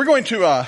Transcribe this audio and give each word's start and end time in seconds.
We're 0.00 0.06
going 0.06 0.24
to, 0.24 0.46
uh, 0.46 0.64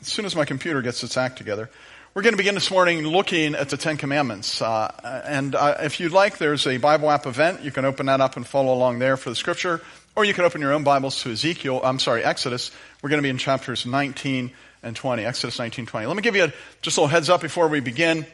as 0.00 0.06
soon 0.06 0.24
as 0.24 0.34
my 0.34 0.46
computer 0.46 0.80
gets 0.80 1.04
its 1.04 1.18
act 1.18 1.36
together, 1.36 1.68
we're 2.14 2.22
going 2.22 2.32
to 2.32 2.38
begin 2.38 2.54
this 2.54 2.70
morning 2.70 3.06
looking 3.06 3.54
at 3.54 3.68
the 3.68 3.76
Ten 3.76 3.98
Commandments. 3.98 4.62
Uh, 4.62 5.22
and 5.26 5.54
uh, 5.54 5.76
if 5.80 6.00
you'd 6.00 6.10
like, 6.10 6.38
there's 6.38 6.66
a 6.66 6.78
Bible 6.78 7.10
app 7.10 7.26
event. 7.26 7.62
You 7.62 7.70
can 7.70 7.84
open 7.84 8.06
that 8.06 8.22
up 8.22 8.38
and 8.38 8.46
follow 8.46 8.72
along 8.72 8.98
there 8.98 9.18
for 9.18 9.28
the 9.28 9.36
scripture. 9.36 9.82
Or 10.16 10.24
you 10.24 10.32
can 10.32 10.46
open 10.46 10.62
your 10.62 10.72
own 10.72 10.84
Bibles 10.84 11.20
to 11.20 11.32
Ezekiel, 11.32 11.82
I'm 11.84 11.98
sorry, 11.98 12.24
Exodus. 12.24 12.70
We're 13.02 13.10
going 13.10 13.18
to 13.18 13.22
be 13.22 13.28
in 13.28 13.36
chapters 13.36 13.84
19 13.84 14.52
and 14.82 14.96
20, 14.96 15.22
Exodus 15.22 15.58
19, 15.58 15.84
20. 15.84 16.06
Let 16.06 16.16
me 16.16 16.22
give 16.22 16.34
you 16.34 16.44
a, 16.44 16.52
just 16.80 16.96
a 16.96 17.02
little 17.02 17.08
heads 17.08 17.28
up 17.28 17.42
before 17.42 17.68
we 17.68 17.80
begin. 17.80 18.24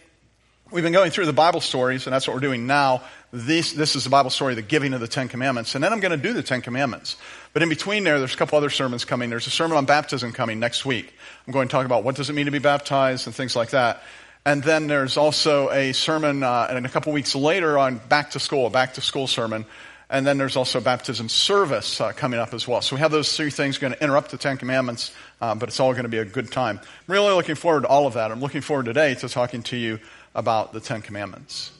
We've 0.70 0.84
been 0.84 0.92
going 0.92 1.10
through 1.10 1.26
the 1.26 1.32
Bible 1.32 1.60
stories, 1.60 2.06
and 2.06 2.14
that's 2.14 2.28
what 2.28 2.34
we're 2.34 2.40
doing 2.42 2.68
now. 2.68 3.02
This, 3.32 3.72
this 3.72 3.94
is 3.94 4.02
the 4.02 4.10
Bible 4.10 4.30
story, 4.30 4.56
the 4.56 4.62
giving 4.62 4.92
of 4.92 5.00
the 5.00 5.06
Ten 5.06 5.28
Commandments. 5.28 5.76
And 5.76 5.84
then 5.84 5.92
I'm 5.92 6.00
going 6.00 6.10
to 6.10 6.16
do 6.16 6.32
the 6.32 6.42
Ten 6.42 6.62
Commandments. 6.62 7.16
But 7.52 7.62
in 7.62 7.68
between 7.68 8.02
there, 8.02 8.18
there's 8.18 8.34
a 8.34 8.36
couple 8.36 8.58
other 8.58 8.70
sermons 8.70 9.04
coming. 9.04 9.30
There's 9.30 9.46
a 9.46 9.50
sermon 9.50 9.76
on 9.76 9.84
baptism 9.84 10.32
coming 10.32 10.58
next 10.58 10.84
week. 10.84 11.14
I'm 11.46 11.52
going 11.52 11.68
to 11.68 11.72
talk 11.72 11.86
about 11.86 12.02
what 12.02 12.16
does 12.16 12.28
it 12.28 12.32
mean 12.32 12.46
to 12.46 12.50
be 12.50 12.58
baptized 12.58 13.26
and 13.28 13.34
things 13.34 13.54
like 13.54 13.70
that. 13.70 14.02
And 14.44 14.64
then 14.64 14.88
there's 14.88 15.16
also 15.16 15.70
a 15.70 15.92
sermon, 15.92 16.42
uh, 16.42 16.66
and 16.70 16.84
a 16.84 16.88
couple 16.88 17.12
weeks 17.12 17.34
later 17.34 17.78
on 17.78 18.00
back 18.08 18.32
to 18.32 18.40
school, 18.40 18.66
a 18.66 18.70
back 18.70 18.94
to 18.94 19.00
school 19.00 19.28
sermon. 19.28 19.64
And 20.08 20.26
then 20.26 20.38
there's 20.38 20.56
also 20.56 20.80
baptism 20.80 21.28
service 21.28 22.00
uh, 22.00 22.10
coming 22.10 22.40
up 22.40 22.52
as 22.52 22.66
well. 22.66 22.80
So 22.80 22.96
we 22.96 23.00
have 23.00 23.12
those 23.12 23.36
three 23.36 23.50
things 23.50 23.78
going 23.78 23.92
to 23.92 24.02
interrupt 24.02 24.32
the 24.32 24.38
Ten 24.38 24.56
Commandments, 24.56 25.14
uh, 25.40 25.54
but 25.54 25.68
it's 25.68 25.78
all 25.78 25.92
going 25.92 26.02
to 26.02 26.08
be 26.08 26.18
a 26.18 26.24
good 26.24 26.50
time. 26.50 26.80
I'm 26.82 27.12
really 27.12 27.32
looking 27.32 27.54
forward 27.54 27.82
to 27.82 27.88
all 27.88 28.08
of 28.08 28.14
that. 28.14 28.32
I'm 28.32 28.40
looking 28.40 28.60
forward 28.60 28.86
today 28.86 29.14
to 29.14 29.28
talking 29.28 29.62
to 29.64 29.76
you 29.76 30.00
about 30.34 30.72
the 30.72 30.80
Ten 30.80 31.00
Commandments. 31.00 31.70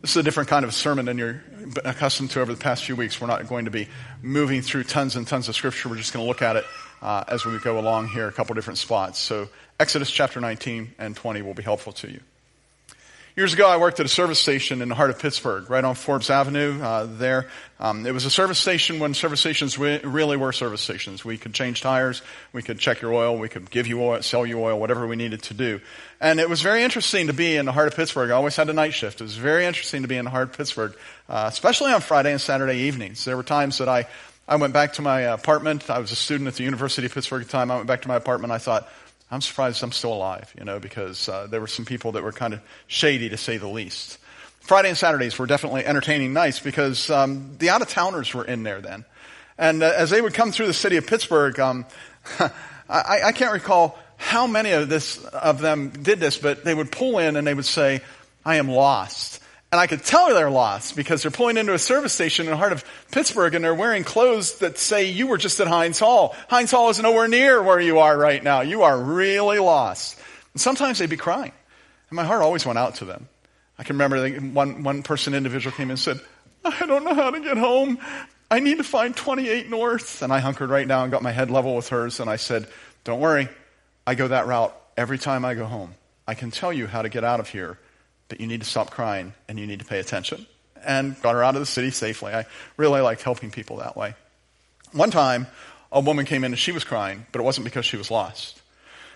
This 0.00 0.12
is 0.12 0.16
a 0.16 0.22
different 0.22 0.48
kind 0.48 0.64
of 0.64 0.72
sermon 0.72 1.04
than 1.04 1.18
you're 1.18 1.42
accustomed 1.84 2.30
to 2.30 2.40
over 2.40 2.54
the 2.54 2.58
past 2.58 2.84
few 2.84 2.96
weeks. 2.96 3.20
We're 3.20 3.26
not 3.26 3.46
going 3.48 3.66
to 3.66 3.70
be 3.70 3.86
moving 4.22 4.62
through 4.62 4.84
tons 4.84 5.14
and 5.14 5.26
tons 5.26 5.48
of 5.48 5.54
scripture. 5.54 5.90
We're 5.90 5.96
just 5.96 6.14
going 6.14 6.24
to 6.24 6.28
look 6.28 6.40
at 6.40 6.56
it 6.56 6.64
uh, 7.02 7.24
as 7.28 7.44
we 7.44 7.58
go 7.58 7.78
along 7.78 8.08
here, 8.08 8.26
a 8.26 8.32
couple 8.32 8.54
different 8.54 8.78
spots. 8.78 9.18
So, 9.18 9.48
Exodus 9.78 10.10
chapter 10.10 10.40
19 10.40 10.94
and 10.98 11.14
20 11.14 11.42
will 11.42 11.52
be 11.52 11.62
helpful 11.62 11.92
to 11.94 12.10
you. 12.10 12.20
Years 13.36 13.54
ago, 13.54 13.68
I 13.68 13.76
worked 13.76 14.00
at 14.00 14.06
a 14.06 14.08
service 14.08 14.40
station 14.40 14.82
in 14.82 14.88
the 14.88 14.96
heart 14.96 15.10
of 15.10 15.20
Pittsburgh, 15.20 15.70
right 15.70 15.84
on 15.84 15.94
Forbes 15.94 16.30
Avenue 16.30 16.82
uh, 16.82 17.06
there. 17.08 17.46
Um, 17.78 18.04
it 18.04 18.12
was 18.12 18.24
a 18.24 18.30
service 18.30 18.58
station 18.58 18.98
when 18.98 19.14
service 19.14 19.38
stations 19.38 19.78
re- 19.78 20.00
really 20.02 20.36
were 20.36 20.50
service 20.50 20.80
stations. 20.80 21.24
We 21.24 21.38
could 21.38 21.54
change 21.54 21.80
tires, 21.80 22.22
we 22.52 22.60
could 22.62 22.80
check 22.80 23.00
your 23.00 23.14
oil, 23.14 23.38
we 23.38 23.48
could 23.48 23.70
give 23.70 23.86
you 23.86 24.02
oil, 24.02 24.20
sell 24.22 24.44
you 24.44 24.60
oil, 24.60 24.80
whatever 24.80 25.06
we 25.06 25.14
needed 25.14 25.44
to 25.44 25.54
do. 25.54 25.80
And 26.20 26.40
it 26.40 26.48
was 26.48 26.60
very 26.60 26.82
interesting 26.82 27.28
to 27.28 27.32
be 27.32 27.54
in 27.54 27.66
the 27.66 27.72
heart 27.72 27.86
of 27.86 27.94
Pittsburgh. 27.94 28.32
I 28.32 28.34
always 28.34 28.56
had 28.56 28.68
a 28.68 28.72
night 28.72 28.94
shift. 28.94 29.20
It 29.20 29.24
was 29.24 29.36
very 29.36 29.64
interesting 29.64 30.02
to 30.02 30.08
be 30.08 30.16
in 30.16 30.24
the 30.24 30.32
heart 30.32 30.50
of 30.50 30.56
Pittsburgh, 30.56 30.96
uh, 31.28 31.44
especially 31.46 31.92
on 31.92 32.00
Friday 32.00 32.32
and 32.32 32.40
Saturday 32.40 32.78
evenings. 32.78 33.24
There 33.24 33.36
were 33.36 33.44
times 33.44 33.78
that 33.78 33.88
I, 33.88 34.08
I 34.48 34.56
went 34.56 34.74
back 34.74 34.94
to 34.94 35.02
my 35.02 35.20
apartment. 35.20 35.88
I 35.88 36.00
was 36.00 36.10
a 36.10 36.16
student 36.16 36.48
at 36.48 36.54
the 36.54 36.64
University 36.64 37.06
of 37.06 37.14
Pittsburgh 37.14 37.42
at 37.42 37.46
the 37.46 37.52
time. 37.52 37.70
I 37.70 37.76
went 37.76 37.86
back 37.86 38.02
to 38.02 38.08
my 38.08 38.16
apartment. 38.16 38.52
I 38.52 38.58
thought, 38.58 38.88
I'm 39.30 39.40
surprised 39.40 39.82
I'm 39.82 39.92
still 39.92 40.12
alive, 40.12 40.52
you 40.58 40.64
know, 40.64 40.80
because 40.80 41.28
uh, 41.28 41.46
there 41.46 41.60
were 41.60 41.68
some 41.68 41.84
people 41.84 42.12
that 42.12 42.22
were 42.22 42.32
kind 42.32 42.54
of 42.54 42.60
shady 42.88 43.28
to 43.28 43.36
say 43.36 43.58
the 43.58 43.68
least. 43.68 44.18
Friday 44.60 44.88
and 44.88 44.98
Saturdays 44.98 45.38
were 45.38 45.46
definitely 45.46 45.86
entertaining 45.86 46.32
nights 46.32 46.60
because 46.60 47.10
um, 47.10 47.56
the 47.58 47.70
out 47.70 47.82
of 47.82 47.88
towners 47.88 48.34
were 48.34 48.44
in 48.44 48.62
there 48.62 48.80
then. 48.80 49.04
And 49.56 49.82
uh, 49.82 49.92
as 49.96 50.10
they 50.10 50.20
would 50.20 50.34
come 50.34 50.52
through 50.52 50.66
the 50.66 50.72
city 50.72 50.96
of 50.96 51.06
Pittsburgh, 51.06 51.58
um, 51.60 51.86
I, 52.88 53.20
I, 53.24 53.32
can't 53.32 53.52
recall 53.52 53.98
how 54.16 54.46
many 54.46 54.72
of 54.72 54.88
this 54.88 55.22
of 55.24 55.60
them 55.60 55.90
did 55.90 56.18
this, 56.18 56.38
but 56.38 56.64
they 56.64 56.74
would 56.74 56.90
pull 56.90 57.18
in 57.18 57.36
and 57.36 57.46
they 57.46 57.54
would 57.54 57.66
say, 57.66 58.00
"I 58.44 58.56
am 58.56 58.68
lost." 58.68 59.40
And 59.72 59.80
I 59.80 59.86
could 59.86 60.02
tell 60.02 60.26
her 60.26 60.34
they're 60.34 60.50
lost 60.50 60.96
because 60.96 61.22
they're 61.22 61.30
pulling 61.30 61.56
into 61.56 61.72
a 61.72 61.78
service 61.78 62.12
station 62.12 62.46
in 62.46 62.50
the 62.50 62.56
heart 62.56 62.72
of 62.72 62.84
Pittsburgh 63.12 63.54
and 63.54 63.64
they're 63.64 63.74
wearing 63.74 64.02
clothes 64.02 64.58
that 64.58 64.78
say 64.78 65.10
you 65.10 65.28
were 65.28 65.38
just 65.38 65.60
at 65.60 65.68
Heinz 65.68 66.00
Hall. 66.00 66.34
Heinz 66.48 66.72
Hall 66.72 66.90
is 66.90 66.98
nowhere 66.98 67.28
near 67.28 67.62
where 67.62 67.78
you 67.78 68.00
are 68.00 68.16
right 68.18 68.42
now. 68.42 68.62
You 68.62 68.82
are 68.82 69.00
really 69.00 69.60
lost. 69.60 70.18
And 70.54 70.60
sometimes 70.60 70.98
they'd 70.98 71.08
be 71.08 71.16
crying. 71.16 71.52
And 72.08 72.16
my 72.16 72.24
heart 72.24 72.42
always 72.42 72.66
went 72.66 72.80
out 72.80 72.96
to 72.96 73.04
them. 73.04 73.28
I 73.78 73.84
can 73.84 73.96
remember 73.96 74.28
one, 74.40 74.82
one 74.82 75.02
person 75.04 75.34
individual 75.34 75.74
came 75.76 75.86
in 75.86 75.92
and 75.92 76.00
said, 76.00 76.20
I 76.64 76.84
don't 76.84 77.04
know 77.04 77.14
how 77.14 77.30
to 77.30 77.40
get 77.40 77.56
home. 77.56 77.98
I 78.50 78.58
need 78.58 78.78
to 78.78 78.84
find 78.84 79.14
28 79.14 79.70
North. 79.70 80.20
And 80.22 80.32
I 80.32 80.40
hunkered 80.40 80.70
right 80.70 80.86
down 80.86 81.04
and 81.04 81.12
got 81.12 81.22
my 81.22 81.30
head 81.30 81.48
level 81.48 81.76
with 81.76 81.88
hers. 81.90 82.18
And 82.18 82.28
I 82.28 82.36
said, 82.36 82.66
Don't 83.04 83.20
worry. 83.20 83.48
I 84.04 84.16
go 84.16 84.26
that 84.26 84.48
route 84.48 84.76
every 84.96 85.16
time 85.16 85.44
I 85.44 85.54
go 85.54 85.64
home. 85.64 85.94
I 86.26 86.34
can 86.34 86.50
tell 86.50 86.72
you 86.72 86.88
how 86.88 87.02
to 87.02 87.08
get 87.08 87.22
out 87.22 87.38
of 87.38 87.48
here 87.48 87.78
but 88.30 88.40
you 88.40 88.46
need 88.46 88.60
to 88.60 88.66
stop 88.66 88.90
crying 88.90 89.34
and 89.48 89.58
you 89.58 89.66
need 89.66 89.80
to 89.80 89.84
pay 89.84 89.98
attention. 89.98 90.46
And 90.82 91.20
got 91.20 91.34
her 91.34 91.44
out 91.44 91.56
of 91.56 91.60
the 91.60 91.66
city 91.66 91.90
safely. 91.90 92.32
I 92.32 92.46
really 92.78 93.02
liked 93.02 93.22
helping 93.22 93.50
people 93.50 93.76
that 93.78 93.98
way. 93.98 94.14
One 94.92 95.10
time, 95.10 95.46
a 95.92 96.00
woman 96.00 96.24
came 96.24 96.42
in 96.42 96.52
and 96.52 96.58
she 96.58 96.72
was 96.72 96.84
crying, 96.84 97.26
but 97.32 97.40
it 97.40 97.44
wasn't 97.44 97.66
because 97.66 97.84
she 97.84 97.98
was 97.98 98.10
lost. 98.10 98.62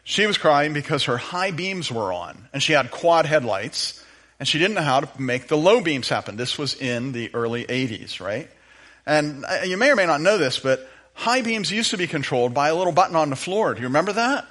She 0.02 0.26
was 0.26 0.36
crying 0.36 0.74
because 0.74 1.04
her 1.04 1.16
high 1.16 1.52
beams 1.52 1.90
were 1.90 2.12
on 2.12 2.48
and 2.52 2.62
she 2.62 2.74
had 2.74 2.90
quad 2.90 3.24
headlights 3.24 4.04
and 4.38 4.46
she 4.46 4.58
didn't 4.58 4.74
know 4.74 4.82
how 4.82 5.00
to 5.00 5.22
make 5.22 5.48
the 5.48 5.56
low 5.56 5.80
beams 5.80 6.10
happen. 6.10 6.36
This 6.36 6.58
was 6.58 6.74
in 6.74 7.12
the 7.12 7.34
early 7.34 7.64
80s, 7.64 8.20
right? 8.20 8.50
And 9.06 9.44
uh, 9.46 9.60
you 9.64 9.78
may 9.78 9.90
or 9.90 9.96
may 9.96 10.06
not 10.06 10.20
know 10.20 10.36
this, 10.36 10.58
but 10.58 10.86
high 11.14 11.40
beams 11.40 11.70
used 11.70 11.92
to 11.92 11.96
be 11.96 12.06
controlled 12.06 12.52
by 12.52 12.68
a 12.68 12.74
little 12.74 12.92
button 12.92 13.16
on 13.16 13.30
the 13.30 13.36
floor. 13.36 13.72
Do 13.72 13.80
you 13.80 13.86
remember 13.86 14.12
that? 14.12 14.46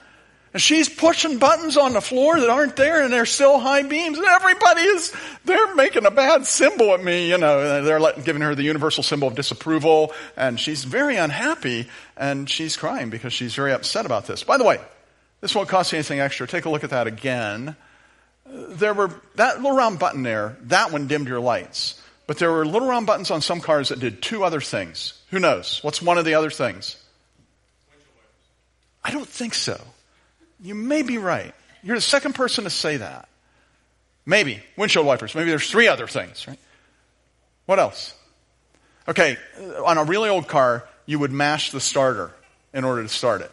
And 0.54 0.62
she's 0.62 0.88
pushing 0.88 1.40
buttons 1.40 1.78
on 1.78 1.94
the 1.94 2.02
floor 2.02 2.40
that 2.40 2.50
aren't 2.50 2.76
there 2.76 3.04
and 3.04 3.12
they're 3.12 3.26
still 3.26 3.58
high 3.58 3.82
beams. 3.82 4.20
And 4.20 4.28
everybody 4.28 4.82
is, 4.82 5.12
they're 5.46 5.74
making 5.74 6.06
a 6.06 6.12
bad 6.12 6.46
symbol 6.46 6.94
at 6.94 7.04
me, 7.04 7.30
you 7.30 7.40
know, 7.40 7.84
they're 7.84 8.14
giving 8.22 8.44
her 8.44 8.54
the 8.54 8.62
universal 8.62 9.02
symbol 9.02 9.28
of 9.28 9.36
disapproval. 9.36 10.14
And 10.38 10.60
she's 10.60 10.84
very 10.84 11.18
unhappy 11.18 11.88
and 12.16 12.48
she's 12.48 12.78
crying 12.78 13.10
because 13.10 13.34
she's 13.34 13.56
very 13.56 13.74
upset 13.74 14.06
about 14.06 14.28
this. 14.28 14.44
By 14.44 14.58
the 14.58 14.64
way, 14.64 14.80
this 15.42 15.56
won't 15.56 15.70
cost 15.70 15.92
you 15.92 15.98
anything 15.98 16.20
extra. 16.20 16.48
Take 16.48 16.66
a 16.66 16.70
look 16.70 16.84
at 16.84 16.92
that 16.92 17.08
again. 17.08 17.76
There 18.46 18.94
were, 18.94 19.10
that 19.36 19.56
little 19.56 19.76
round 19.76 19.98
button 19.98 20.22
there, 20.22 20.58
that 20.64 20.92
one 20.92 21.08
dimmed 21.08 21.28
your 21.28 21.40
lights. 21.40 22.00
But 22.28 22.38
there 22.38 22.52
were 22.52 22.66
little 22.66 22.88
round 22.88 23.08
buttons 23.08 23.32
on 23.32 23.42
some 23.42 23.60
cars 23.60 23.90
that 23.90 24.00
did 24.00 24.22
two 24.22 24.44
other 24.44 24.62
things. 24.62 25.20
Who 25.32 25.40
knows? 25.40 25.80
What's 25.82 26.02
one 26.02 26.20
of 26.20 26.26
the 26.26 26.36
other 26.36 26.52
things? 26.52 26.96
I 29.04 29.12
don't 29.12 29.28
think 29.28 29.56
so. 29.56 29.82
You 30.64 30.74
may 30.74 31.02
be 31.02 31.18
right. 31.18 31.54
You're 31.84 31.98
the 31.98 32.02
second 32.02 32.34
person 32.34 32.64
to 32.64 32.70
say 32.70 32.98
that. 32.98 33.28
Maybe. 34.26 34.64
Windshield 34.78 35.06
wipers. 35.06 35.36
Maybe 35.36 35.50
there's 35.50 35.70
three 35.70 35.90
other 35.90 36.08
things, 36.08 36.48
right? 36.48 36.60
What 37.66 37.80
else? 37.80 38.14
Okay, 39.08 39.38
uh, 39.60 39.84
on 39.84 39.98
a 39.98 40.06
really 40.06 40.30
old 40.30 40.48
car, 40.48 40.88
you 41.06 41.20
would 41.20 41.32
mash 41.32 41.72
the 41.72 41.82
starter 41.82 42.32
in 42.74 42.86
order 42.86 43.04
to 43.04 43.10
start 43.10 43.42
it. 43.42 43.52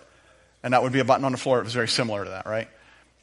And 0.62 0.72
that 0.72 0.82
would 0.84 0.93
be 0.93 1.00
a 1.00 1.04
button 1.04 1.25
on 1.25 1.32
the 1.32 1.38
floor. 1.38 1.59
It 1.59 1.65
was 1.65 1.75
very 1.75 1.88
similar 1.88 2.22
to 2.22 2.31
that, 2.31 2.47
right? 2.47 2.69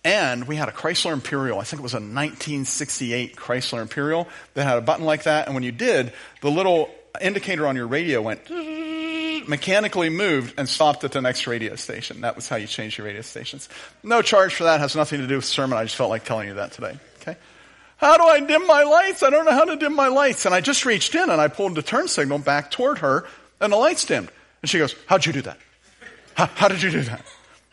And 0.03 0.45
we 0.47 0.57
had 0.57 0.67
a 0.67 0.73
Chrysler 0.73 1.13
Imperial. 1.13 1.59
I 1.59 1.63
think 1.63 1.79
it 1.79 1.83
was 1.83 1.93
a 1.93 1.97
1968 1.97 3.37
Chrysler 3.37 3.81
Imperial 3.81 4.27
that 4.53 4.65
had 4.65 4.77
a 4.77 4.81
button 4.81 5.05
like 5.05 5.23
that. 5.23 5.45
And 5.45 5.55
when 5.55 5.63
you 5.63 5.71
did, 5.71 6.11
the 6.41 6.51
little 6.51 6.89
indicator 7.21 7.65
on 7.65 7.75
your 7.77 7.87
radio 7.87 8.21
went 8.21 8.45
mechanically 9.47 10.09
moved 10.09 10.53
and 10.57 10.67
stopped 10.67 11.03
at 11.03 11.11
the 11.11 11.21
next 11.21 11.47
radio 11.47 11.75
station. 11.75 12.21
That 12.21 12.35
was 12.35 12.49
how 12.49 12.55
you 12.55 12.67
change 12.67 12.97
your 12.97 13.07
radio 13.07 13.21
stations. 13.21 13.69
No 14.03 14.21
charge 14.21 14.53
for 14.55 14.65
that. 14.65 14.79
Has 14.79 14.95
nothing 14.95 15.21
to 15.21 15.27
do 15.27 15.35
with 15.35 15.45
sermon. 15.45 15.77
I 15.77 15.83
just 15.83 15.95
felt 15.95 16.09
like 16.09 16.25
telling 16.25 16.47
you 16.47 16.55
that 16.55 16.71
today. 16.71 16.97
Okay. 17.21 17.37
How 17.97 18.17
do 18.17 18.23
I 18.23 18.39
dim 18.39 18.67
my 18.67 18.83
lights? 18.83 19.23
I 19.23 19.29
don't 19.29 19.45
know 19.45 19.51
how 19.51 19.65
to 19.65 19.75
dim 19.75 19.95
my 19.95 20.07
lights. 20.07 20.45
And 20.45 20.53
I 20.53 20.61
just 20.61 20.85
reached 20.85 21.15
in 21.15 21.29
and 21.29 21.41
I 21.41 21.47
pulled 21.47 21.75
the 21.75 21.81
turn 21.81 22.07
signal 22.07 22.39
back 22.39 22.71
toward 22.71 22.99
her 22.99 23.25
and 23.59 23.73
the 23.73 23.77
lights 23.77 24.05
dimmed. 24.05 24.29
And 24.61 24.69
she 24.69 24.77
goes, 24.77 24.95
how'd 25.07 25.25
you 25.25 25.33
do 25.33 25.41
that? 25.43 25.57
How, 26.35 26.45
how 26.45 26.67
did 26.67 26.81
you 26.81 26.91
do 26.91 27.01
that? 27.01 27.25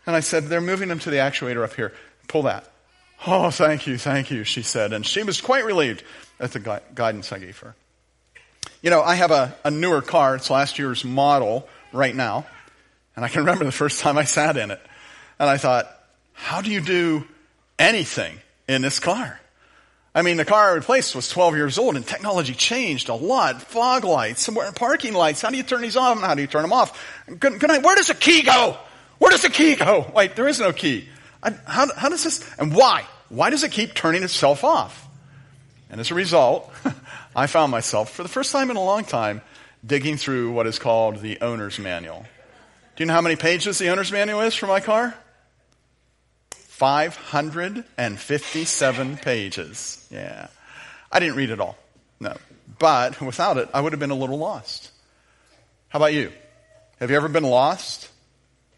And 0.06 0.17
I 0.17 0.21
said, 0.21 0.45
they're 0.45 0.61
moving 0.61 0.89
them 0.89 0.99
to 1.01 1.11
the 1.11 1.17
actuator 1.17 1.65
up 1.65 1.75
here. 1.75 1.93
Pull 2.29 2.43
that. 2.43 2.71
Oh, 3.27 3.51
thank 3.51 3.87
you, 3.87 3.97
thank 3.97 4.31
you, 4.31 4.45
she 4.45 4.62
said. 4.62 4.93
And 4.93 5.06
she 5.06 5.23
was 5.23 5.41
quite 5.41 5.65
relieved 5.65 6.03
at 6.39 6.53
the 6.53 6.61
gui- 6.61 6.81
guidance 6.95 7.33
I 7.33 7.39
gave 7.39 7.59
her. 7.59 7.75
You 8.84 8.91
know, 8.91 9.00
I 9.00 9.15
have 9.15 9.31
a, 9.31 9.56
a 9.65 9.71
newer 9.71 10.03
car. 10.03 10.37
It's 10.37 10.50
last 10.50 10.78
year's 10.78 11.06
model 11.06 11.67
right 11.91 12.15
now. 12.15 12.45
And 13.17 13.25
I 13.25 13.28
can 13.28 13.41
remember 13.41 13.65
the 13.65 13.72
first 13.72 14.00
time 14.00 14.19
I 14.19 14.25
sat 14.25 14.59
in 14.59 14.70
it. 14.70 14.81
And 15.38 15.49
I 15.49 15.56
thought, 15.56 15.87
how 16.35 16.61
do 16.61 16.70
you 16.70 16.82
do 16.82 17.26
anything 17.79 18.38
in 18.69 18.82
this 18.82 19.00
car? 19.00 19.41
I 20.14 20.20
mean, 20.20 20.37
the 20.37 20.44
car 20.44 20.73
I 20.73 20.75
replaced 20.75 21.17
was 21.17 21.31
12 21.31 21.56
years 21.56 21.79
old 21.79 21.97
and 21.97 22.06
technology 22.06 22.53
changed 22.53 23.09
a 23.09 23.14
lot. 23.14 23.62
Fog 23.62 24.05
lights, 24.05 24.43
somewhere 24.43 24.70
parking 24.70 25.14
lights. 25.14 25.41
How 25.41 25.49
do 25.49 25.56
you 25.56 25.62
turn 25.62 25.81
these 25.81 25.97
on? 25.97 26.19
How 26.19 26.35
do 26.35 26.43
you 26.43 26.47
turn 26.47 26.61
them 26.61 26.75
off? 26.75 27.25
Good, 27.26 27.59
good 27.59 27.69
night. 27.69 27.82
Where 27.82 27.97
does 27.97 28.09
the 28.09 28.14
key 28.14 28.43
go? 28.43 28.76
Where 29.17 29.31
does 29.31 29.41
the 29.41 29.49
key 29.49 29.76
go? 29.76 30.12
Wait, 30.14 30.37
there 30.37 30.47
is 30.47 30.61
no 30.61 30.75
key. 30.75 31.09
I, 31.43 31.53
how, 31.67 31.87
how 31.94 32.11
does 32.11 32.23
this, 32.23 32.47
and 32.59 32.75
why? 32.75 33.06
Why 33.31 33.49
does 33.49 33.64
it 33.64 33.73
keep 33.73 33.94
turning 33.94 34.23
itself 34.23 34.62
off? 34.62 35.09
And 35.88 36.00
as 36.00 36.11
a 36.11 36.14
result, 36.14 36.70
I 37.37 37.47
found 37.47 37.73
myself, 37.73 38.13
for 38.13 38.23
the 38.23 38.29
first 38.29 38.53
time 38.53 38.71
in 38.71 38.77
a 38.77 38.83
long 38.83 39.05
time, 39.05 39.41
digging 39.85 40.17
through 40.17 40.53
what 40.53 40.67
is 40.67 40.79
called 40.79 41.21
the 41.21 41.39
owner's 41.41 41.79
manual. 41.79 42.25
Do 42.97 43.03
you 43.03 43.07
know 43.07 43.15
how 43.15 43.21
many 43.21 43.37
pages 43.37 43.79
the 43.79 43.89
owner's 43.89 44.11
manual 44.13 44.41
is 44.41 44.55
for 44.55 44.67
my 44.67 44.81
car? 44.81 45.15
557 46.51 49.17
pages. 49.19 50.09
Yeah. 50.11 50.47
I 51.11 51.21
didn't 51.21 51.37
read 51.37 51.51
it 51.51 51.61
all. 51.61 51.77
No. 52.21 52.35
But 52.79 53.21
without 53.21 53.59
it, 53.59 53.69
I 53.75 53.81
would 53.81 53.93
have 53.93 54.01
been 54.01 54.11
a 54.11 54.17
little 54.17 54.39
lost. 54.39 54.91
How 55.89 55.99
about 55.99 56.15
you? 56.15 56.33
Have 57.01 57.11
you 57.11 57.17
ever 57.17 57.29
been 57.29 57.45
lost? 57.45 58.09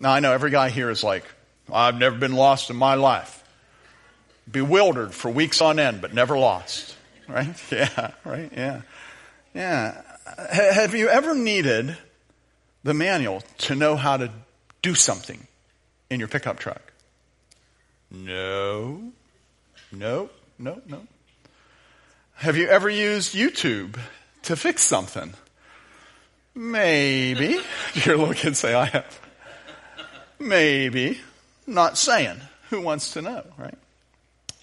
Now, 0.00 0.12
I 0.12 0.20
know 0.20 0.32
every 0.32 0.50
guy 0.50 0.70
here 0.70 0.88
is 0.90 1.04
like, 1.04 1.24
I've 1.72 1.98
never 1.98 2.16
been 2.16 2.34
lost 2.34 2.70
in 2.70 2.76
my 2.76 2.94
life. 2.94 3.44
Bewildered 4.50 5.14
for 5.14 5.30
weeks 5.30 5.60
on 5.60 5.78
end, 5.78 6.00
but 6.00 6.14
never 6.14 6.38
lost. 6.38 6.96
Right? 7.28 7.54
Yeah, 7.72 8.12
right? 8.24 8.52
Yeah. 8.54 8.82
Yeah. 9.54 10.02
Have 10.50 10.94
you 10.94 11.08
ever 11.08 11.34
needed 11.34 11.96
the 12.84 12.94
manual 12.94 13.42
to 13.58 13.74
know 13.74 13.96
how 13.96 14.16
to 14.16 14.30
do 14.82 14.94
something 14.94 15.46
in 16.10 16.20
your 16.20 16.28
pickup 16.28 16.58
truck? 16.58 16.92
No. 18.10 19.12
No, 19.92 20.30
no, 20.58 20.80
no. 20.86 21.06
Have 22.34 22.56
you 22.56 22.68
ever 22.68 22.88
used 22.88 23.34
YouTube 23.34 23.98
to 24.42 24.56
fix 24.56 24.82
something? 24.82 25.32
Maybe. 26.54 27.60
Your 28.04 28.16
little 28.16 28.34
kids 28.34 28.58
say, 28.58 28.74
I 28.74 28.86
have. 28.86 29.20
Maybe. 30.38 31.20
Not 31.66 31.96
saying. 31.98 32.40
Who 32.70 32.80
wants 32.80 33.12
to 33.12 33.22
know, 33.22 33.42
right? 33.56 33.78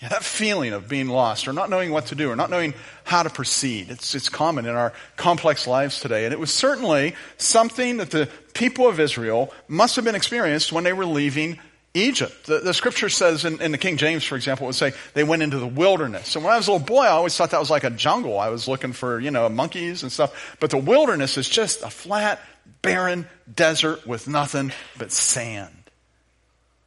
Yeah, 0.03 0.09
that 0.09 0.25
feeling 0.25 0.73
of 0.73 0.89
being 0.89 1.07
lost 1.07 1.47
or 1.47 1.53
not 1.53 1.69
knowing 1.69 1.89
what 1.89 2.07
to 2.07 2.15
do 2.15 2.29
or 2.29 2.35
not 2.35 2.50
knowing 2.50 2.73
how 3.05 3.23
to 3.23 3.29
proceed. 3.29 3.89
It's, 3.89 4.13
it's 4.13 4.27
common 4.27 4.65
in 4.65 4.75
our 4.75 4.91
complex 5.15 5.65
lives 5.65 6.01
today. 6.01 6.25
And 6.25 6.33
it 6.33 6.39
was 6.41 6.53
certainly 6.53 7.15
something 7.38 7.95
that 7.97 8.11
the 8.11 8.27
people 8.53 8.85
of 8.85 9.00
Israel 9.00 9.53
must 9.69 9.95
have 9.95 10.03
been 10.03 10.13
experienced 10.13 10.73
when 10.73 10.83
they 10.83 10.91
were 10.91 11.05
leaving 11.05 11.57
Egypt. 11.94 12.47
The, 12.47 12.59
the 12.59 12.73
scripture 12.73 13.07
says 13.07 13.45
in, 13.45 13.61
in, 13.61 13.71
the 13.71 13.77
King 13.77 13.95
James, 13.95 14.25
for 14.25 14.35
example, 14.35 14.65
it 14.65 14.67
would 14.67 14.75
say 14.75 14.91
they 15.13 15.23
went 15.23 15.41
into 15.41 15.57
the 15.57 15.67
wilderness. 15.67 16.35
And 16.35 16.44
when 16.44 16.53
I 16.53 16.57
was 16.57 16.67
a 16.67 16.73
little 16.73 16.85
boy, 16.85 17.03
I 17.03 17.11
always 17.11 17.38
thought 17.38 17.51
that 17.51 17.61
was 17.61 17.69
like 17.69 17.85
a 17.85 17.89
jungle. 17.89 18.38
I 18.38 18.49
was 18.49 18.67
looking 18.67 18.91
for, 18.91 19.21
you 19.21 19.31
know, 19.31 19.47
monkeys 19.47 20.03
and 20.03 20.11
stuff. 20.11 20.57
But 20.59 20.71
the 20.71 20.79
wilderness 20.79 21.38
is 21.38 21.47
just 21.47 21.81
a 21.81 21.89
flat, 21.89 22.41
barren 22.81 23.25
desert 23.56 24.06
with 24.06 24.27
nothing 24.27 24.73
but 24.97 25.13
sand. 25.13 25.71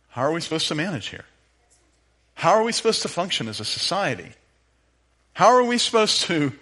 How 0.08 0.20
are 0.20 0.32
we 0.32 0.42
supposed 0.42 0.68
to 0.68 0.74
manage 0.74 1.06
here? 1.06 1.24
How 2.36 2.50
are 2.50 2.62
we 2.62 2.72
supposed 2.72 3.00
to 3.02 3.08
function 3.08 3.48
as 3.48 3.60
a 3.60 3.64
society? 3.64 4.30
How 5.32 5.48
are 5.48 5.64
we 5.64 5.78
supposed 5.78 6.22
to, 6.24 6.52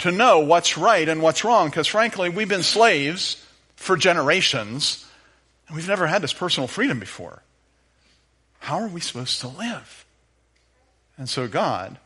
to 0.00 0.10
know 0.10 0.40
what's 0.40 0.76
right 0.76 1.08
and 1.08 1.22
what's 1.22 1.44
wrong? 1.44 1.68
Because 1.68 1.86
frankly, 1.86 2.28
we've 2.28 2.48
been 2.48 2.64
slaves 2.64 3.42
for 3.76 3.96
generations, 3.96 5.06
and 5.68 5.76
we've 5.76 5.86
never 5.86 6.08
had 6.08 6.22
this 6.22 6.32
personal 6.32 6.66
freedom 6.66 6.98
before. 6.98 7.40
How 8.58 8.80
are 8.80 8.88
we 8.88 9.00
supposed 9.00 9.40
to 9.42 9.48
live? 9.48 10.04
And 11.16 11.28
so 11.28 11.46
God, 11.46 11.98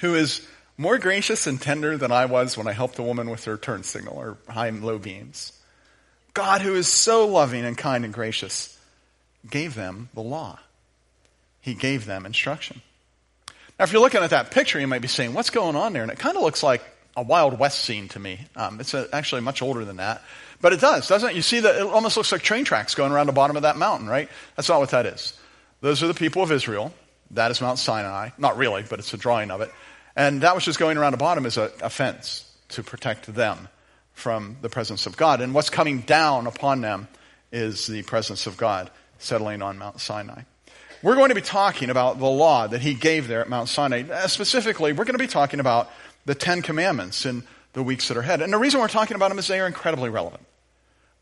who 0.00 0.14
is 0.14 0.46
more 0.78 0.96
gracious 0.96 1.46
and 1.46 1.60
tender 1.60 1.98
than 1.98 2.12
I 2.12 2.24
was 2.24 2.56
when 2.56 2.66
I 2.66 2.72
helped 2.72 2.98
a 2.98 3.02
woman 3.02 3.28
with 3.28 3.44
her 3.44 3.58
turn 3.58 3.82
signal 3.82 4.16
or 4.16 4.38
high 4.48 4.68
and 4.68 4.82
low 4.82 4.98
beams, 4.98 5.52
God, 6.32 6.62
who 6.62 6.74
is 6.74 6.88
so 6.88 7.26
loving 7.26 7.66
and 7.66 7.76
kind 7.76 8.06
and 8.06 8.14
gracious, 8.14 8.78
gave 9.50 9.74
them 9.74 10.08
the 10.14 10.22
law. 10.22 10.60
He 11.70 11.76
gave 11.76 12.04
them 12.04 12.26
instruction. 12.26 12.82
Now, 13.78 13.84
if 13.84 13.92
you're 13.92 14.02
looking 14.02 14.22
at 14.22 14.30
that 14.30 14.50
picture, 14.50 14.80
you 14.80 14.88
might 14.88 15.02
be 15.02 15.06
saying, 15.06 15.34
what's 15.34 15.50
going 15.50 15.76
on 15.76 15.92
there? 15.92 16.02
And 16.02 16.10
it 16.10 16.18
kind 16.18 16.36
of 16.36 16.42
looks 16.42 16.64
like 16.64 16.82
a 17.16 17.22
Wild 17.22 17.60
West 17.60 17.84
scene 17.84 18.08
to 18.08 18.18
me. 18.18 18.40
Um, 18.56 18.80
it's 18.80 18.92
a, 18.92 19.08
actually 19.12 19.42
much 19.42 19.62
older 19.62 19.84
than 19.84 19.98
that. 19.98 20.20
But 20.60 20.72
it 20.72 20.80
does, 20.80 21.06
doesn't 21.06 21.30
it? 21.30 21.36
You 21.36 21.42
see 21.42 21.60
that 21.60 21.76
it 21.76 21.82
almost 21.82 22.16
looks 22.16 22.32
like 22.32 22.42
train 22.42 22.64
tracks 22.64 22.96
going 22.96 23.12
around 23.12 23.28
the 23.28 23.32
bottom 23.32 23.54
of 23.54 23.62
that 23.62 23.76
mountain, 23.76 24.08
right? 24.08 24.28
That's 24.56 24.68
not 24.68 24.80
what 24.80 24.90
that 24.90 25.06
is. 25.06 25.38
Those 25.80 26.02
are 26.02 26.08
the 26.08 26.14
people 26.14 26.42
of 26.42 26.50
Israel. 26.50 26.92
That 27.30 27.52
is 27.52 27.60
Mount 27.60 27.78
Sinai. 27.78 28.30
Not 28.36 28.56
really, 28.56 28.82
but 28.82 28.98
it's 28.98 29.14
a 29.14 29.16
drawing 29.16 29.52
of 29.52 29.60
it. 29.60 29.70
And 30.16 30.40
that 30.40 30.56
which 30.56 30.66
is 30.66 30.76
going 30.76 30.98
around 30.98 31.12
the 31.12 31.18
bottom 31.18 31.46
is 31.46 31.56
a, 31.56 31.70
a 31.82 31.88
fence 31.88 32.52
to 32.70 32.82
protect 32.82 33.32
them 33.32 33.68
from 34.12 34.56
the 34.60 34.68
presence 34.68 35.06
of 35.06 35.16
God. 35.16 35.40
And 35.40 35.54
what's 35.54 35.70
coming 35.70 36.00
down 36.00 36.48
upon 36.48 36.80
them 36.80 37.06
is 37.52 37.86
the 37.86 38.02
presence 38.02 38.48
of 38.48 38.56
God 38.56 38.90
settling 39.18 39.62
on 39.62 39.78
Mount 39.78 40.00
Sinai. 40.00 40.42
We're 41.02 41.14
going 41.14 41.30
to 41.30 41.34
be 41.34 41.40
talking 41.40 41.88
about 41.88 42.18
the 42.18 42.28
law 42.28 42.66
that 42.66 42.82
he 42.82 42.92
gave 42.92 43.26
there 43.26 43.40
at 43.40 43.48
Mount 43.48 43.70
Sinai. 43.70 44.02
Uh, 44.02 44.26
specifically, 44.26 44.92
we're 44.92 45.04
going 45.04 45.14
to 45.14 45.18
be 45.18 45.26
talking 45.26 45.58
about 45.58 45.90
the 46.26 46.34
Ten 46.34 46.60
Commandments 46.60 47.24
in 47.24 47.42
the 47.72 47.82
weeks 47.82 48.08
that 48.08 48.18
are 48.18 48.20
ahead. 48.20 48.42
And 48.42 48.52
the 48.52 48.58
reason 48.58 48.80
we're 48.80 48.88
talking 48.88 49.14
about 49.14 49.30
them 49.30 49.38
is 49.38 49.46
they 49.46 49.60
are 49.60 49.66
incredibly 49.66 50.10
relevant. 50.10 50.42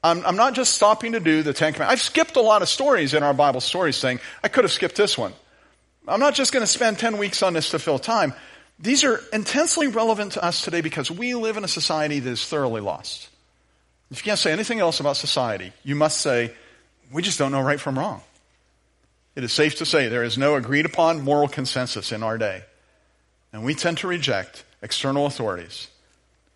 I'm, 0.02 0.24
I'm 0.26 0.36
not 0.36 0.54
just 0.54 0.74
stopping 0.74 1.12
to 1.12 1.20
do 1.20 1.44
the 1.44 1.52
Ten 1.52 1.74
Commandments. 1.74 2.00
I've 2.00 2.04
skipped 2.04 2.34
a 2.34 2.40
lot 2.40 2.62
of 2.62 2.68
stories 2.68 3.14
in 3.14 3.22
our 3.22 3.32
Bible 3.32 3.60
stories 3.60 3.96
saying, 3.96 4.18
I 4.42 4.48
could 4.48 4.64
have 4.64 4.72
skipped 4.72 4.96
this 4.96 5.16
one. 5.16 5.32
I'm 6.08 6.20
not 6.20 6.34
just 6.34 6.52
going 6.52 6.62
to 6.62 6.66
spend 6.66 6.98
10 6.98 7.18
weeks 7.18 7.42
on 7.44 7.52
this 7.52 7.70
to 7.70 7.78
fill 7.78 8.00
time. 8.00 8.34
These 8.80 9.04
are 9.04 9.20
intensely 9.32 9.86
relevant 9.86 10.32
to 10.32 10.44
us 10.44 10.62
today 10.62 10.80
because 10.80 11.08
we 11.10 11.34
live 11.34 11.56
in 11.56 11.62
a 11.62 11.68
society 11.68 12.18
that 12.18 12.30
is 12.30 12.44
thoroughly 12.44 12.80
lost. 12.80 13.28
If 14.10 14.18
you 14.18 14.24
can't 14.24 14.38
say 14.38 14.50
anything 14.50 14.80
else 14.80 14.98
about 14.98 15.16
society, 15.16 15.72
you 15.84 15.94
must 15.94 16.20
say, 16.20 16.52
we 17.12 17.22
just 17.22 17.38
don't 17.38 17.52
know 17.52 17.60
right 17.60 17.78
from 17.78 17.98
wrong. 17.98 18.22
It 19.38 19.44
is 19.44 19.52
safe 19.52 19.76
to 19.76 19.86
say 19.86 20.08
there 20.08 20.24
is 20.24 20.36
no 20.36 20.56
agreed 20.56 20.84
upon 20.84 21.22
moral 21.22 21.46
consensus 21.46 22.10
in 22.10 22.24
our 22.24 22.38
day. 22.38 22.64
And 23.52 23.62
we 23.62 23.76
tend 23.76 23.98
to 23.98 24.08
reject 24.08 24.64
external 24.82 25.26
authorities. 25.26 25.86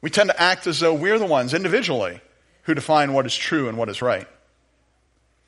We 0.01 0.11
tend 0.11 0.31
to 0.31 0.43
act 0.43 0.67
as 0.67 0.81
though 0.81 0.93
we're 0.93 1.21
the 1.21 1.25
ones 1.25 1.55
individually 1.55 2.21
who 2.63 2.75
define 2.75 3.13
what 3.13 3.25
is 3.25 3.37
true 3.37 3.69
and 3.69 3.79
what 3.79 3.89
is 3.89 4.03
right. 4.03 4.27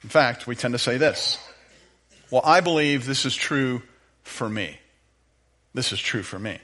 In 0.05 0.09
fact, 0.11 0.47
we 0.47 0.55
tend 0.55 0.75
to 0.75 0.79
say 0.79 0.97
this 0.97 1.41
Well, 2.31 2.43
I 2.45 2.61
believe 2.61 3.05
this 3.05 3.25
is 3.27 3.35
true 3.35 3.83
for 4.23 4.49
me. 4.49 4.79
This 5.75 5.91
is 5.91 5.99
true 5.99 6.23
for 6.23 6.39
me. 6.39 6.59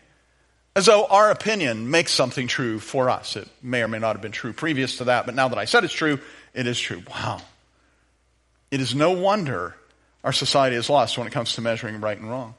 As 0.76 0.86
though 0.86 1.04
our 1.04 1.32
opinion 1.32 1.90
makes 1.90 2.12
something 2.12 2.46
true 2.46 2.78
for 2.78 3.10
us. 3.10 3.34
It 3.34 3.48
may 3.60 3.82
or 3.82 3.88
may 3.88 3.98
not 3.98 4.14
have 4.14 4.22
been 4.22 4.30
true 4.30 4.52
previous 4.52 4.98
to 4.98 5.04
that, 5.06 5.26
but 5.26 5.34
now 5.34 5.48
that 5.48 5.58
I 5.58 5.64
said 5.64 5.82
it's 5.82 5.92
true, 5.92 6.20
it 6.54 6.68
is 6.68 6.78
true. 6.78 7.02
Wow. 7.10 7.40
It 8.70 8.80
is 8.80 8.94
no 8.94 9.10
wonder 9.10 9.74
our 10.24 10.32
society 10.32 10.76
is 10.76 10.90
lost 10.90 11.16
when 11.16 11.26
it 11.26 11.32
comes 11.32 11.54
to 11.54 11.60
measuring 11.60 12.00
right 12.00 12.18
and 12.18 12.30
wrong. 12.30 12.54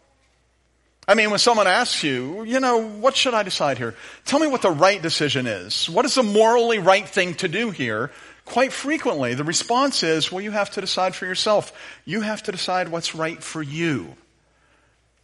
I 1.07 1.15
mean, 1.15 1.29
when 1.29 1.39
someone 1.39 1.67
asks 1.67 2.03
you, 2.03 2.43
you 2.43 2.59
know, 2.59 2.87
what 2.87 3.15
should 3.15 3.33
I 3.33 3.43
decide 3.43 3.77
here? 3.77 3.95
Tell 4.25 4.39
me 4.39 4.47
what 4.47 4.61
the 4.61 4.71
right 4.71 5.01
decision 5.01 5.47
is. 5.47 5.89
What 5.89 6.05
is 6.05 6.15
the 6.15 6.23
morally 6.23 6.79
right 6.79 7.07
thing 7.07 7.33
to 7.35 7.47
do 7.47 7.71
here? 7.71 8.11
Quite 8.45 8.71
frequently, 8.71 9.33
the 9.33 9.43
response 9.43 10.03
is, 10.03 10.31
well, 10.31 10.41
you 10.41 10.51
have 10.51 10.71
to 10.71 10.81
decide 10.81 11.15
for 11.15 11.25
yourself. 11.25 11.73
You 12.05 12.21
have 12.21 12.43
to 12.43 12.51
decide 12.51 12.89
what's 12.89 13.15
right 13.15 13.41
for 13.41 13.61
you. 13.61 14.15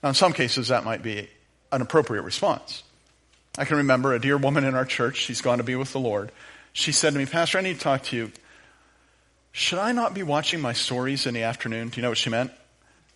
Now, 0.01 0.10
in 0.10 0.16
some 0.16 0.34
cases, 0.34 0.68
that 0.68 0.84
might 0.84 1.04
be 1.04 1.30
an 1.72 1.81
appropriate 1.81 2.24
response. 2.24 2.84
I 3.57 3.66
can 3.66 3.78
remember 3.78 4.13
a 4.13 4.19
dear 4.19 4.38
woman 4.38 4.63
in 4.63 4.75
our 4.75 4.86
church, 4.86 5.18
she's 5.18 5.42
gone 5.42 5.57
to 5.57 5.63
be 5.63 5.75
with 5.75 5.92
the 5.92 6.00
Lord. 6.00 6.31
She 6.74 6.92
said 6.92 7.13
to 7.13 7.19
me, 7.19 7.25
Pastor, 7.25 7.57
I 7.57 7.62
need 7.62 7.75
to 7.75 7.80
talk 7.80 8.04
to 8.04 8.16
you. 8.16 8.31
Should 9.57 9.80
I 9.80 9.92
not 9.92 10.13
be 10.13 10.21
watching 10.21 10.62
my 10.62 10.74
stories 10.74 11.25
in 11.25 11.33
the 11.33 11.42
afternoon? 11.42 11.89
Do 11.89 11.98
you 11.98 12.03
know 12.03 12.10
what 12.10 12.20
she 12.20 12.29
meant? 12.29 12.51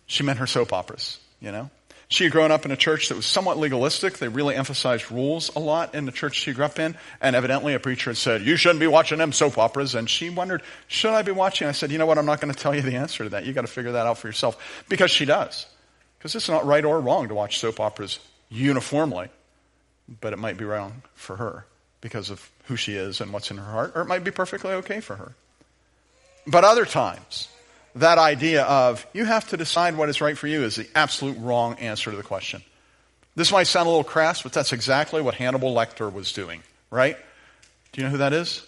She 0.06 0.24
meant 0.24 0.40
her 0.40 0.46
soap 0.48 0.72
operas, 0.72 1.20
you 1.40 1.52
know? 1.52 1.70
She 2.08 2.24
had 2.24 2.32
grown 2.32 2.50
up 2.50 2.64
in 2.64 2.72
a 2.72 2.76
church 2.76 3.10
that 3.10 3.14
was 3.14 3.26
somewhat 3.26 3.58
legalistic. 3.58 4.18
They 4.18 4.26
really 4.26 4.56
emphasized 4.56 5.12
rules 5.12 5.54
a 5.54 5.60
lot 5.60 5.94
in 5.94 6.04
the 6.04 6.10
church 6.10 6.34
she 6.34 6.52
grew 6.52 6.64
up 6.64 6.80
in. 6.80 6.96
And 7.20 7.36
evidently 7.36 7.74
a 7.74 7.78
preacher 7.78 8.10
had 8.10 8.16
said, 8.16 8.42
you 8.42 8.56
shouldn't 8.56 8.80
be 8.80 8.88
watching 8.88 9.18
them 9.18 9.30
soap 9.30 9.56
operas. 9.56 9.94
And 9.94 10.10
she 10.10 10.30
wondered, 10.30 10.62
should 10.88 11.12
I 11.12 11.22
be 11.22 11.30
watching? 11.30 11.68
I 11.68 11.72
said, 11.72 11.92
you 11.92 11.98
know 11.98 12.06
what? 12.06 12.18
I'm 12.18 12.26
not 12.26 12.40
going 12.40 12.52
to 12.52 12.58
tell 12.58 12.74
you 12.74 12.82
the 12.82 12.96
answer 12.96 13.22
to 13.22 13.30
that. 13.30 13.46
You 13.46 13.52
got 13.52 13.60
to 13.60 13.68
figure 13.68 13.92
that 13.92 14.08
out 14.08 14.18
for 14.18 14.26
yourself. 14.26 14.84
Because 14.88 15.12
she 15.12 15.24
does. 15.24 15.66
Because 16.18 16.34
it's 16.34 16.48
not 16.48 16.66
right 16.66 16.84
or 16.84 17.00
wrong 17.00 17.28
to 17.28 17.34
watch 17.34 17.60
soap 17.60 17.78
operas 17.78 18.18
uniformly. 18.48 19.28
But 20.20 20.32
it 20.32 20.40
might 20.40 20.56
be 20.56 20.64
wrong 20.64 21.02
for 21.14 21.36
her 21.36 21.66
because 22.00 22.30
of 22.30 22.50
who 22.64 22.74
she 22.74 22.96
is 22.96 23.20
and 23.20 23.32
what's 23.32 23.52
in 23.52 23.58
her 23.58 23.70
heart. 23.70 23.92
Or 23.94 24.02
it 24.02 24.06
might 24.06 24.24
be 24.24 24.32
perfectly 24.32 24.72
okay 24.72 24.98
for 24.98 25.14
her. 25.14 25.36
But 26.46 26.64
other 26.64 26.84
times, 26.84 27.48
that 27.94 28.18
idea 28.18 28.62
of 28.64 29.06
you 29.12 29.24
have 29.24 29.48
to 29.50 29.56
decide 29.56 29.96
what 29.96 30.08
is 30.08 30.20
right 30.20 30.36
for 30.36 30.46
you 30.46 30.64
is 30.64 30.76
the 30.76 30.88
absolute 30.94 31.38
wrong 31.38 31.74
answer 31.74 32.10
to 32.10 32.16
the 32.16 32.22
question. 32.22 32.62
This 33.34 33.52
might 33.52 33.64
sound 33.64 33.86
a 33.86 33.90
little 33.90 34.04
crass, 34.04 34.42
but 34.42 34.52
that's 34.52 34.72
exactly 34.72 35.22
what 35.22 35.34
Hannibal 35.34 35.74
Lecter 35.74 36.12
was 36.12 36.32
doing, 36.32 36.62
right? 36.90 37.16
Do 37.92 38.00
you 38.00 38.06
know 38.06 38.10
who 38.10 38.18
that 38.18 38.32
is? 38.32 38.66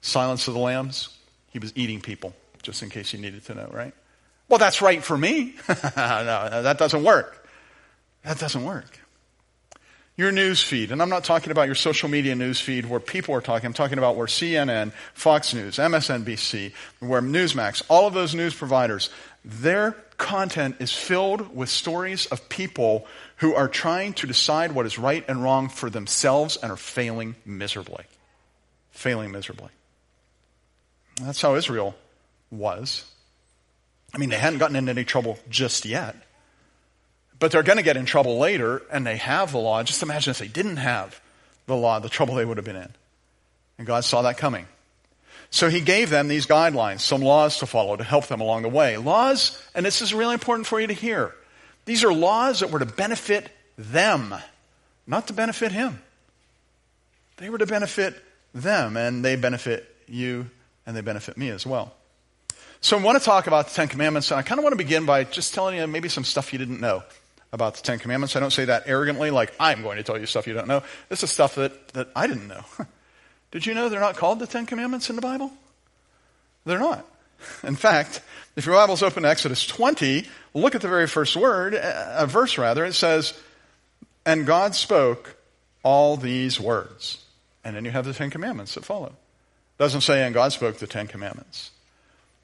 Silence 0.00 0.48
of 0.48 0.54
the 0.54 0.60
Lambs. 0.60 1.10
He 1.50 1.58
was 1.58 1.72
eating 1.74 2.00
people, 2.00 2.34
just 2.62 2.82
in 2.82 2.90
case 2.90 3.12
you 3.12 3.18
needed 3.18 3.44
to 3.46 3.54
know, 3.54 3.68
right? 3.72 3.92
Well, 4.48 4.58
that's 4.58 4.80
right 4.80 5.02
for 5.02 5.18
me. 5.18 5.54
no, 5.68 5.74
that 6.62 6.78
doesn't 6.78 7.02
work. 7.02 7.48
That 8.22 8.38
doesn't 8.38 8.64
work 8.64 8.99
your 10.20 10.30
news 10.30 10.62
feed, 10.62 10.92
and 10.92 11.02
I'm 11.02 11.08
not 11.08 11.24
talking 11.24 11.50
about 11.50 11.66
your 11.66 11.74
social 11.74 12.08
media 12.08 12.34
news 12.34 12.60
feed 12.60 12.86
where 12.86 13.00
people 13.00 13.34
are 13.34 13.40
talking, 13.40 13.66
I'm 13.66 13.72
talking 13.72 13.98
about 13.98 14.16
where 14.16 14.26
CNN, 14.26 14.92
Fox 15.14 15.52
News, 15.54 15.76
MSNBC, 15.76 16.72
where 17.00 17.22
Newsmax, 17.22 17.82
all 17.88 18.06
of 18.06 18.14
those 18.14 18.34
news 18.34 18.54
providers, 18.54 19.10
their 19.44 19.92
content 20.18 20.76
is 20.78 20.92
filled 20.92 21.56
with 21.56 21.70
stories 21.70 22.26
of 22.26 22.48
people 22.48 23.06
who 23.38 23.54
are 23.54 23.68
trying 23.68 24.12
to 24.12 24.26
decide 24.26 24.72
what 24.72 24.84
is 24.84 24.98
right 24.98 25.24
and 25.26 25.42
wrong 25.42 25.68
for 25.68 25.88
themselves 25.88 26.58
and 26.58 26.70
are 26.70 26.76
failing 26.76 27.34
miserably. 27.46 28.04
Failing 28.90 29.32
miserably. 29.32 29.70
That's 31.22 31.40
how 31.40 31.54
Israel 31.54 31.96
was. 32.50 33.10
I 34.14 34.18
mean, 34.18 34.28
they 34.28 34.36
hadn't 34.36 34.58
gotten 34.58 34.76
into 34.76 34.90
any 34.90 35.04
trouble 35.04 35.38
just 35.48 35.86
yet. 35.86 36.14
But 37.40 37.50
they're 37.50 37.62
going 37.62 37.78
to 37.78 37.82
get 37.82 37.96
in 37.96 38.04
trouble 38.04 38.38
later, 38.38 38.82
and 38.92 39.04
they 39.04 39.16
have 39.16 39.50
the 39.50 39.58
law. 39.58 39.82
Just 39.82 40.02
imagine 40.02 40.30
if 40.30 40.38
they 40.38 40.46
didn't 40.46 40.76
have 40.76 41.20
the 41.66 41.74
law, 41.74 41.98
the 41.98 42.10
trouble 42.10 42.34
they 42.34 42.44
would 42.44 42.58
have 42.58 42.66
been 42.66 42.76
in. 42.76 42.90
And 43.78 43.86
God 43.86 44.04
saw 44.04 44.22
that 44.22 44.36
coming. 44.36 44.66
So 45.48 45.68
he 45.68 45.80
gave 45.80 46.10
them 46.10 46.28
these 46.28 46.46
guidelines, 46.46 47.00
some 47.00 47.22
laws 47.22 47.58
to 47.58 47.66
follow 47.66 47.96
to 47.96 48.04
help 48.04 48.26
them 48.26 48.40
along 48.40 48.62
the 48.62 48.68
way. 48.68 48.98
Laws, 48.98 49.60
and 49.74 49.84
this 49.84 50.02
is 50.02 50.14
really 50.14 50.34
important 50.34 50.66
for 50.66 50.78
you 50.78 50.86
to 50.86 50.92
hear. 50.92 51.34
These 51.86 52.04
are 52.04 52.12
laws 52.12 52.60
that 52.60 52.70
were 52.70 52.78
to 52.78 52.86
benefit 52.86 53.50
them, 53.76 54.34
not 55.06 55.26
to 55.28 55.32
benefit 55.32 55.72
him. 55.72 56.00
They 57.38 57.48
were 57.48 57.58
to 57.58 57.66
benefit 57.66 58.22
them, 58.54 58.98
and 58.98 59.24
they 59.24 59.34
benefit 59.36 59.88
you, 60.06 60.50
and 60.86 60.94
they 60.94 61.00
benefit 61.00 61.38
me 61.38 61.48
as 61.48 61.66
well. 61.66 61.94
So 62.82 62.98
I 62.98 63.02
want 63.02 63.18
to 63.18 63.24
talk 63.24 63.46
about 63.46 63.68
the 63.68 63.74
Ten 63.74 63.88
Commandments, 63.88 64.30
and 64.30 64.38
I 64.38 64.42
kind 64.42 64.58
of 64.58 64.62
want 64.62 64.74
to 64.74 64.78
begin 64.78 65.06
by 65.06 65.24
just 65.24 65.54
telling 65.54 65.76
you 65.76 65.86
maybe 65.86 66.08
some 66.08 66.24
stuff 66.24 66.52
you 66.52 66.58
didn't 66.58 66.80
know 66.80 67.02
about 67.52 67.74
the 67.74 67.82
Ten 67.82 67.98
Commandments. 67.98 68.36
I 68.36 68.40
don't 68.40 68.52
say 68.52 68.66
that 68.66 68.84
arrogantly, 68.86 69.30
like 69.30 69.52
I'm 69.58 69.82
going 69.82 69.96
to 69.96 70.02
tell 70.02 70.18
you 70.18 70.26
stuff 70.26 70.46
you 70.46 70.54
don't 70.54 70.68
know. 70.68 70.82
This 71.08 71.22
is 71.22 71.30
stuff 71.30 71.56
that, 71.56 71.88
that 71.88 72.08
I 72.14 72.26
didn't 72.26 72.48
know. 72.48 72.64
Did 73.50 73.66
you 73.66 73.74
know 73.74 73.88
they're 73.88 74.00
not 74.00 74.16
called 74.16 74.38
the 74.38 74.46
Ten 74.46 74.66
Commandments 74.66 75.10
in 75.10 75.16
the 75.16 75.22
Bible? 75.22 75.52
They're 76.64 76.78
not. 76.78 77.04
In 77.64 77.74
fact, 77.74 78.20
if 78.54 78.66
your 78.66 78.74
Bible's 78.74 79.02
open 79.02 79.22
to 79.22 79.28
Exodus 79.28 79.66
20, 79.66 80.28
look 80.54 80.74
at 80.74 80.82
the 80.82 80.88
very 80.88 81.06
first 81.06 81.36
word, 81.36 81.74
a 81.74 82.26
verse 82.26 82.58
rather. 82.58 82.84
It 82.84 82.92
says, 82.92 83.38
And 84.24 84.46
God 84.46 84.74
spoke 84.74 85.36
all 85.82 86.16
these 86.16 86.60
words. 86.60 87.24
And 87.64 87.74
then 87.74 87.84
you 87.84 87.90
have 87.90 88.04
the 88.04 88.14
Ten 88.14 88.30
Commandments 88.30 88.74
that 88.74 88.84
follow. 88.84 89.06
It 89.06 89.78
doesn't 89.78 90.02
say, 90.02 90.24
And 90.24 90.34
God 90.34 90.52
spoke 90.52 90.76
the 90.76 90.86
Ten 90.86 91.06
Commandments. 91.06 91.70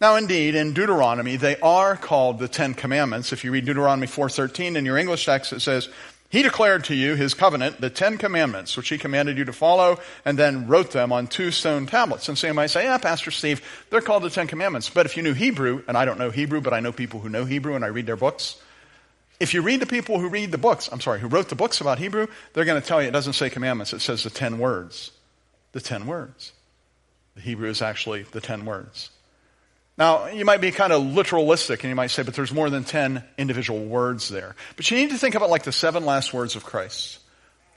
Now, 0.00 0.16
indeed, 0.16 0.54
in 0.54 0.74
Deuteronomy, 0.74 1.36
they 1.36 1.56
are 1.60 1.96
called 1.96 2.38
the 2.38 2.48
Ten 2.48 2.74
Commandments. 2.74 3.32
If 3.32 3.44
you 3.44 3.50
read 3.50 3.64
Deuteronomy 3.64 4.06
4.13 4.06 4.76
in 4.76 4.84
your 4.84 4.98
English 4.98 5.24
text, 5.24 5.54
it 5.54 5.60
says, 5.60 5.88
he 6.28 6.42
declared 6.42 6.84
to 6.84 6.94
you 6.94 7.14
his 7.14 7.34
covenant, 7.34 7.80
the 7.80 7.88
Ten 7.88 8.18
Commandments, 8.18 8.76
which 8.76 8.88
he 8.88 8.98
commanded 8.98 9.38
you 9.38 9.44
to 9.44 9.52
follow, 9.52 9.98
and 10.24 10.38
then 10.38 10.66
wrote 10.66 10.90
them 10.90 11.12
on 11.12 11.28
two 11.28 11.50
stone 11.50 11.86
tablets. 11.86 12.28
And 12.28 12.36
so 12.36 12.48
you 12.48 12.54
might 12.54 12.66
say, 12.66 12.84
yeah, 12.84 12.98
Pastor 12.98 13.30
Steve, 13.30 13.62
they're 13.90 14.00
called 14.00 14.24
the 14.24 14.30
Ten 14.30 14.48
Commandments. 14.48 14.90
But 14.90 15.06
if 15.06 15.16
you 15.16 15.22
knew 15.22 15.34
Hebrew, 15.34 15.82
and 15.86 15.96
I 15.96 16.04
don't 16.04 16.18
know 16.18 16.30
Hebrew, 16.30 16.60
but 16.60 16.74
I 16.74 16.80
know 16.80 16.92
people 16.92 17.20
who 17.20 17.28
know 17.28 17.44
Hebrew 17.44 17.74
and 17.74 17.84
I 17.84 17.88
read 17.88 18.06
their 18.06 18.16
books, 18.16 18.60
if 19.38 19.54
you 19.54 19.62
read 19.62 19.80
the 19.80 19.86
people 19.86 20.18
who 20.18 20.28
read 20.28 20.50
the 20.50 20.58
books, 20.58 20.88
I'm 20.90 21.00
sorry, 21.00 21.20
who 21.20 21.28
wrote 21.28 21.48
the 21.48 21.54
books 21.54 21.80
about 21.80 21.98
Hebrew, 21.98 22.26
they're 22.52 22.64
going 22.64 22.80
to 22.80 22.86
tell 22.86 23.00
you 23.00 23.08
it 23.08 23.12
doesn't 23.12 23.34
say 23.34 23.48
commandments, 23.48 23.92
it 23.92 24.00
says 24.00 24.24
the 24.24 24.30
ten 24.30 24.58
words. 24.58 25.12
The 25.72 25.80
ten 25.80 26.06
words. 26.06 26.52
The 27.36 27.42
Hebrew 27.42 27.68
is 27.68 27.82
actually 27.82 28.22
the 28.24 28.40
ten 28.40 28.64
words. 28.64 29.10
Now, 29.98 30.26
you 30.26 30.44
might 30.44 30.60
be 30.60 30.72
kind 30.72 30.92
of 30.92 31.02
literalistic 31.02 31.80
and 31.80 31.84
you 31.84 31.94
might 31.94 32.10
say, 32.10 32.22
but 32.22 32.34
there's 32.34 32.52
more 32.52 32.68
than 32.68 32.84
10 32.84 33.24
individual 33.38 33.82
words 33.84 34.28
there. 34.28 34.54
But 34.76 34.90
you 34.90 34.96
need 34.98 35.10
to 35.10 35.18
think 35.18 35.34
about 35.34 35.48
like 35.48 35.62
the 35.62 35.72
seven 35.72 36.04
last 36.04 36.34
words 36.34 36.54
of 36.54 36.64
Christ. 36.64 37.18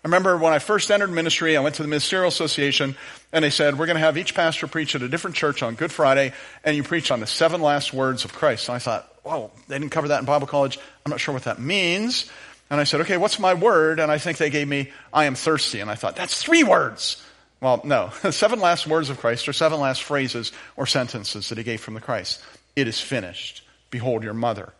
I 0.03 0.07
remember 0.07 0.37
when 0.37 0.53
I 0.53 0.59
first 0.59 0.91
entered 0.91 1.11
ministry, 1.11 1.55
I 1.55 1.61
went 1.61 1.75
to 1.75 1.81
the 1.81 1.87
Ministerial 1.87 2.27
Association 2.27 2.95
and 3.31 3.43
they 3.43 3.49
said, 3.49 3.77
we're 3.77 3.85
going 3.85 3.95
to 3.97 4.01
have 4.01 4.17
each 4.17 4.35
pastor 4.35 4.67
preach 4.67 4.95
at 4.95 5.01
a 5.01 5.09
different 5.09 5.35
church 5.35 5.63
on 5.63 5.75
Good 5.75 5.91
Friday 5.91 6.33
and 6.63 6.75
you 6.75 6.83
preach 6.83 7.11
on 7.11 7.21
the 7.21 7.27
seven 7.27 7.61
last 7.61 7.93
words 7.93 8.25
of 8.25 8.33
Christ. 8.33 8.67
And 8.67 8.75
I 8.75 8.79
thought, 8.79 9.13
whoa, 9.23 9.51
they 9.67 9.79
didn't 9.79 9.91
cover 9.91 10.09
that 10.09 10.19
in 10.19 10.25
Bible 10.25 10.47
college. 10.47 10.77
I'm 11.05 11.09
not 11.09 11.19
sure 11.21 11.33
what 11.33 11.43
that 11.43 11.59
means. 11.59 12.29
And 12.69 12.79
I 12.79 12.83
said, 12.83 13.01
okay, 13.01 13.17
what's 13.17 13.39
my 13.39 13.53
word? 13.53 13.99
And 13.99 14.11
I 14.11 14.17
think 14.17 14.37
they 14.37 14.49
gave 14.49 14.67
me, 14.67 14.91
I 15.11 15.25
am 15.25 15.35
thirsty. 15.35 15.79
And 15.79 15.89
I 15.89 15.95
thought, 15.95 16.15
that's 16.15 16.41
three 16.41 16.63
words. 16.63 17.23
Well, 17.61 17.81
no. 17.83 18.09
seven 18.31 18.59
last 18.59 18.87
words 18.87 19.09
of 19.09 19.19
Christ, 19.19 19.47
or 19.47 19.53
seven 19.53 19.79
last 19.79 20.03
phrases 20.03 20.51
or 20.77 20.85
sentences 20.85 21.49
that 21.49 21.57
he 21.57 21.63
gave 21.63 21.81
from 21.81 21.93
the 21.93 22.01
Christ. 22.01 22.41
It 22.75 22.87
is 22.87 22.99
finished. 22.99 23.63
Behold 23.91 24.23
your 24.23 24.33
mother. 24.33 24.73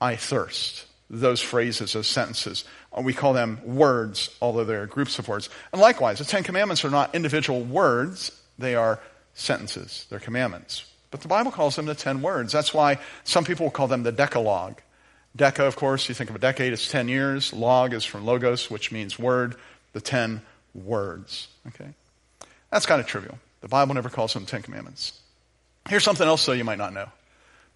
I 0.00 0.16
thirst. 0.16 0.86
Those 1.08 1.40
phrases, 1.40 1.92
those 1.92 2.06
sentences, 2.06 2.64
uh, 2.92 3.02
we 3.02 3.12
call 3.12 3.32
them 3.32 3.60
words, 3.64 4.30
although 4.40 4.64
they're 4.64 4.86
groups 4.86 5.18
of 5.18 5.26
words. 5.26 5.48
And 5.72 5.80
likewise, 5.80 6.18
the 6.18 6.24
Ten 6.24 6.44
Commandments 6.44 6.84
are 6.84 6.90
not 6.90 7.14
individual 7.14 7.62
words, 7.62 8.30
they 8.58 8.76
are 8.76 9.00
sentences, 9.34 10.06
they're 10.08 10.20
commandments. 10.20 10.84
But 11.10 11.22
the 11.22 11.28
Bible 11.28 11.50
calls 11.50 11.74
them 11.74 11.86
the 11.86 11.94
ten 11.96 12.22
words. 12.22 12.52
That's 12.52 12.72
why 12.72 12.98
some 13.24 13.44
people 13.44 13.70
call 13.70 13.88
them 13.88 14.04
the 14.04 14.12
Decalogue. 14.12 14.80
Deca, 15.36 15.66
of 15.66 15.74
course, 15.74 16.08
you 16.08 16.14
think 16.14 16.30
of 16.30 16.36
a 16.36 16.40
decade, 16.40 16.72
it's 16.72 16.88
ten 16.88 17.08
years. 17.08 17.52
Log 17.52 17.92
is 17.92 18.04
from 18.04 18.24
logos, 18.24 18.70
which 18.70 18.92
means 18.92 19.18
word, 19.18 19.56
the 19.92 20.00
ten 20.00 20.42
words. 20.74 21.48
Okay? 21.68 21.92
That's 22.70 22.86
kind 22.86 23.00
of 23.00 23.06
trivial. 23.06 23.38
The 23.60 23.68
Bible 23.68 23.94
never 23.94 24.08
calls 24.08 24.32
them 24.32 24.46
Ten 24.46 24.62
Commandments. 24.62 25.18
Here's 25.88 26.04
something 26.04 26.26
else, 26.26 26.44
though, 26.46 26.52
you 26.52 26.64
might 26.64 26.78
not 26.78 26.92
know. 26.92 27.08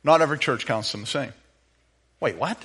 Not 0.02 0.20
every 0.20 0.38
church 0.38 0.66
counts 0.66 0.92
them 0.92 1.02
the 1.02 1.06
same. 1.06 1.32
Wait, 2.20 2.36
what? 2.36 2.58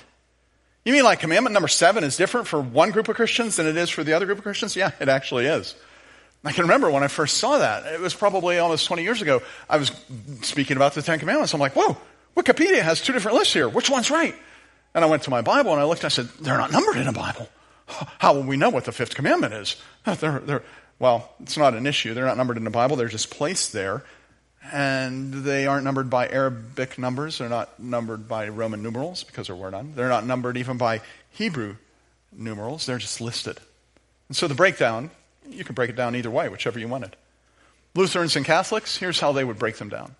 You 0.84 0.92
mean 0.92 1.04
like 1.04 1.20
commandment 1.20 1.52
number 1.52 1.68
seven 1.68 2.04
is 2.04 2.16
different 2.16 2.46
for 2.46 2.60
one 2.60 2.90
group 2.90 3.08
of 3.08 3.16
Christians 3.16 3.56
than 3.56 3.66
it 3.66 3.76
is 3.76 3.90
for 3.90 4.02
the 4.04 4.14
other 4.14 4.26
group 4.26 4.38
of 4.38 4.44
Christians? 4.44 4.76
Yeah, 4.76 4.92
it 5.00 5.08
actually 5.08 5.46
is. 5.46 5.74
I 6.42 6.52
can 6.52 6.62
remember 6.62 6.90
when 6.90 7.02
I 7.02 7.08
first 7.08 7.36
saw 7.36 7.58
that. 7.58 7.84
It 7.92 8.00
was 8.00 8.14
probably 8.14 8.58
almost 8.58 8.86
20 8.86 9.02
years 9.02 9.20
ago. 9.20 9.42
I 9.68 9.76
was 9.76 9.92
speaking 10.40 10.76
about 10.76 10.94
the 10.94 11.02
Ten 11.02 11.18
Commandments. 11.18 11.52
I'm 11.52 11.60
like, 11.60 11.76
whoa, 11.76 11.98
Wikipedia 12.34 12.80
has 12.80 13.02
two 13.02 13.12
different 13.12 13.36
lists 13.36 13.52
here. 13.52 13.68
Which 13.68 13.90
one's 13.90 14.10
right? 14.10 14.34
And 14.94 15.04
I 15.04 15.08
went 15.08 15.24
to 15.24 15.30
my 15.30 15.42
Bible 15.42 15.72
and 15.72 15.80
I 15.80 15.84
looked 15.84 16.00
and 16.00 16.06
I 16.06 16.08
said, 16.08 16.28
they're 16.40 16.56
not 16.56 16.72
numbered 16.72 16.96
in 16.96 17.06
a 17.06 17.12
Bible. 17.12 17.48
How 18.18 18.34
will 18.34 18.44
we 18.44 18.56
know 18.56 18.70
what 18.70 18.84
the 18.84 18.92
fifth 18.92 19.14
commandment 19.14 19.52
is? 19.52 19.76
They're, 20.04 20.38
they're, 20.38 20.62
well, 21.00 21.28
it's 21.40 21.56
not 21.56 21.74
an 21.74 21.86
issue. 21.86 22.14
They're 22.14 22.26
not 22.26 22.36
numbered 22.36 22.58
in 22.58 22.64
the 22.64 22.70
Bible, 22.70 22.94
they're 22.94 23.08
just 23.08 23.30
placed 23.30 23.72
there. 23.72 24.04
And 24.72 25.32
they 25.32 25.66
aren't 25.66 25.84
numbered 25.84 26.10
by 26.10 26.28
Arabic 26.28 26.98
numbers. 26.98 27.38
They're 27.38 27.48
not 27.48 27.80
numbered 27.80 28.28
by 28.28 28.48
Roman 28.50 28.82
numerals 28.82 29.24
because 29.24 29.46
there 29.46 29.56
were 29.56 29.70
none. 29.70 29.94
They're 29.96 30.10
not 30.10 30.26
numbered 30.26 30.58
even 30.58 30.76
by 30.76 31.00
Hebrew 31.30 31.76
numerals. 32.30 32.84
They're 32.84 32.98
just 32.98 33.22
listed. 33.22 33.58
And 34.28 34.36
so 34.36 34.46
the 34.46 34.54
breakdown, 34.54 35.10
you 35.48 35.64
can 35.64 35.74
break 35.74 35.88
it 35.88 35.96
down 35.96 36.14
either 36.14 36.30
way, 36.30 36.50
whichever 36.50 36.78
you 36.78 36.88
wanted. 36.88 37.16
Lutherans 37.94 38.36
and 38.36 38.44
Catholics, 38.44 38.98
here's 38.98 39.18
how 39.18 39.32
they 39.32 39.44
would 39.44 39.58
break 39.58 39.76
them 39.76 39.88
down. 39.88 40.14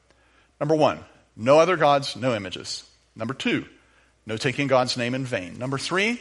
Number 0.59 0.75
one, 0.75 1.01
no 1.37 1.59
other 1.59 1.77
gods, 1.77 2.17
no 2.17 2.35
images. 2.35 2.85
Number 3.15 3.35
two, 3.35 3.67
no 4.27 4.39
taking 4.39 4.67
God's 4.69 4.97
name 4.97 5.15
in 5.15 5.27
vain. 5.27 5.59
Number 5.59 5.79
three, 5.79 6.21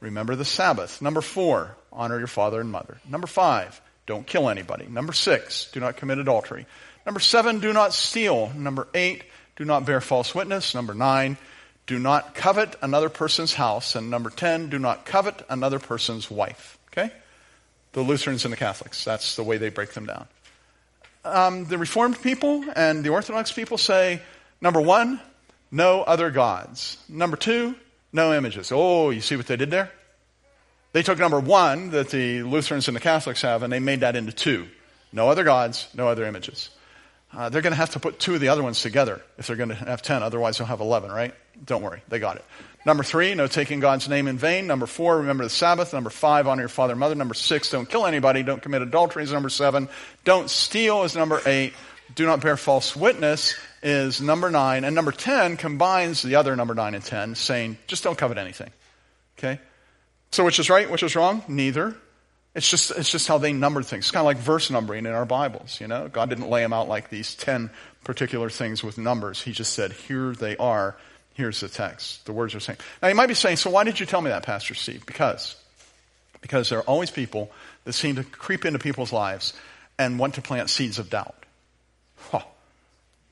remember 0.00 0.34
the 0.34 0.44
Sabbath. 0.44 1.00
Number 1.00 1.20
four, 1.20 1.76
honor 1.92 2.18
your 2.18 2.26
father 2.26 2.60
and 2.60 2.70
mother. 2.70 3.00
Number 3.08 3.26
five, 3.26 3.80
don't 4.10 4.26
kill 4.26 4.48
anybody. 4.48 4.88
Number 4.88 5.12
six, 5.12 5.70
do 5.70 5.78
not 5.78 5.96
commit 5.96 6.18
adultery. 6.18 6.66
Number 7.06 7.20
seven, 7.20 7.60
do 7.60 7.72
not 7.72 7.94
steal. 7.94 8.50
Number 8.56 8.88
eight, 8.92 9.22
do 9.54 9.64
not 9.64 9.86
bear 9.86 10.00
false 10.00 10.34
witness. 10.34 10.74
Number 10.74 10.94
nine, 10.94 11.36
do 11.86 11.96
not 11.96 12.34
covet 12.34 12.74
another 12.82 13.08
person's 13.08 13.54
house. 13.54 13.94
And 13.94 14.10
number 14.10 14.28
10, 14.28 14.68
do 14.68 14.80
not 14.80 15.06
covet 15.06 15.46
another 15.48 15.78
person's 15.78 16.28
wife. 16.28 16.76
Okay? 16.88 17.12
The 17.92 18.00
Lutherans 18.00 18.44
and 18.44 18.52
the 18.52 18.56
Catholics. 18.56 19.04
That's 19.04 19.36
the 19.36 19.44
way 19.44 19.58
they 19.58 19.68
break 19.68 19.92
them 19.92 20.06
down. 20.06 20.26
Um, 21.24 21.66
the 21.66 21.78
Reformed 21.78 22.20
people 22.20 22.64
and 22.74 23.04
the 23.04 23.10
Orthodox 23.10 23.52
people 23.52 23.78
say 23.78 24.22
number 24.60 24.80
one, 24.80 25.20
no 25.70 26.02
other 26.02 26.30
gods. 26.30 26.96
Number 27.08 27.36
two, 27.36 27.76
no 28.12 28.34
images. 28.34 28.72
Oh, 28.74 29.10
you 29.10 29.20
see 29.20 29.36
what 29.36 29.46
they 29.46 29.56
did 29.56 29.70
there? 29.70 29.92
They 30.92 31.02
took 31.02 31.18
number 31.18 31.38
one 31.38 31.90
that 31.90 32.10
the 32.10 32.42
Lutherans 32.42 32.88
and 32.88 32.96
the 32.96 33.00
Catholics 33.00 33.42
have, 33.42 33.62
and 33.62 33.72
they 33.72 33.78
made 33.78 34.00
that 34.00 34.16
into 34.16 34.32
two. 34.32 34.66
No 35.12 35.28
other 35.28 35.44
gods, 35.44 35.88
no 35.94 36.08
other 36.08 36.24
images. 36.24 36.70
Uh, 37.32 37.48
they're 37.48 37.62
going 37.62 37.72
to 37.72 37.76
have 37.76 37.90
to 37.90 38.00
put 38.00 38.18
two 38.18 38.34
of 38.34 38.40
the 38.40 38.48
other 38.48 38.62
ones 38.62 38.82
together 38.82 39.22
if 39.38 39.46
they're 39.46 39.56
going 39.56 39.68
to 39.68 39.74
have 39.74 40.02
10. 40.02 40.22
Otherwise, 40.22 40.58
they'll 40.58 40.66
have 40.66 40.80
11, 40.80 41.12
right? 41.12 41.32
Don't 41.64 41.82
worry. 41.82 42.02
They 42.08 42.18
got 42.18 42.36
it. 42.36 42.44
Number 42.84 43.04
three, 43.04 43.34
no 43.34 43.46
taking 43.46 43.78
God's 43.78 44.08
name 44.08 44.26
in 44.26 44.38
vain. 44.38 44.66
Number 44.66 44.86
four, 44.86 45.18
remember 45.18 45.44
the 45.44 45.50
Sabbath. 45.50 45.92
Number 45.92 46.10
five, 46.10 46.48
honor 46.48 46.62
your 46.62 46.68
father 46.68 46.94
and 46.94 47.00
mother. 47.00 47.14
Number 47.14 47.34
six, 47.34 47.70
don't 47.70 47.88
kill 47.88 48.06
anybody. 48.06 48.42
Don't 48.42 48.62
commit 48.62 48.82
adultery 48.82 49.22
is 49.22 49.32
number 49.32 49.50
seven. 49.50 49.88
Don't 50.24 50.48
steal 50.48 51.04
is 51.04 51.14
number 51.14 51.40
eight. 51.44 51.74
Do 52.14 52.26
not 52.26 52.40
bear 52.40 52.56
false 52.56 52.96
witness 52.96 53.54
is 53.82 54.20
number 54.20 54.50
nine. 54.50 54.84
And 54.84 54.94
number 54.94 55.12
10 55.12 55.56
combines 55.58 56.22
the 56.22 56.36
other 56.36 56.56
number 56.56 56.74
nine 56.74 56.94
and 56.94 57.04
10, 57.04 57.34
saying, 57.34 57.76
just 57.86 58.02
don't 58.02 58.16
covet 58.16 58.38
anything. 58.38 58.70
Okay? 59.38 59.60
So 60.40 60.44
which 60.46 60.58
is 60.58 60.70
right, 60.70 60.90
which 60.90 61.02
is 61.02 61.14
wrong? 61.16 61.42
Neither. 61.48 61.94
It's 62.54 62.66
just, 62.66 62.92
it's 62.92 63.10
just 63.10 63.28
how 63.28 63.36
they 63.36 63.52
numbered 63.52 63.84
things. 63.84 64.04
It's 64.06 64.10
kind 64.10 64.22
of 64.22 64.24
like 64.24 64.38
verse 64.38 64.70
numbering 64.70 65.04
in 65.04 65.12
our 65.12 65.26
Bibles, 65.26 65.78
you 65.82 65.86
know? 65.86 66.08
God 66.08 66.30
didn't 66.30 66.48
lay 66.48 66.62
them 66.62 66.72
out 66.72 66.88
like 66.88 67.10
these 67.10 67.34
10 67.34 67.68
particular 68.04 68.48
things 68.48 68.82
with 68.82 68.96
numbers. 68.96 69.42
He 69.42 69.52
just 69.52 69.74
said, 69.74 69.92
here 69.92 70.32
they 70.32 70.56
are. 70.56 70.96
Here's 71.34 71.60
the 71.60 71.68
text. 71.68 72.24
The 72.24 72.32
words 72.32 72.54
are 72.54 72.60
saying. 72.60 72.78
Now 73.02 73.08
you 73.08 73.14
might 73.14 73.26
be 73.26 73.34
saying, 73.34 73.58
so 73.58 73.68
why 73.68 73.84
did 73.84 74.00
you 74.00 74.06
tell 74.06 74.22
me 74.22 74.30
that, 74.30 74.42
Pastor 74.42 74.72
Steve? 74.72 75.04
Because. 75.04 75.56
Because 76.40 76.70
there 76.70 76.78
are 76.78 76.84
always 76.84 77.10
people 77.10 77.50
that 77.84 77.92
seem 77.92 78.16
to 78.16 78.24
creep 78.24 78.64
into 78.64 78.78
people's 78.78 79.12
lives 79.12 79.52
and 79.98 80.18
want 80.18 80.36
to 80.36 80.40
plant 80.40 80.70
seeds 80.70 80.98
of 80.98 81.10
doubt. 81.10 81.44
Huh. 82.30 82.44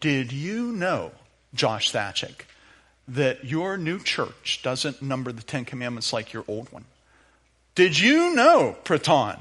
Did 0.00 0.30
you 0.30 0.72
know, 0.72 1.12
Josh 1.54 1.90
Thachik, 1.90 2.42
that 3.08 3.46
your 3.46 3.78
new 3.78 3.98
church 3.98 4.60
doesn't 4.62 5.00
number 5.00 5.32
the 5.32 5.42
Ten 5.42 5.64
Commandments 5.64 6.12
like 6.12 6.34
your 6.34 6.44
old 6.46 6.70
one. 6.70 6.84
Did 7.78 7.96
you 7.96 8.34
know, 8.34 8.76
Praton, 8.82 9.38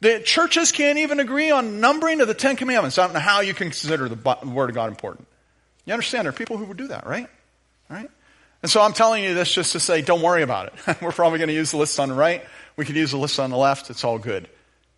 that 0.00 0.24
churches 0.24 0.72
can't 0.72 0.98
even 0.98 1.20
agree 1.20 1.52
on 1.52 1.78
numbering 1.78 2.20
of 2.20 2.26
the 2.26 2.34
Ten 2.34 2.56
Commandments? 2.56 2.98
I 2.98 3.04
don't 3.04 3.14
know 3.14 3.20
how 3.20 3.42
you 3.42 3.54
can 3.54 3.70
consider 3.70 4.08
the 4.08 4.38
Word 4.44 4.70
of 4.70 4.74
God 4.74 4.88
important. 4.88 5.28
You 5.84 5.92
understand, 5.92 6.24
there 6.24 6.30
are 6.30 6.36
people 6.36 6.56
who 6.56 6.64
would 6.64 6.78
do 6.78 6.88
that, 6.88 7.06
right? 7.06 7.28
Right? 7.88 8.10
And 8.60 8.68
so 8.68 8.82
I'm 8.82 8.92
telling 8.92 9.22
you 9.22 9.34
this 9.34 9.54
just 9.54 9.70
to 9.70 9.78
say, 9.78 10.02
don't 10.02 10.20
worry 10.20 10.42
about 10.42 10.66
it. 10.66 11.00
We're 11.00 11.12
probably 11.12 11.38
going 11.38 11.46
to 11.46 11.54
use 11.54 11.70
the 11.70 11.76
list 11.76 12.00
on 12.00 12.08
the 12.08 12.16
right. 12.16 12.44
We 12.74 12.84
could 12.84 12.96
use 12.96 13.12
the 13.12 13.18
list 13.18 13.38
on 13.38 13.50
the 13.50 13.56
left. 13.56 13.88
It's 13.88 14.02
all 14.02 14.18
good. 14.18 14.48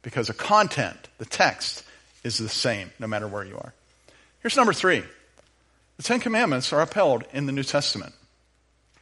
Because 0.01 0.29
the 0.29 0.33
content, 0.33 0.97
the 1.19 1.27
text, 1.27 1.85
is 2.25 2.39
the 2.39 2.49
same 2.49 2.91
no 2.99 3.07
matter 3.07 3.29
where 3.29 3.45
you 3.45 3.59
are. 3.59 3.75
Here's 4.41 4.57
number 4.57 4.73
three 4.73 5.05
the 5.99 6.03
Ten 6.03 6.21
Commandments 6.21 6.73
are 6.73 6.81
upheld 6.81 7.25
in 7.35 7.45
the 7.45 7.53
New 7.53 7.65
Testament. 7.65 8.15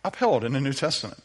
Upheld 0.05 0.43
in 0.43 0.55
the 0.55 0.61
New 0.61 0.73
Testament. 0.73 1.23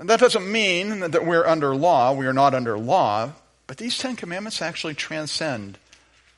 And 0.00 0.08
that 0.08 0.18
doesn't 0.18 0.50
mean 0.50 1.00
that 1.00 1.26
we're 1.26 1.46
under 1.46 1.76
law. 1.76 2.14
We 2.14 2.26
are 2.26 2.32
not 2.32 2.54
under 2.54 2.78
law. 2.78 3.32
But 3.66 3.76
these 3.76 3.98
Ten 3.98 4.16
Commandments 4.16 4.62
actually 4.62 4.94
transcend 4.94 5.76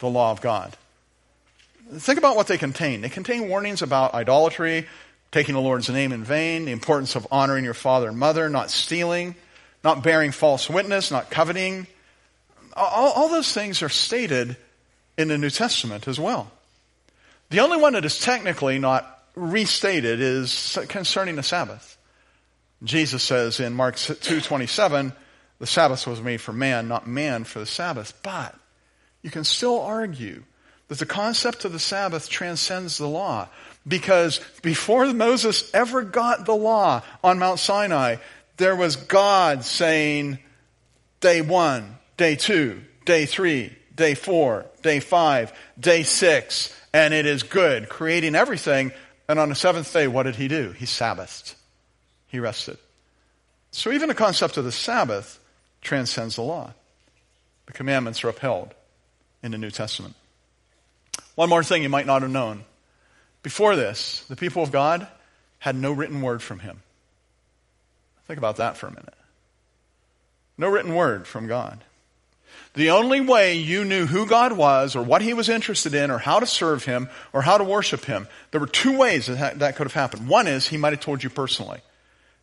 the 0.01 0.09
law 0.09 0.33
of 0.33 0.41
God. 0.41 0.77
Think 1.95 2.19
about 2.19 2.35
what 2.35 2.49
they 2.49 2.59
contain. 2.59 3.03
They 3.03 3.09
contain 3.09 3.49
warnings 3.49 3.81
about 3.81 4.15
idolatry, 4.15 4.89
taking 5.31 5.55
the 5.55 5.61
Lord's 5.61 5.89
name 5.89 6.11
in 6.11 6.25
vain, 6.25 6.65
the 6.65 6.73
importance 6.73 7.15
of 7.15 7.29
honoring 7.31 7.65
your 7.65 7.73
father 7.73 8.09
and 8.09 8.19
mother, 8.19 8.51
not 8.51 8.69
stealing, 8.69 9.37
not 9.85 10.03
bearing 10.03 10.33
false 10.33 10.69
witness, 10.69 11.13
not 11.13 11.31
coveting. 11.31 11.87
All, 12.75 13.13
all 13.13 13.29
those 13.29 13.53
things 13.53 13.81
are 13.81 13.89
stated 13.89 14.57
in 15.17 15.29
the 15.29 15.39
New 15.39 15.51
Testament 15.51 16.09
as 16.09 16.19
well. 16.19 16.51
The 17.51 17.61
only 17.61 17.77
one 17.77 17.93
that 17.93 18.05
is 18.05 18.19
technically 18.19 18.81
not 18.81 19.23
restated 19.37 20.21
is 20.21 20.77
concerning 20.89 21.37
the 21.37 21.45
Sabbath. 21.45 21.97
Jesus 22.85 23.23
says 23.23 23.61
in 23.61 23.75
Mark 23.75 23.97
2:27, 23.97 25.13
the 25.59 25.67
Sabbath 25.67 26.07
was 26.07 26.21
made 26.21 26.41
for 26.41 26.53
man, 26.53 26.89
not 26.89 27.07
man 27.07 27.45
for 27.45 27.61
the 27.61 27.67
Sabbath. 27.67 28.15
But 28.23 28.55
you 29.23 29.31
can 29.31 29.45
still 29.45 29.81
argue 29.81 30.43
that 30.89 30.99
the 30.99 31.07
concept 31.07 31.65
of 31.65 31.73
the 31.73 31.79
Sabbath 31.79 32.29
transcends 32.29 32.99
the 32.99 33.07
law 33.07 33.49
because 33.87 34.41
before 34.63 35.07
Moses 35.13 35.71
ever 35.73 36.03
got 36.03 36.45
the 36.45 36.55
law 36.55 37.03
on 37.23 37.39
Mount 37.39 37.59
Sinai, 37.59 38.17
there 38.57 38.77
was 38.77 38.97
God 38.97 39.65
saying 39.65 40.39
day 41.21 41.41
1, 41.41 41.99
day 42.17 42.37
2, 42.37 42.81
day 43.05 43.27
3, 43.27 43.77
day 43.95 44.15
4, 44.15 44.67
day 44.83 45.01
5, 45.01 45.53
day 45.79 46.03
6, 46.03 46.81
and 46.93 47.15
it 47.15 47.27
is 47.27 47.43
good, 47.43 47.89
creating 47.89 48.35
everything. 48.35 48.93
And 49.29 49.39
on 49.39 49.49
the 49.49 49.55
seventh 49.55 49.93
day, 49.93 50.09
what 50.09 50.25
did 50.25 50.37
he 50.37 50.49
do? 50.49 50.73
He 50.73 50.85
Sabbathed. 50.85 51.55
He 52.33 52.41
rested. 52.41 52.79
So 53.73 53.93
even 53.93 54.09
the 54.09 54.15
concept 54.15 54.57
of 54.57 54.65
the 54.65 54.73
Sabbath 54.73 55.39
transcends 55.83 56.37
the 56.37 56.43
law. 56.43 56.73
The 57.67 57.75
commandments 57.75 58.25
are 58.25 58.31
upheld 58.31 58.75
in 59.43 59.53
the 59.53 59.59
New 59.59 59.71
Testament. 59.71 60.15
One 61.35 61.51
more 61.51 61.63
thing 61.63 61.83
you 61.83 61.91
might 61.91 62.07
not 62.07 62.23
have 62.23 62.31
known. 62.31 62.65
Before 63.43 63.77
this, 63.77 64.25
the 64.31 64.37
people 64.37 64.63
of 64.63 64.73
God 64.73 65.07
had 65.59 65.77
no 65.77 65.93
written 65.93 66.23
word 66.23 66.43
from 66.43 66.61
him. 66.61 66.83
Think 68.27 68.39
about 68.39 68.57
that 68.57 68.79
for 68.79 68.87
a 68.87 68.91
minute. 68.91 69.15
No 70.57 70.69
written 70.69 70.95
word 70.95 71.27
from 71.27 71.49
God. 71.49 71.85
The 72.75 72.91
only 72.91 73.21
way 73.21 73.57
you 73.57 73.85
knew 73.85 74.07
who 74.07 74.25
God 74.25 74.53
was 74.53 74.97
or 74.97 75.03
what 75.03 75.21
he 75.21 75.35
was 75.35 75.51
interested 75.51 75.93
in 75.93 76.11
or 76.11 76.17
how 76.17 76.41
to 76.41 76.47
serve 76.47 76.87
him 76.87 77.11
or 77.35 77.43
how 77.43 77.59
to 77.59 77.65
worship 77.65 78.07
him, 78.07 78.27
there 78.53 78.61
were 78.61 78.67
two 78.67 78.97
ways 78.97 79.27
that 79.27 79.59
that 79.59 79.77
could 79.77 79.85
have 79.85 79.93
happened. 79.93 80.29
One 80.29 80.47
is 80.47 80.67
he 80.67 80.79
might 80.79 80.95
have 80.95 81.01
told 81.01 81.23
you 81.23 81.29
personally. 81.29 81.83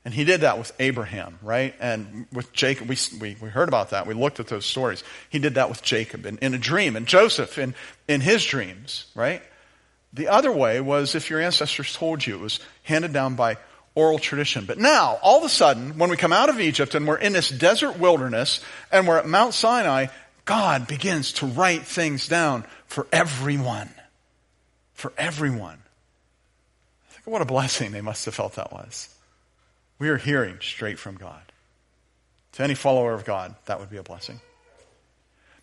And 0.05 0.13
he 0.13 0.23
did 0.23 0.41
that 0.41 0.57
with 0.57 0.71
Abraham, 0.79 1.37
right? 1.41 1.75
And 1.79 2.25
with 2.31 2.53
Jacob, 2.53 2.87
we, 2.87 2.97
we, 3.19 3.35
we 3.41 3.49
heard 3.49 3.67
about 3.67 3.89
that. 3.89 4.07
We 4.07 4.13
looked 4.13 4.39
at 4.39 4.47
those 4.47 4.65
stories. 4.65 5.03
He 5.29 5.39
did 5.39 5.55
that 5.55 5.69
with 5.69 5.83
Jacob 5.83 6.25
in, 6.25 6.37
in 6.37 6.53
a 6.53 6.57
dream, 6.57 6.95
and 6.95 7.05
Joseph 7.05 7.57
in, 7.57 7.75
in 8.07 8.21
his 8.21 8.45
dreams, 8.45 9.05
right? 9.13 9.43
The 10.13 10.29
other 10.29 10.51
way 10.51 10.79
was 10.81 11.15
if 11.15 11.29
your 11.29 11.41
ancestors 11.41 11.93
told 11.93 12.25
you, 12.25 12.35
it 12.35 12.41
was 12.41 12.59
handed 12.83 13.13
down 13.13 13.35
by 13.35 13.57
oral 13.93 14.19
tradition. 14.19 14.65
But 14.65 14.77
now, 14.77 15.19
all 15.21 15.39
of 15.39 15.43
a 15.43 15.49
sudden, 15.49 15.97
when 15.97 16.09
we 16.09 16.17
come 16.17 16.33
out 16.33 16.49
of 16.49 16.59
Egypt 16.59 16.95
and 16.95 17.05
we're 17.05 17.17
in 17.17 17.33
this 17.33 17.49
desert 17.49 17.99
wilderness 17.99 18.61
and 18.91 19.07
we're 19.07 19.19
at 19.19 19.27
Mount 19.27 19.53
Sinai, 19.53 20.07
God 20.45 20.87
begins 20.87 21.33
to 21.33 21.45
write 21.45 21.83
things 21.83 22.27
down 22.27 22.65
for 22.87 23.05
everyone. 23.11 23.89
For 24.93 25.13
everyone. 25.17 25.77
Think 27.09 27.27
what 27.27 27.41
a 27.41 27.45
blessing 27.45 27.91
they 27.91 28.01
must 28.01 28.25
have 28.25 28.33
felt 28.33 28.55
that 28.55 28.71
was. 28.71 29.13
We 29.99 30.09
are 30.09 30.17
hearing 30.17 30.57
straight 30.61 30.97
from 30.97 31.15
God. 31.15 31.41
To 32.53 32.63
any 32.63 32.73
follower 32.73 33.13
of 33.13 33.25
God, 33.25 33.55
that 33.65 33.79
would 33.79 33.89
be 33.89 33.97
a 33.97 34.03
blessing. 34.03 34.39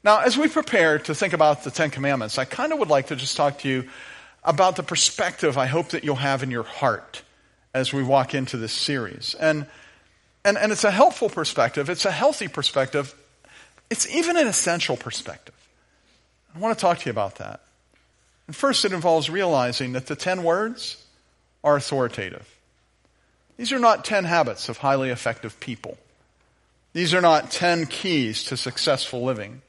Now, 0.04 0.20
as 0.20 0.38
we 0.38 0.48
prepare 0.48 0.98
to 1.00 1.14
think 1.14 1.32
about 1.32 1.64
the 1.64 1.70
Ten 1.70 1.90
Commandments, 1.90 2.38
I 2.38 2.44
kind 2.44 2.72
of 2.72 2.78
would 2.78 2.88
like 2.88 3.08
to 3.08 3.16
just 3.16 3.36
talk 3.36 3.58
to 3.60 3.68
you 3.68 3.88
about 4.44 4.76
the 4.76 4.82
perspective 4.84 5.58
I 5.58 5.66
hope 5.66 5.88
that 5.88 6.04
you'll 6.04 6.14
have 6.14 6.44
in 6.44 6.50
your 6.50 6.62
heart 6.62 7.22
as 7.74 7.92
we 7.92 8.02
walk 8.02 8.34
into 8.34 8.56
this 8.56 8.72
series. 8.72 9.34
And, 9.34 9.66
and, 10.44 10.56
and 10.56 10.70
it's 10.70 10.84
a 10.84 10.90
helpful 10.90 11.28
perspective, 11.28 11.90
it's 11.90 12.04
a 12.04 12.12
healthy 12.12 12.46
perspective, 12.46 13.14
it's 13.90 14.08
even 14.08 14.36
an 14.36 14.46
essential 14.46 14.96
perspective. 14.96 15.54
I 16.54 16.58
want 16.58 16.78
to 16.78 16.80
talk 16.80 16.98
to 16.98 17.06
you 17.06 17.10
about 17.10 17.36
that. 17.36 17.60
And 18.46 18.54
first, 18.54 18.84
it 18.84 18.92
involves 18.92 19.28
realizing 19.28 19.92
that 19.92 20.06
the 20.06 20.16
ten 20.16 20.44
words 20.44 21.04
are 21.64 21.76
authoritative. 21.76 22.55
These 23.56 23.72
are 23.72 23.78
not 23.78 24.04
ten 24.04 24.24
habits 24.24 24.68
of 24.68 24.78
highly 24.78 25.10
effective 25.10 25.58
people. 25.60 25.96
These 26.92 27.14
are 27.14 27.20
not 27.20 27.50
ten 27.50 27.86
keys 27.86 28.44
to 28.44 28.56
successful 28.56 29.22
living. 29.22 29.62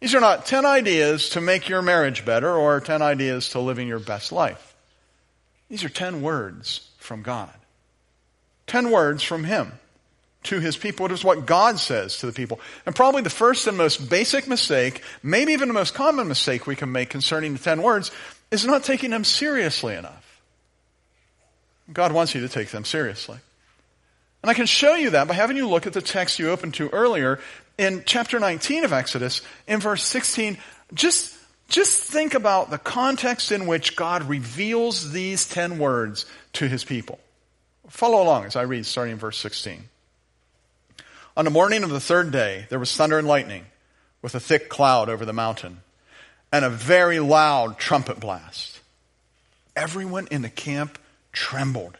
These 0.00 0.14
are 0.14 0.20
not 0.20 0.46
ten 0.46 0.64
ideas 0.64 1.30
to 1.30 1.40
make 1.40 1.68
your 1.68 1.82
marriage 1.82 2.24
better 2.24 2.54
or 2.54 2.80
ten 2.80 3.02
ideas 3.02 3.50
to 3.50 3.60
living 3.60 3.88
your 3.88 3.98
best 3.98 4.32
life. 4.32 4.74
These 5.68 5.84
are 5.84 5.88
ten 5.88 6.22
words 6.22 6.88
from 6.98 7.22
God. 7.22 7.52
Ten 8.66 8.90
words 8.90 9.22
from 9.22 9.44
Him 9.44 9.72
to 10.44 10.60
His 10.60 10.76
people. 10.76 11.06
It 11.06 11.12
is 11.12 11.24
what 11.24 11.46
God 11.46 11.78
says 11.78 12.18
to 12.18 12.26
the 12.26 12.32
people. 12.32 12.60
And 12.86 12.94
probably 12.94 13.22
the 13.22 13.30
first 13.30 13.66
and 13.66 13.76
most 13.76 14.08
basic 14.08 14.46
mistake, 14.46 15.02
maybe 15.22 15.52
even 15.52 15.68
the 15.68 15.74
most 15.74 15.94
common 15.94 16.28
mistake 16.28 16.66
we 16.66 16.76
can 16.76 16.92
make 16.92 17.10
concerning 17.10 17.54
the 17.54 17.58
ten 17.58 17.82
words, 17.82 18.10
is 18.50 18.64
not 18.64 18.84
taking 18.84 19.10
them 19.10 19.24
seriously 19.24 19.94
enough. 19.94 20.27
God 21.92 22.12
wants 22.12 22.34
you 22.34 22.40
to 22.42 22.48
take 22.48 22.70
them 22.70 22.84
seriously. 22.84 23.38
And 24.42 24.50
I 24.50 24.54
can 24.54 24.66
show 24.66 24.94
you 24.94 25.10
that 25.10 25.26
by 25.28 25.34
having 25.34 25.56
you 25.56 25.68
look 25.68 25.86
at 25.86 25.92
the 25.92 26.02
text 26.02 26.38
you 26.38 26.50
opened 26.50 26.74
to 26.74 26.88
earlier 26.90 27.40
in 27.76 28.02
chapter 28.06 28.38
19 28.38 28.84
of 28.84 28.92
Exodus, 28.92 29.42
in 29.66 29.80
verse 29.80 30.04
16. 30.04 30.58
Just 30.94 31.34
just 31.68 32.02
think 32.02 32.32
about 32.32 32.70
the 32.70 32.78
context 32.78 33.52
in 33.52 33.66
which 33.66 33.94
God 33.94 34.24
reveals 34.24 35.12
these 35.12 35.46
10 35.46 35.78
words 35.78 36.24
to 36.54 36.66
his 36.66 36.82
people. 36.82 37.18
Follow 37.88 38.22
along 38.22 38.44
as 38.46 38.56
I 38.56 38.62
read, 38.62 38.86
starting 38.86 39.12
in 39.12 39.18
verse 39.18 39.36
16. 39.36 39.84
On 41.36 41.44
the 41.44 41.50
morning 41.50 41.84
of 41.84 41.90
the 41.90 42.00
third 42.00 42.30
day, 42.30 42.66
there 42.70 42.78
was 42.78 42.96
thunder 42.96 43.18
and 43.18 43.28
lightning 43.28 43.66
with 44.22 44.34
a 44.34 44.40
thick 44.40 44.70
cloud 44.70 45.10
over 45.10 45.26
the 45.26 45.32
mountain 45.34 45.82
and 46.50 46.64
a 46.64 46.70
very 46.70 47.20
loud 47.20 47.78
trumpet 47.78 48.18
blast. 48.18 48.80
Everyone 49.76 50.26
in 50.30 50.40
the 50.40 50.48
camp 50.48 50.98
trembled. 51.32 51.98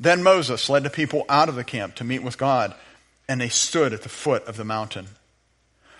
Then 0.00 0.22
Moses 0.22 0.68
led 0.68 0.84
the 0.84 0.90
people 0.90 1.24
out 1.28 1.48
of 1.48 1.54
the 1.54 1.64
camp 1.64 1.96
to 1.96 2.04
meet 2.04 2.22
with 2.22 2.38
God, 2.38 2.74
and 3.28 3.40
they 3.40 3.48
stood 3.48 3.92
at 3.92 4.02
the 4.02 4.08
foot 4.08 4.44
of 4.46 4.56
the 4.56 4.64
mountain. 4.64 5.08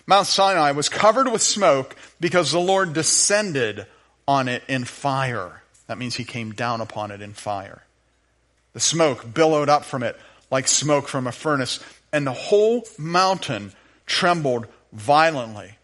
Mount 0.05 0.27
Sinai 0.27 0.71
was 0.71 0.89
covered 0.89 1.31
with 1.31 1.41
smoke 1.41 1.95
because 2.19 2.51
the 2.51 2.59
Lord 2.59 2.93
descended 2.93 3.85
on 4.27 4.47
it 4.47 4.63
in 4.67 4.85
fire. 4.85 5.61
That 5.87 5.97
means 5.97 6.15
he 6.15 6.23
came 6.23 6.53
down 6.53 6.81
upon 6.81 7.11
it 7.11 7.21
in 7.21 7.33
fire. 7.33 7.83
The 8.73 8.79
smoke 8.79 9.33
billowed 9.33 9.69
up 9.69 9.83
from 9.83 10.03
it 10.03 10.17
like 10.51 10.67
smoke 10.67 11.07
from 11.07 11.27
a 11.27 11.31
furnace, 11.31 11.79
and 12.11 12.25
the 12.25 12.31
whole 12.31 12.87
mountain 12.97 13.73
trembled 14.05 14.67
violently. 14.93 15.75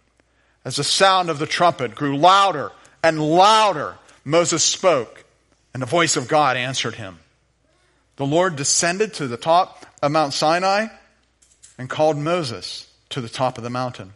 As 0.64 0.78
the 0.78 0.84
sound 0.84 1.30
of 1.30 1.38
the 1.38 1.46
trumpet 1.46 1.94
grew 1.94 2.18
louder 2.18 2.72
and 3.04 3.20
louder, 3.20 3.98
Moses 4.24 4.64
spoke, 4.64 5.25
and 5.76 5.82
the 5.82 5.86
voice 5.88 6.16
of 6.16 6.30
God 6.30 6.56
answered 6.56 6.96
him. 6.96 7.20
The 8.16 8.26
Lord 8.26 8.56
descended 8.56 9.14
to 9.16 9.28
the 9.28 9.36
top 9.36 9.86
of 10.02 10.10
Mount 10.10 10.34
Sinai 10.34 10.88
and 11.78 11.90
called 11.90 12.16
Moses 12.16 12.90
to 13.10 13.20
the 13.20 13.28
top 13.28 13.58
of 13.58 13.64
the 13.66 13.70
mountain. 13.70 14.14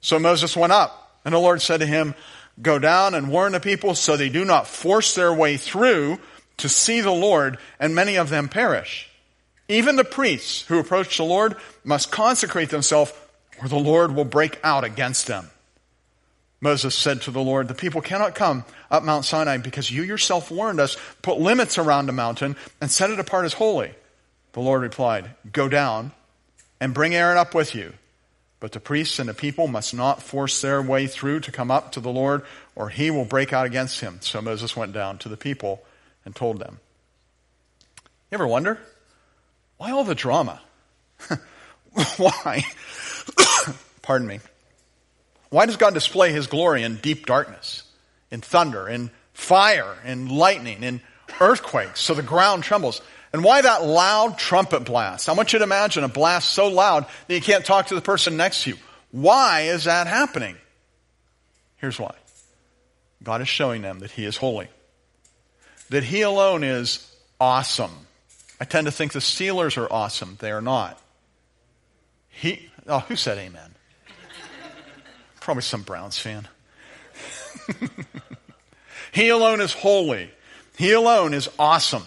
So 0.00 0.20
Moses 0.20 0.56
went 0.56 0.72
up, 0.72 1.18
and 1.24 1.34
the 1.34 1.40
Lord 1.40 1.60
said 1.60 1.80
to 1.80 1.86
him, 1.86 2.14
Go 2.62 2.78
down 2.78 3.14
and 3.14 3.32
warn 3.32 3.50
the 3.50 3.58
people 3.58 3.96
so 3.96 4.16
they 4.16 4.28
do 4.28 4.44
not 4.44 4.68
force 4.68 5.16
their 5.16 5.34
way 5.34 5.56
through 5.56 6.20
to 6.58 6.68
see 6.68 7.00
the 7.00 7.10
Lord, 7.10 7.58
and 7.80 7.92
many 7.92 8.14
of 8.14 8.28
them 8.28 8.48
perish. 8.48 9.10
Even 9.68 9.96
the 9.96 10.04
priests 10.04 10.62
who 10.68 10.78
approach 10.78 11.16
the 11.16 11.24
Lord 11.24 11.56
must 11.82 12.12
consecrate 12.12 12.70
themselves, 12.70 13.12
or 13.60 13.66
the 13.66 13.74
Lord 13.74 14.14
will 14.14 14.24
break 14.24 14.60
out 14.62 14.84
against 14.84 15.26
them. 15.26 15.50
Moses 16.60 16.94
said 16.94 17.22
to 17.22 17.30
the 17.30 17.42
Lord, 17.42 17.68
The 17.68 17.74
people 17.74 18.00
cannot 18.00 18.34
come 18.34 18.64
up 18.90 19.02
Mount 19.02 19.24
Sinai 19.24 19.58
because 19.58 19.90
you 19.90 20.02
yourself 20.02 20.50
warned 20.50 20.80
us, 20.80 20.96
put 21.22 21.38
limits 21.38 21.78
around 21.78 22.06
the 22.06 22.12
mountain, 22.12 22.56
and 22.80 22.90
set 22.90 23.10
it 23.10 23.20
apart 23.20 23.44
as 23.44 23.52
holy. 23.52 23.92
The 24.52 24.60
Lord 24.60 24.82
replied, 24.82 25.30
Go 25.52 25.68
down 25.68 26.12
and 26.80 26.94
bring 26.94 27.14
Aaron 27.14 27.36
up 27.36 27.54
with 27.54 27.74
you. 27.74 27.92
But 28.58 28.72
the 28.72 28.80
priests 28.80 29.18
and 29.18 29.28
the 29.28 29.34
people 29.34 29.66
must 29.66 29.92
not 29.92 30.22
force 30.22 30.62
their 30.62 30.80
way 30.80 31.06
through 31.06 31.40
to 31.40 31.52
come 31.52 31.70
up 31.70 31.92
to 31.92 32.00
the 32.00 32.10
Lord, 32.10 32.42
or 32.74 32.88
he 32.88 33.10
will 33.10 33.26
break 33.26 33.52
out 33.52 33.66
against 33.66 34.00
him. 34.00 34.18
So 34.22 34.40
Moses 34.40 34.74
went 34.74 34.94
down 34.94 35.18
to 35.18 35.28
the 35.28 35.36
people 35.36 35.84
and 36.24 36.34
told 36.34 36.58
them. 36.58 36.80
You 38.30 38.36
ever 38.36 38.46
wonder? 38.46 38.78
Why 39.76 39.90
all 39.90 40.04
the 40.04 40.14
drama? 40.14 40.60
Why? 42.16 42.64
Pardon 44.02 44.26
me. 44.26 44.40
Why 45.50 45.66
does 45.66 45.76
God 45.76 45.94
display 45.94 46.32
his 46.32 46.46
glory 46.46 46.82
in 46.82 46.96
deep 46.96 47.26
darkness, 47.26 47.84
in 48.30 48.40
thunder, 48.40 48.88
in 48.88 49.10
fire, 49.32 49.96
in 50.04 50.28
lightning, 50.28 50.82
in 50.82 51.00
earthquakes, 51.40 52.00
so 52.00 52.14
the 52.14 52.22
ground 52.22 52.64
trembles. 52.64 53.00
And 53.32 53.44
why 53.44 53.60
that 53.60 53.84
loud 53.84 54.38
trumpet 54.38 54.84
blast? 54.84 55.28
I 55.28 55.32
want 55.32 55.52
you 55.52 55.58
to 55.58 55.64
imagine 55.64 56.04
a 56.04 56.08
blast 56.08 56.50
so 56.50 56.68
loud 56.68 57.06
that 57.26 57.34
you 57.34 57.40
can't 57.40 57.64
talk 57.64 57.86
to 57.88 57.94
the 57.94 58.00
person 58.00 58.36
next 58.36 58.64
to 58.64 58.70
you. 58.70 58.76
Why 59.10 59.62
is 59.62 59.84
that 59.84 60.06
happening? 60.06 60.56
Here's 61.76 61.98
why 61.98 62.14
God 63.22 63.42
is 63.42 63.48
showing 63.48 63.82
them 63.82 64.00
that 64.00 64.10
He 64.10 64.24
is 64.24 64.36
holy, 64.36 64.68
that 65.90 66.04
He 66.04 66.22
alone 66.22 66.64
is 66.64 67.14
awesome. 67.40 67.90
I 68.58 68.64
tend 68.64 68.86
to 68.86 68.90
think 68.90 69.12
the 69.12 69.18
Steelers 69.18 69.76
are 69.76 69.92
awesome. 69.92 70.36
They 70.40 70.50
are 70.50 70.62
not. 70.62 70.98
He, 72.30 72.70
oh, 72.86 73.00
who 73.00 73.16
said 73.16 73.38
amen? 73.38 73.75
Probably 75.46 75.62
some 75.62 75.82
Browns 75.82 76.18
fan. 76.18 76.48
he 79.12 79.28
alone 79.28 79.60
is 79.60 79.72
holy. 79.72 80.28
He 80.76 80.90
alone 80.90 81.34
is 81.34 81.48
awesome. 81.56 82.02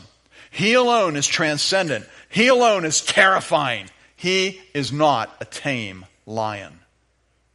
He 0.51 0.73
alone 0.73 1.15
is 1.15 1.25
transcendent. 1.25 2.05
He 2.27 2.49
alone 2.49 2.83
is 2.83 2.99
terrifying. 2.99 3.89
He 4.17 4.59
is 4.73 4.91
not 4.91 5.33
a 5.39 5.45
tame 5.45 6.05
lion. 6.25 6.81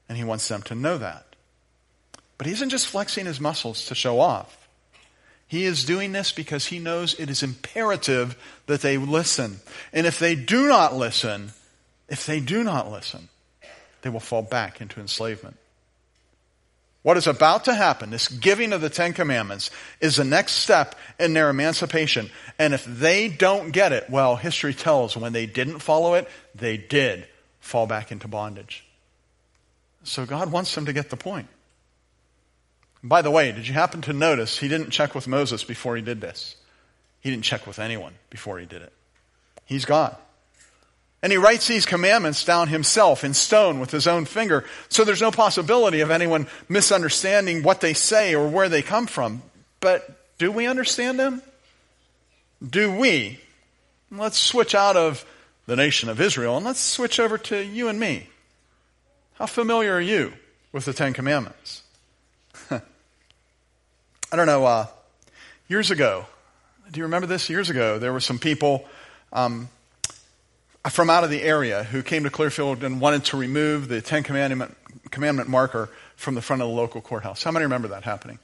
And 0.09 0.16
he 0.16 0.25
wants 0.25 0.49
them 0.49 0.62
to 0.62 0.75
know 0.75 0.97
that. 0.97 1.27
But 2.38 2.47
he 2.47 2.55
isn't 2.55 2.70
just 2.70 2.87
flexing 2.87 3.27
his 3.27 3.38
muscles 3.38 3.85
to 3.88 3.94
show 3.94 4.20
off. 4.20 4.66
He 5.47 5.66
is 5.66 5.85
doing 5.85 6.12
this 6.12 6.33
because 6.33 6.64
he 6.64 6.79
knows 6.79 7.12
it 7.20 7.29
is 7.29 7.42
imperative 7.42 8.38
that 8.68 8.81
they 8.81 8.97
listen. 8.97 9.61
And 9.92 10.07
if 10.07 10.18
they 10.18 10.35
do 10.35 10.66
not 10.66 10.97
listen, 10.97 11.53
if 12.09 12.25
they 12.25 12.40
do 12.40 12.64
not 12.64 12.90
listen, 12.90 13.29
they 14.01 14.09
will 14.09 14.18
fall 14.18 14.40
back 14.40 14.81
into 14.81 14.99
enslavement. 14.99 15.59
What 17.04 17.18
is 17.18 17.26
about 17.26 17.66
to 17.66 17.74
happen, 17.74 18.08
this 18.08 18.28
giving 18.28 18.72
of 18.72 18.80
the 18.80 18.88
Ten 18.88 19.12
Commandments, 19.12 19.70
is 20.00 20.16
the 20.16 20.24
next 20.24 20.52
step 20.52 20.94
in 21.20 21.34
their 21.34 21.50
emancipation. 21.50 22.30
And 22.58 22.72
if 22.72 22.82
they 22.86 23.28
don't 23.28 23.72
get 23.72 23.92
it, 23.92 24.08
well, 24.08 24.36
history 24.36 24.72
tells 24.72 25.14
when 25.14 25.34
they 25.34 25.44
didn't 25.44 25.80
follow 25.80 26.14
it, 26.14 26.26
they 26.54 26.78
did 26.78 27.26
fall 27.60 27.86
back 27.86 28.10
into 28.10 28.26
bondage. 28.26 28.86
So 30.04 30.24
God 30.24 30.50
wants 30.50 30.74
them 30.74 30.86
to 30.86 30.94
get 30.94 31.10
the 31.10 31.16
point. 31.18 31.48
By 33.02 33.20
the 33.20 33.30
way, 33.30 33.52
did 33.52 33.68
you 33.68 33.74
happen 33.74 34.00
to 34.02 34.14
notice 34.14 34.56
he 34.56 34.68
didn't 34.68 34.88
check 34.88 35.14
with 35.14 35.28
Moses 35.28 35.62
before 35.62 35.96
he 35.96 36.02
did 36.02 36.22
this? 36.22 36.56
He 37.20 37.28
didn't 37.28 37.44
check 37.44 37.66
with 37.66 37.78
anyone 37.78 38.14
before 38.30 38.58
he 38.58 38.64
did 38.64 38.80
it. 38.80 38.94
He's 39.66 39.84
God. 39.84 40.16
And 41.24 41.32
he 41.32 41.38
writes 41.38 41.66
these 41.66 41.87
commandments 41.87 42.44
down 42.44 42.68
himself 42.68 43.24
in 43.24 43.32
stone 43.32 43.80
with 43.80 43.90
his 43.90 44.06
own 44.06 44.26
finger. 44.26 44.62
So 44.90 45.04
there's 45.04 45.22
no 45.22 45.30
possibility 45.30 46.00
of 46.00 46.10
anyone 46.10 46.48
misunderstanding 46.68 47.62
what 47.62 47.80
they 47.80 47.94
say 47.94 48.34
or 48.34 48.46
where 48.46 48.68
they 48.68 48.82
come 48.82 49.06
from. 49.06 49.40
But 49.80 50.06
do 50.37 50.52
we 50.52 50.66
understand 50.66 51.18
them? 51.18 51.40
Do 52.62 52.94
we? 52.94 53.40
Let's 54.10 54.37
switch 54.37 54.74
out 54.74 54.98
of 54.98 55.24
the 55.64 55.76
nation 55.76 56.10
of 56.10 56.20
Israel 56.20 56.58
and 56.58 56.66
let's 56.66 56.78
switch 56.78 57.18
over 57.18 57.38
to 57.38 57.64
you 57.64 57.88
and 57.88 57.98
me. 57.98 58.28
How 59.37 59.46
familiar 59.46 59.94
are 59.94 60.02
you 60.02 60.34
with 60.72 60.84
the 60.84 60.92
Ten 60.92 61.14
Commandments? 61.14 61.84
I 62.70 62.82
don't 64.30 64.44
know, 64.44 64.66
uh, 64.66 64.87
years 65.68 65.90
ago, 65.90 66.26
do 66.92 67.00
you 67.00 67.04
remember 67.04 67.26
this? 67.26 67.48
Years 67.48 67.70
ago, 67.70 67.98
there 67.98 68.12
were 68.12 68.20
some 68.20 68.38
people 68.38 68.87
um, 69.32 69.70
from 70.90 71.11
out 71.11 71.25
of 71.25 71.31
the 71.31 71.42
area 71.42 71.85
who 71.85 72.03
came 72.03 72.25
to 72.25 72.31
Clearfield 72.31 72.85
and 72.85 73.01
wanted 73.01 73.25
to 73.27 73.37
remove 73.37 73.88
the 73.88 74.01
Ten 74.01 74.23
Commandment, 74.23 74.77
Commandment 75.11 75.49
marker 75.49 75.88
from 76.16 76.35
the 76.35 76.42
front 76.42 76.62
of 76.62 76.68
the 76.68 76.75
local 76.75 77.01
courthouse. 77.01 77.42
How 77.42 77.51
many 77.51 77.64
remember 77.64 77.88
that 77.88 78.05
happening? 78.05 78.38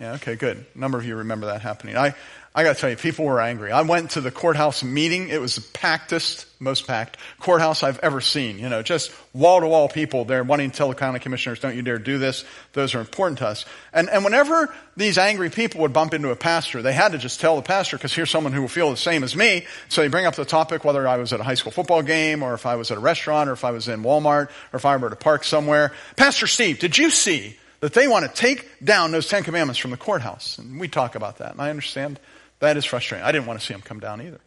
Yeah, 0.00 0.14
okay, 0.14 0.34
good. 0.34 0.66
A 0.74 0.78
number 0.78 0.98
of 0.98 1.06
you 1.06 1.16
remember 1.16 1.46
that 1.46 1.62
happening. 1.62 1.96
I, 1.96 2.14
I 2.56 2.62
gotta 2.62 2.80
tell 2.80 2.88
you, 2.88 2.96
people 2.96 3.26
were 3.26 3.38
angry. 3.38 3.70
I 3.70 3.82
went 3.82 4.12
to 4.12 4.22
the 4.22 4.30
courthouse 4.30 4.82
meeting. 4.82 5.28
It 5.28 5.42
was 5.42 5.56
the 5.56 5.60
packedest, 5.60 6.46
most 6.58 6.86
packed 6.86 7.18
courthouse 7.38 7.82
I've 7.82 7.98
ever 7.98 8.22
seen. 8.22 8.58
You 8.58 8.70
know, 8.70 8.82
just 8.82 9.12
wall 9.34 9.60
to 9.60 9.68
wall 9.68 9.90
people 9.90 10.24
there 10.24 10.42
wanting 10.42 10.70
to 10.70 10.76
tell 10.76 10.88
the 10.88 10.94
county 10.94 11.18
commissioners, 11.18 11.60
don't 11.60 11.76
you 11.76 11.82
dare 11.82 11.98
do 11.98 12.16
this. 12.16 12.46
Those 12.72 12.94
are 12.94 13.00
important 13.00 13.40
to 13.40 13.46
us. 13.46 13.66
And, 13.92 14.08
and 14.08 14.24
whenever 14.24 14.74
these 14.96 15.18
angry 15.18 15.50
people 15.50 15.82
would 15.82 15.92
bump 15.92 16.14
into 16.14 16.30
a 16.30 16.36
pastor, 16.36 16.80
they 16.80 16.94
had 16.94 17.12
to 17.12 17.18
just 17.18 17.40
tell 17.40 17.56
the 17.56 17.62
pastor, 17.62 17.98
because 17.98 18.14
here's 18.14 18.30
someone 18.30 18.54
who 18.54 18.62
will 18.62 18.68
feel 18.68 18.90
the 18.90 18.96
same 18.96 19.22
as 19.22 19.36
me. 19.36 19.66
So 19.90 20.00
they 20.00 20.08
bring 20.08 20.24
up 20.24 20.34
the 20.34 20.46
topic, 20.46 20.82
whether 20.82 21.06
I 21.06 21.18
was 21.18 21.34
at 21.34 21.40
a 21.40 21.44
high 21.44 21.56
school 21.56 21.72
football 21.72 22.00
game, 22.00 22.42
or 22.42 22.54
if 22.54 22.64
I 22.64 22.76
was 22.76 22.90
at 22.90 22.96
a 22.96 23.00
restaurant, 23.00 23.50
or 23.50 23.52
if 23.52 23.66
I 23.66 23.70
was 23.72 23.86
in 23.86 24.02
Walmart, 24.02 24.48
or 24.72 24.76
if 24.76 24.86
I 24.86 24.96
were 24.96 25.08
at 25.08 25.12
a 25.12 25.16
park 25.16 25.44
somewhere. 25.44 25.92
Pastor 26.16 26.46
Steve, 26.46 26.78
did 26.78 26.96
you 26.96 27.10
see 27.10 27.54
that 27.80 27.92
they 27.92 28.08
want 28.08 28.24
to 28.24 28.32
take 28.32 28.82
down 28.82 29.10
those 29.12 29.28
Ten 29.28 29.42
Commandments 29.42 29.78
from 29.78 29.90
the 29.90 29.96
courthouse. 29.96 30.58
And 30.58 30.80
we 30.80 30.88
talk 30.88 31.14
about 31.14 31.38
that, 31.38 31.52
and 31.52 31.60
I 31.60 31.70
understand 31.70 32.18
that 32.60 32.76
is 32.76 32.84
frustrating. 32.84 33.26
I 33.26 33.32
didn't 33.32 33.46
want 33.46 33.60
to 33.60 33.66
see 33.66 33.74
him 33.74 33.82
come 33.82 34.00
down 34.00 34.22
either. 34.22 34.40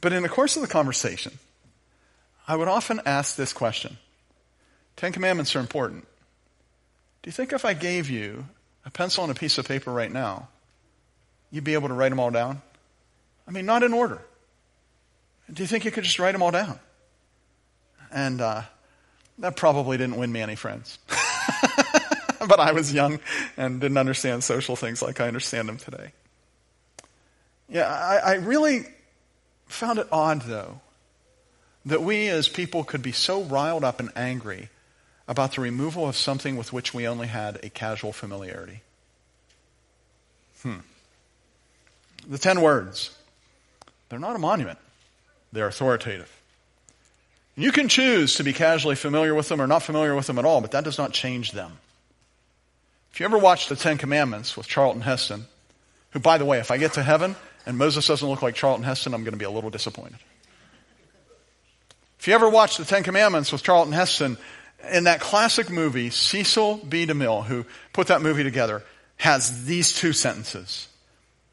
But 0.00 0.12
in 0.12 0.22
the 0.22 0.28
course 0.28 0.56
of 0.56 0.62
the 0.62 0.68
conversation, 0.68 1.38
I 2.46 2.56
would 2.56 2.68
often 2.68 3.00
ask 3.06 3.36
this 3.36 3.52
question 3.52 3.96
Ten 4.96 5.12
Commandments 5.12 5.54
are 5.56 5.60
important. 5.60 6.06
Do 7.22 7.28
you 7.28 7.32
think 7.32 7.52
if 7.52 7.64
I 7.64 7.74
gave 7.74 8.10
you 8.10 8.44
a 8.84 8.90
pencil 8.90 9.24
and 9.24 9.30
a 9.30 9.38
piece 9.38 9.56
of 9.56 9.66
paper 9.66 9.90
right 9.90 10.12
now, 10.12 10.48
you'd 11.50 11.64
be 11.64 11.74
able 11.74 11.88
to 11.88 11.94
write 11.94 12.10
them 12.10 12.20
all 12.20 12.30
down? 12.30 12.60
I 13.48 13.50
mean, 13.50 13.66
not 13.66 13.82
in 13.82 13.92
order. 13.92 14.20
Do 15.52 15.62
you 15.62 15.66
think 15.66 15.84
you 15.84 15.90
could 15.90 16.04
just 16.04 16.18
write 16.18 16.32
them 16.32 16.42
all 16.42 16.50
down? 16.50 16.78
And 18.10 18.40
uh, 18.40 18.62
that 19.38 19.56
probably 19.56 19.96
didn't 19.96 20.16
win 20.16 20.30
me 20.30 20.40
any 20.40 20.54
friends. 20.54 20.98
but 22.48 22.60
I 22.60 22.72
was 22.72 22.92
young 22.92 23.20
and 23.56 23.80
didn't 23.80 23.98
understand 23.98 24.44
social 24.44 24.76
things 24.76 25.02
like 25.02 25.20
I 25.20 25.28
understand 25.28 25.68
them 25.68 25.78
today. 25.78 26.12
Yeah, 27.68 27.88
I, 27.88 28.16
I 28.16 28.34
really 28.34 28.86
found 29.66 29.98
it 29.98 30.06
odd, 30.12 30.42
though, 30.42 30.80
that 31.86 32.02
we 32.02 32.28
as 32.28 32.48
people 32.48 32.84
could 32.84 33.02
be 33.02 33.12
so 33.12 33.42
riled 33.42 33.84
up 33.84 34.00
and 34.00 34.10
angry 34.14 34.68
about 35.26 35.54
the 35.54 35.60
removal 35.60 36.08
of 36.08 36.16
something 36.16 36.56
with 36.56 36.72
which 36.72 36.92
we 36.92 37.08
only 37.08 37.26
had 37.26 37.62
a 37.64 37.70
casual 37.70 38.12
familiarity. 38.12 38.82
Hmm. 40.62 40.78
The 42.28 42.38
ten 42.38 42.60
words, 42.60 43.16
they're 44.08 44.18
not 44.18 44.36
a 44.36 44.38
monument, 44.38 44.78
they're 45.52 45.66
authoritative. 45.66 46.30
You 47.56 47.70
can 47.70 47.88
choose 47.88 48.36
to 48.36 48.44
be 48.44 48.52
casually 48.52 48.96
familiar 48.96 49.34
with 49.34 49.48
them 49.48 49.60
or 49.60 49.66
not 49.66 49.82
familiar 49.82 50.14
with 50.14 50.26
them 50.26 50.38
at 50.38 50.44
all, 50.44 50.60
but 50.60 50.72
that 50.72 50.84
does 50.84 50.98
not 50.98 51.12
change 51.12 51.52
them. 51.52 51.72
If 53.12 53.20
you 53.20 53.26
ever 53.26 53.38
watch 53.38 53.68
the 53.68 53.76
Ten 53.76 53.96
Commandments 53.96 54.56
with 54.56 54.66
Charlton 54.66 55.02
Heston, 55.02 55.46
who, 56.10 56.18
by 56.18 56.36
the 56.36 56.44
way, 56.44 56.58
if 56.58 56.70
I 56.70 56.78
get 56.78 56.94
to 56.94 57.02
heaven 57.02 57.36
and 57.66 57.78
Moses 57.78 58.06
doesn't 58.06 58.28
look 58.28 58.42
like 58.42 58.54
Charlton 58.54 58.84
Heston, 58.84 59.14
I'm 59.14 59.24
going 59.24 59.32
to 59.32 59.38
be 59.38 59.44
a 59.44 59.50
little 59.50 59.70
disappointed. 59.70 60.18
If 62.18 62.28
you 62.28 62.34
ever 62.34 62.48
watched 62.48 62.78
the 62.78 62.84
Ten 62.84 63.02
Commandments 63.02 63.52
with 63.52 63.62
Charlton 63.62 63.92
Heston, 63.92 64.38
in 64.90 65.04
that 65.04 65.20
classic 65.20 65.70
movie, 65.70 66.10
Cecil 66.10 66.78
B. 66.88 67.06
DeMille, 67.06 67.44
who 67.44 67.64
put 67.92 68.08
that 68.08 68.22
movie 68.22 68.42
together, 68.42 68.82
has 69.16 69.64
these 69.64 69.94
two 69.94 70.12
sentences. 70.12 70.88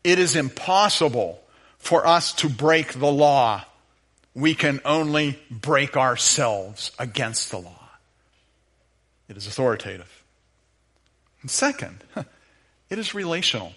It 0.03 0.19
is 0.19 0.35
impossible 0.35 1.41
for 1.77 2.05
us 2.05 2.33
to 2.35 2.49
break 2.49 2.93
the 2.93 3.11
law. 3.11 3.63
We 4.33 4.55
can 4.55 4.79
only 4.85 5.39
break 5.49 5.97
ourselves 5.97 6.91
against 6.97 7.51
the 7.51 7.57
law. 7.57 7.89
It 9.27 9.37
is 9.37 9.47
authoritative. 9.47 10.23
And 11.41 11.49
second, 11.49 12.03
it 12.89 12.99
is 12.99 13.13
relational. 13.13 13.73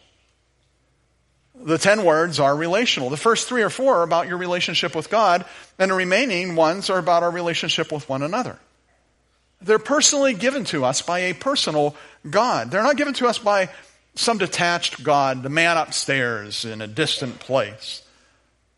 The 1.55 1.79
ten 1.79 2.05
words 2.05 2.41
are 2.41 2.55
relational. 2.55 3.11
The 3.11 3.17
first 3.17 3.49
three 3.49 3.63
or 3.63 3.71
four 3.71 3.97
are 3.97 4.03
about 4.03 4.27
your 4.27 4.39
relationship 4.39 4.95
with 4.95 5.09
God, 5.09 5.45
and 5.79 5.91
the 5.91 5.95
remaining 5.95 6.57
ones 6.57 6.91
are 6.91 6.99
about 6.99 7.23
our 7.23 7.31
relationship 7.31 7.93
with 7.93 8.09
one 8.09 8.23
another. 8.23 8.59
They're 9.63 9.79
personally 9.79 10.35
given 10.35 10.65
to 10.67 10.85
us 10.85 11.01
by 11.01 11.21
a 11.21 11.33
personal 11.33 11.95
God. 12.29 12.71
They're 12.71 12.83
not 12.83 12.97
given 12.97 13.15
to 13.15 13.29
us 13.29 13.39
by 13.39 13.71
some 14.15 14.39
detached 14.39 15.03
God, 15.03 15.43
the 15.43 15.49
man 15.49 15.77
upstairs 15.77 16.65
in 16.65 16.83
a 16.83 16.87
distant 16.87 17.39
place. 17.39 18.03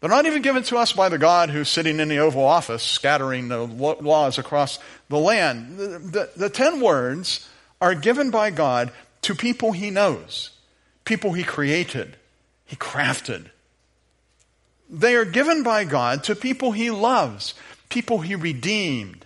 They're 0.00 0.10
not 0.10 0.26
even 0.26 0.42
given 0.42 0.62
to 0.64 0.76
us 0.76 0.92
by 0.92 1.08
the 1.08 1.18
God 1.18 1.50
who's 1.50 1.68
sitting 1.68 1.98
in 1.98 2.08
the 2.08 2.18
Oval 2.18 2.44
Office 2.44 2.82
scattering 2.82 3.48
the 3.48 3.64
laws 3.64 4.38
across 4.38 4.78
the 5.08 5.18
land. 5.18 5.78
The, 5.78 5.98
the, 5.98 6.30
the 6.36 6.50
ten 6.50 6.80
words 6.80 7.48
are 7.80 7.94
given 7.94 8.30
by 8.30 8.50
God 8.50 8.92
to 9.22 9.34
people 9.34 9.72
he 9.72 9.90
knows, 9.90 10.50
people 11.04 11.32
he 11.32 11.42
created, 11.42 12.16
he 12.66 12.76
crafted. 12.76 13.46
They 14.90 15.16
are 15.16 15.24
given 15.24 15.62
by 15.62 15.84
God 15.84 16.24
to 16.24 16.36
people 16.36 16.72
he 16.72 16.90
loves, 16.90 17.54
people 17.88 18.20
he 18.20 18.34
redeemed. 18.34 19.24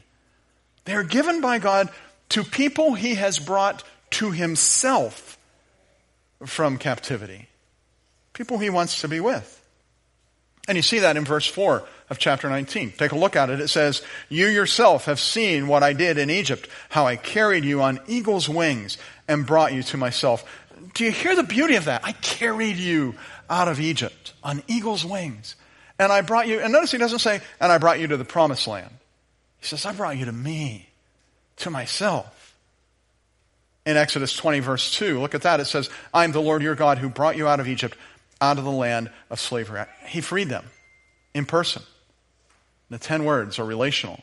They 0.85 0.95
are 0.95 1.05
given 1.05 1.41
by 1.41 1.59
God 1.59 1.91
to 2.31 2.45
people 2.45 2.95
he 2.95 3.15
has 3.17 3.39
brought 3.39 3.83
to 4.13 4.31
himself 4.31 5.39
from 6.45 6.79
captivity, 6.79 7.49
people 8.33 8.59
he 8.59 8.71
wants 8.71 9.03
to 9.03 9.09
be 9.09 9.21
with. 9.21 9.57
And 10.69 10.77
you 10.77 10.83
see 10.83 11.01
that 11.01 11.17
in 11.17 11.25
verse 11.25 11.47
4 11.47 11.83
of 12.11 12.19
chapter 12.19 12.49
19. 12.49 12.93
Take 12.93 13.13
a 13.13 13.19
look 13.19 13.35
at 13.35 13.51
it. 13.51 13.61
It 13.61 13.69
says, 13.69 14.03
You 14.29 14.47
yourself 14.47 15.07
have 15.07 15.19
seen 15.19 15.67
what 15.67 15.83
I 15.83 15.93
did 15.93 16.19
in 16.19 16.31
Egypt, 16.31 16.69
how 16.91 17.07
I 17.07 17.17
carried 17.17 17.65
you 17.65 17.83
on 17.83 18.01
eagle's 18.07 18.49
wings 18.49 18.99
and 19.27 19.47
brought 19.47 19.73
you 19.73 19.83
to 19.85 19.97
myself. 19.97 20.45
Do 20.95 21.05
you 21.05 21.13
hear 21.13 21.37
the 21.37 21.43
beauty 21.43 21.77
of 21.77 21.87
that? 21.87 22.03
I 22.05 22.13
carried 22.13 22.77
you 22.77 23.15
out 23.49 23.69
of 23.69 23.81
Egypt 23.81 24.33
on 24.43 24.63
eagle's 24.67 25.05
wings. 25.05 25.57
And 25.99 26.11
I 26.11 26.23
brought 26.23 26.49
you, 26.49 26.61
and 26.61 26.73
notice 26.73 26.91
he 26.93 26.99
doesn't 26.99 27.19
say, 27.19 27.41
and 27.61 27.71
I 27.71 27.79
brought 27.79 28.01
you 28.01 28.07
to 28.07 28.17
the 28.17 28.25
promised 28.25 28.67
land. 28.67 28.91
He 29.59 29.67
says, 29.67 29.85
I 29.85 29.93
brought 29.93 30.17
you 30.17 30.25
to 30.25 30.33
me, 30.33 30.89
to 31.59 31.71
myself. 31.71 32.57
In 33.85 33.97
Exodus 33.97 34.35
20, 34.35 34.61
verse 34.61 34.93
2, 34.95 35.21
look 35.21 35.35
at 35.35 35.43
that. 35.43 35.61
It 35.61 35.67
says, 35.67 35.91
I 36.15 36.25
am 36.25 36.33
the 36.33 36.41
Lord 36.41 36.63
your 36.63 36.75
God 36.75 36.99
who 36.99 37.09
brought 37.09 37.37
you 37.37 37.47
out 37.47 37.61
of 37.61 37.69
Egypt, 37.69 37.97
out 38.41 38.59
of 38.59 38.65
the 38.65 38.71
land 38.71 39.11
of 39.29 39.41
slavery. 39.41 39.83
He 40.07 40.21
freed 40.21 40.49
them 40.49 40.65
in 41.35 41.45
person. 41.45 41.83
The 42.89 42.99
ten 42.99 43.25
words 43.25 43.59
are 43.59 43.65
relational 43.65 44.21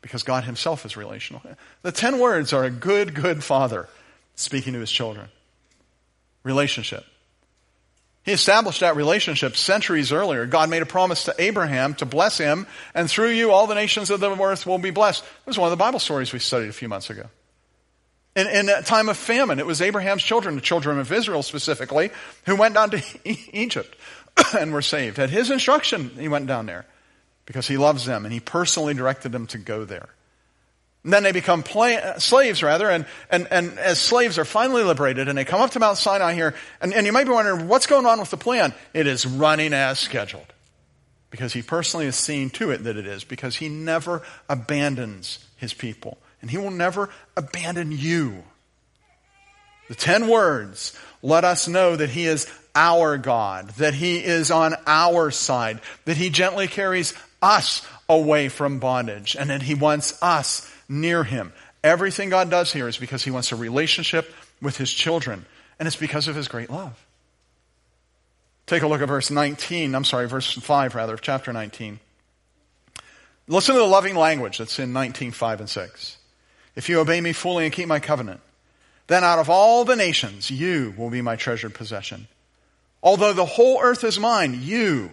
because 0.00 0.22
God 0.22 0.44
himself 0.44 0.84
is 0.84 0.96
relational. 0.96 1.42
The 1.82 1.92
ten 1.92 2.18
words 2.18 2.52
are 2.52 2.64
a 2.64 2.70
good, 2.70 3.14
good 3.14 3.44
father 3.44 3.88
speaking 4.34 4.72
to 4.72 4.80
his 4.80 4.90
children. 4.90 5.28
Relationship. 6.44 7.04
He 8.24 8.32
established 8.32 8.80
that 8.80 8.94
relationship 8.94 9.56
centuries 9.56 10.12
earlier. 10.12 10.46
God 10.46 10.70
made 10.70 10.82
a 10.82 10.86
promise 10.86 11.24
to 11.24 11.34
Abraham 11.38 11.94
to 11.94 12.06
bless 12.06 12.38
him, 12.38 12.66
and 12.94 13.10
through 13.10 13.30
you 13.30 13.50
all 13.50 13.66
the 13.66 13.74
nations 13.74 14.10
of 14.10 14.20
the 14.20 14.30
earth 14.30 14.64
will 14.64 14.78
be 14.78 14.90
blessed. 14.90 15.24
It 15.24 15.46
was 15.46 15.58
one 15.58 15.66
of 15.66 15.72
the 15.72 15.82
Bible 15.82 15.98
stories 15.98 16.32
we 16.32 16.38
studied 16.38 16.68
a 16.68 16.72
few 16.72 16.88
months 16.88 17.10
ago. 17.10 17.26
In, 18.36 18.46
in 18.46 18.68
a 18.68 18.80
time 18.82 19.08
of 19.08 19.16
famine, 19.16 19.58
it 19.58 19.66
was 19.66 19.82
Abraham's 19.82 20.22
children, 20.22 20.54
the 20.54 20.60
children 20.60 20.98
of 20.98 21.10
Israel 21.10 21.42
specifically, 21.42 22.10
who 22.46 22.56
went 22.56 22.74
down 22.74 22.90
to 22.90 23.02
Egypt 23.24 23.94
and 24.58 24.72
were 24.72 24.82
saved. 24.82 25.18
At 25.18 25.30
his 25.30 25.50
instruction, 25.50 26.10
he 26.10 26.28
went 26.28 26.46
down 26.46 26.66
there 26.66 26.86
because 27.44 27.66
he 27.66 27.76
loves 27.76 28.06
them 28.06 28.24
and 28.24 28.32
he 28.32 28.40
personally 28.40 28.94
directed 28.94 29.32
them 29.32 29.48
to 29.48 29.58
go 29.58 29.84
there. 29.84 30.08
And 31.04 31.12
then 31.12 31.24
they 31.24 31.32
become 31.32 31.64
slaves, 32.18 32.62
rather, 32.62 32.88
and, 32.88 33.06
and, 33.28 33.48
and 33.50 33.76
as 33.78 33.98
slaves 33.98 34.38
are 34.38 34.44
finally 34.44 34.84
liberated, 34.84 35.28
and 35.28 35.36
they 35.36 35.44
come 35.44 35.60
up 35.60 35.70
to 35.72 35.80
Mount 35.80 35.98
Sinai 35.98 36.34
here, 36.34 36.54
and, 36.80 36.94
and 36.94 37.04
you 37.06 37.12
might 37.12 37.24
be 37.24 37.32
wondering, 37.32 37.66
what's 37.66 37.86
going 37.86 38.06
on 38.06 38.20
with 38.20 38.30
the 38.30 38.36
plan? 38.36 38.72
It 38.94 39.08
is 39.08 39.26
running 39.26 39.72
as 39.72 39.98
scheduled. 39.98 40.46
Because 41.30 41.52
he 41.52 41.62
personally 41.62 42.04
has 42.04 42.14
seen 42.14 42.50
to 42.50 42.70
it 42.70 42.84
that 42.84 42.96
it 42.96 43.06
is, 43.06 43.24
because 43.24 43.56
he 43.56 43.68
never 43.68 44.22
abandons 44.48 45.44
his 45.56 45.74
people, 45.74 46.18
and 46.40 46.50
he 46.50 46.58
will 46.58 46.70
never 46.70 47.08
abandon 47.36 47.90
you. 47.90 48.44
The 49.88 49.96
ten 49.96 50.28
words 50.28 50.96
let 51.20 51.42
us 51.44 51.66
know 51.66 51.96
that 51.96 52.10
he 52.10 52.26
is 52.26 52.46
our 52.76 53.18
God, 53.18 53.70
that 53.70 53.94
he 53.94 54.22
is 54.22 54.52
on 54.52 54.74
our 54.86 55.30
side, 55.32 55.80
that 56.04 56.16
he 56.16 56.30
gently 56.30 56.68
carries 56.68 57.12
us 57.40 57.84
away 58.08 58.48
from 58.48 58.78
bondage, 58.78 59.34
and 59.36 59.50
that 59.50 59.62
he 59.62 59.74
wants 59.74 60.22
us 60.22 60.68
near 60.88 61.24
him. 61.24 61.52
Everything 61.84 62.28
God 62.28 62.50
does 62.50 62.72
here 62.72 62.88
is 62.88 62.96
because 62.96 63.24
he 63.24 63.30
wants 63.30 63.52
a 63.52 63.56
relationship 63.56 64.32
with 64.60 64.76
his 64.76 64.92
children, 64.92 65.44
and 65.78 65.86
it's 65.86 65.96
because 65.96 66.28
of 66.28 66.36
his 66.36 66.48
great 66.48 66.70
love. 66.70 67.04
Take 68.66 68.82
a 68.82 68.86
look 68.86 69.02
at 69.02 69.08
verse 69.08 69.30
19, 69.30 69.94
I'm 69.94 70.04
sorry, 70.04 70.28
verse 70.28 70.52
5 70.52 70.94
rather, 70.94 71.14
of 71.14 71.20
chapter 71.20 71.52
19. 71.52 71.98
Listen 73.48 73.74
to 73.74 73.80
the 73.80 73.86
loving 73.86 74.14
language 74.14 74.58
that's 74.58 74.78
in 74.78 74.92
19, 74.92 75.32
5 75.32 75.60
and 75.60 75.68
6. 75.68 76.16
If 76.76 76.88
you 76.88 77.00
obey 77.00 77.20
me 77.20 77.32
fully 77.32 77.64
and 77.64 77.74
keep 77.74 77.88
my 77.88 78.00
covenant, 78.00 78.40
then 79.08 79.24
out 79.24 79.40
of 79.40 79.50
all 79.50 79.84
the 79.84 79.96
nations 79.96 80.50
you 80.50 80.94
will 80.96 81.10
be 81.10 81.20
my 81.20 81.36
treasured 81.36 81.74
possession. 81.74 82.28
Although 83.02 83.32
the 83.32 83.44
whole 83.44 83.80
earth 83.82 84.04
is 84.04 84.18
mine, 84.18 84.60
you 84.62 85.10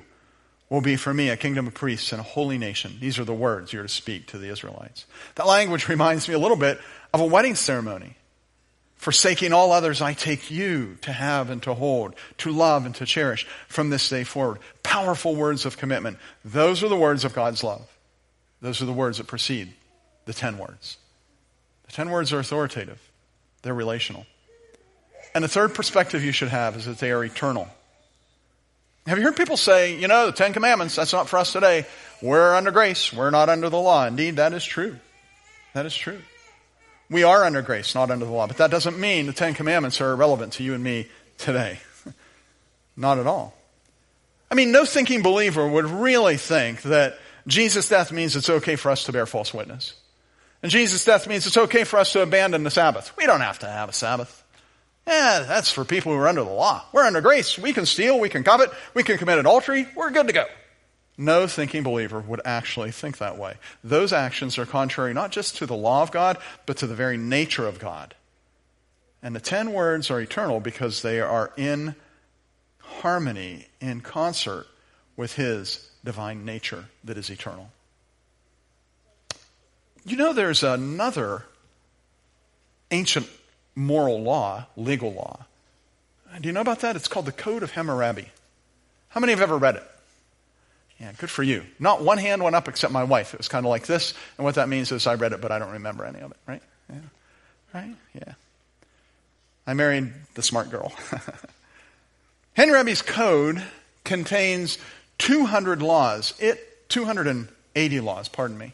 will 0.69 0.81
be 0.81 0.95
for 0.95 1.13
me 1.13 1.29
a 1.29 1.37
kingdom 1.37 1.67
of 1.67 1.73
priests 1.73 2.11
and 2.11 2.19
a 2.19 2.23
holy 2.23 2.57
nation. 2.57 2.97
These 2.99 3.17
are 3.19 3.23
the 3.23 3.33
words 3.33 3.73
you're 3.73 3.83
to 3.83 3.89
speak 3.89 4.27
to 4.27 4.37
the 4.37 4.49
Israelites. 4.49 5.05
That 5.35 5.47
language 5.47 5.87
reminds 5.89 6.27
me 6.27 6.35
a 6.35 6.39
little 6.39 6.57
bit 6.57 6.79
of 7.13 7.19
a 7.19 7.25
wedding 7.25 7.55
ceremony. 7.55 8.15
Forsaking 8.95 9.53
all 9.53 9.71
others, 9.71 10.01
I 10.01 10.13
take 10.13 10.51
you 10.51 10.97
to 11.01 11.13
have 11.13 11.49
and 11.49 11.63
to 11.63 11.73
hold, 11.73 12.15
to 12.39 12.51
love 12.51 12.85
and 12.85 12.93
to 12.95 13.05
cherish 13.05 13.47
from 13.69 13.89
this 13.89 14.09
day 14.09 14.25
forward. 14.25 14.59
Powerful 14.83 15.35
words 15.35 15.65
of 15.65 15.77
commitment. 15.77 16.17
Those 16.43 16.83
are 16.83 16.89
the 16.89 16.97
words 16.97 17.23
of 17.23 17.33
God's 17.33 17.63
love. 17.63 17.87
Those 18.61 18.81
are 18.81 18.85
the 18.85 18.93
words 18.93 19.17
that 19.17 19.27
precede 19.27 19.73
the 20.25 20.33
ten 20.33 20.57
words. 20.57 20.97
The 21.85 21.93
ten 21.93 22.09
words 22.09 22.33
are 22.33 22.39
authoritative. 22.39 22.99
They're 23.61 23.73
relational. 23.73 24.25
And 25.33 25.45
the 25.45 25.47
third 25.47 25.73
perspective 25.73 26.23
you 26.23 26.33
should 26.33 26.49
have 26.49 26.75
is 26.75 26.85
that 26.85 26.97
they 26.97 27.11
are 27.11 27.23
eternal. 27.23 27.69
Have 29.09 29.17
you 29.17 29.23
heard 29.23 29.35
people 29.35 29.57
say, 29.57 29.95
you 29.95 30.07
know, 30.07 30.27
the 30.27 30.31
Ten 30.31 30.53
Commandments, 30.53 30.95
that's 30.95 31.13
not 31.13 31.27
for 31.27 31.39
us 31.39 31.51
today. 31.51 31.87
We're 32.21 32.53
under 32.53 32.69
grace. 32.69 33.11
We're 33.11 33.31
not 33.31 33.49
under 33.49 33.67
the 33.67 33.79
law. 33.79 34.05
Indeed, 34.05 34.35
that 34.35 34.53
is 34.53 34.63
true. 34.63 34.97
That 35.73 35.87
is 35.87 35.95
true. 35.95 36.19
We 37.09 37.23
are 37.23 37.43
under 37.43 37.63
grace, 37.63 37.95
not 37.95 38.11
under 38.11 38.25
the 38.25 38.31
law. 38.31 38.45
But 38.45 38.57
that 38.57 38.69
doesn't 38.69 38.99
mean 38.99 39.25
the 39.25 39.33
Ten 39.33 39.55
Commandments 39.55 39.99
are 39.99 40.11
irrelevant 40.11 40.53
to 40.53 40.63
you 40.63 40.75
and 40.75 40.83
me 40.83 41.07
today. 41.39 41.79
not 42.95 43.17
at 43.17 43.25
all. 43.25 43.55
I 44.51 44.53
mean, 44.53 44.71
no 44.71 44.85
thinking 44.85 45.23
believer 45.23 45.67
would 45.67 45.85
really 45.85 46.37
think 46.37 46.83
that 46.83 47.17
Jesus' 47.47 47.89
death 47.89 48.11
means 48.11 48.35
it's 48.35 48.49
okay 48.49 48.75
for 48.75 48.91
us 48.91 49.05
to 49.05 49.11
bear 49.11 49.25
false 49.25 49.51
witness. 49.55 49.95
And 50.61 50.71
Jesus' 50.71 51.03
death 51.03 51.27
means 51.27 51.47
it's 51.47 51.57
okay 51.57 51.83
for 51.83 51.97
us 51.97 52.13
to 52.13 52.21
abandon 52.21 52.63
the 52.63 52.69
Sabbath. 52.69 53.11
We 53.17 53.25
don't 53.25 53.41
have 53.41 53.57
to 53.59 53.67
have 53.67 53.89
a 53.89 53.93
Sabbath. 53.93 54.38
Yeah, 55.07 55.43
that's 55.47 55.71
for 55.71 55.83
people 55.83 56.11
who 56.11 56.19
are 56.19 56.27
under 56.27 56.43
the 56.43 56.49
law. 56.49 56.83
We're 56.91 57.03
under 57.03 57.21
grace. 57.21 57.57
We 57.57 57.73
can 57.73 57.85
steal, 57.85 58.19
we 58.19 58.29
can 58.29 58.43
covet, 58.43 58.71
we 58.93 59.03
can 59.03 59.17
commit 59.17 59.39
adultery. 59.39 59.87
We're 59.95 60.11
good 60.11 60.27
to 60.27 60.33
go. 60.33 60.45
No 61.17 61.47
thinking 61.47 61.83
believer 61.83 62.19
would 62.21 62.41
actually 62.45 62.91
think 62.91 63.17
that 63.17 63.37
way. 63.37 63.55
Those 63.83 64.13
actions 64.13 64.57
are 64.57 64.65
contrary 64.65 65.13
not 65.13 65.31
just 65.31 65.57
to 65.57 65.65
the 65.65 65.75
law 65.75 66.01
of 66.01 66.11
God, 66.11 66.37
but 66.65 66.77
to 66.77 66.87
the 66.87 66.95
very 66.95 67.17
nature 67.17 67.67
of 67.67 67.79
God. 67.79 68.15
And 69.21 69.35
the 69.35 69.41
ten 69.41 69.73
words 69.73 70.09
are 70.09 70.21
eternal 70.21 70.61
because 70.61 71.01
they 71.01 71.19
are 71.19 71.51
in 71.57 71.95
harmony, 72.79 73.67
in 73.81 73.99
concert 73.99 74.67
with 75.17 75.33
His 75.33 75.89
divine 76.05 76.45
nature 76.45 76.85
that 77.03 77.17
is 77.17 77.29
eternal. 77.29 77.69
You 80.05 80.15
know, 80.15 80.31
there's 80.31 80.63
another 80.63 81.43
ancient 82.91 83.27
moral 83.75 84.21
law, 84.21 84.67
legal 84.75 85.13
law. 85.13 85.45
Do 86.39 86.47
you 86.47 86.53
know 86.53 86.61
about 86.61 86.81
that? 86.81 86.95
It's 86.95 87.07
called 87.07 87.25
the 87.25 87.31
Code 87.31 87.63
of 87.63 87.71
Hammurabi. 87.71 88.29
How 89.09 89.19
many 89.19 89.33
have 89.33 89.41
ever 89.41 89.57
read 89.57 89.75
it? 89.75 89.83
Yeah, 90.99 91.11
good 91.17 91.29
for 91.29 91.43
you. 91.43 91.63
Not 91.79 92.03
one 92.03 92.17
hand 92.17 92.43
went 92.43 92.55
up 92.55 92.67
except 92.67 92.91
my 92.91 93.03
wife. 93.03 93.33
It 93.33 93.39
was 93.39 93.47
kind 93.47 93.65
of 93.65 93.69
like 93.69 93.85
this, 93.85 94.13
and 94.37 94.45
what 94.45 94.55
that 94.55 94.69
means 94.69 94.91
is 94.91 95.07
I 95.07 95.15
read 95.15 95.31
it, 95.31 95.41
but 95.41 95.51
I 95.51 95.59
don't 95.59 95.71
remember 95.71 96.05
any 96.05 96.19
of 96.19 96.31
it, 96.31 96.37
right? 96.45 96.61
Yeah. 96.89 96.99
Right? 97.73 97.95
Yeah. 98.13 98.33
I 99.65 99.73
married 99.73 100.11
the 100.33 100.43
smart 100.43 100.69
girl. 100.69 100.91
Hammurabi's 102.53 103.01
code 103.01 103.63
contains 104.03 104.77
200 105.19 105.81
laws. 105.81 106.33
It 106.39 106.89
280 106.89 107.99
laws, 108.01 108.27
pardon 108.27 108.57
me. 108.57 108.73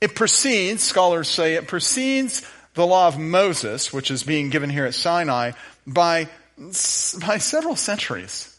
It 0.00 0.14
precedes, 0.14 0.82
scholars 0.82 1.28
say 1.28 1.54
it 1.54 1.66
precedes 1.66 2.46
the 2.74 2.86
law 2.86 3.08
of 3.08 3.18
Moses, 3.18 3.92
which 3.92 4.10
is 4.10 4.22
being 4.22 4.50
given 4.50 4.70
here 4.70 4.84
at 4.84 4.94
Sinai, 4.94 5.52
by, 5.86 6.28
by 6.58 7.38
several 7.38 7.76
centuries. 7.76 8.56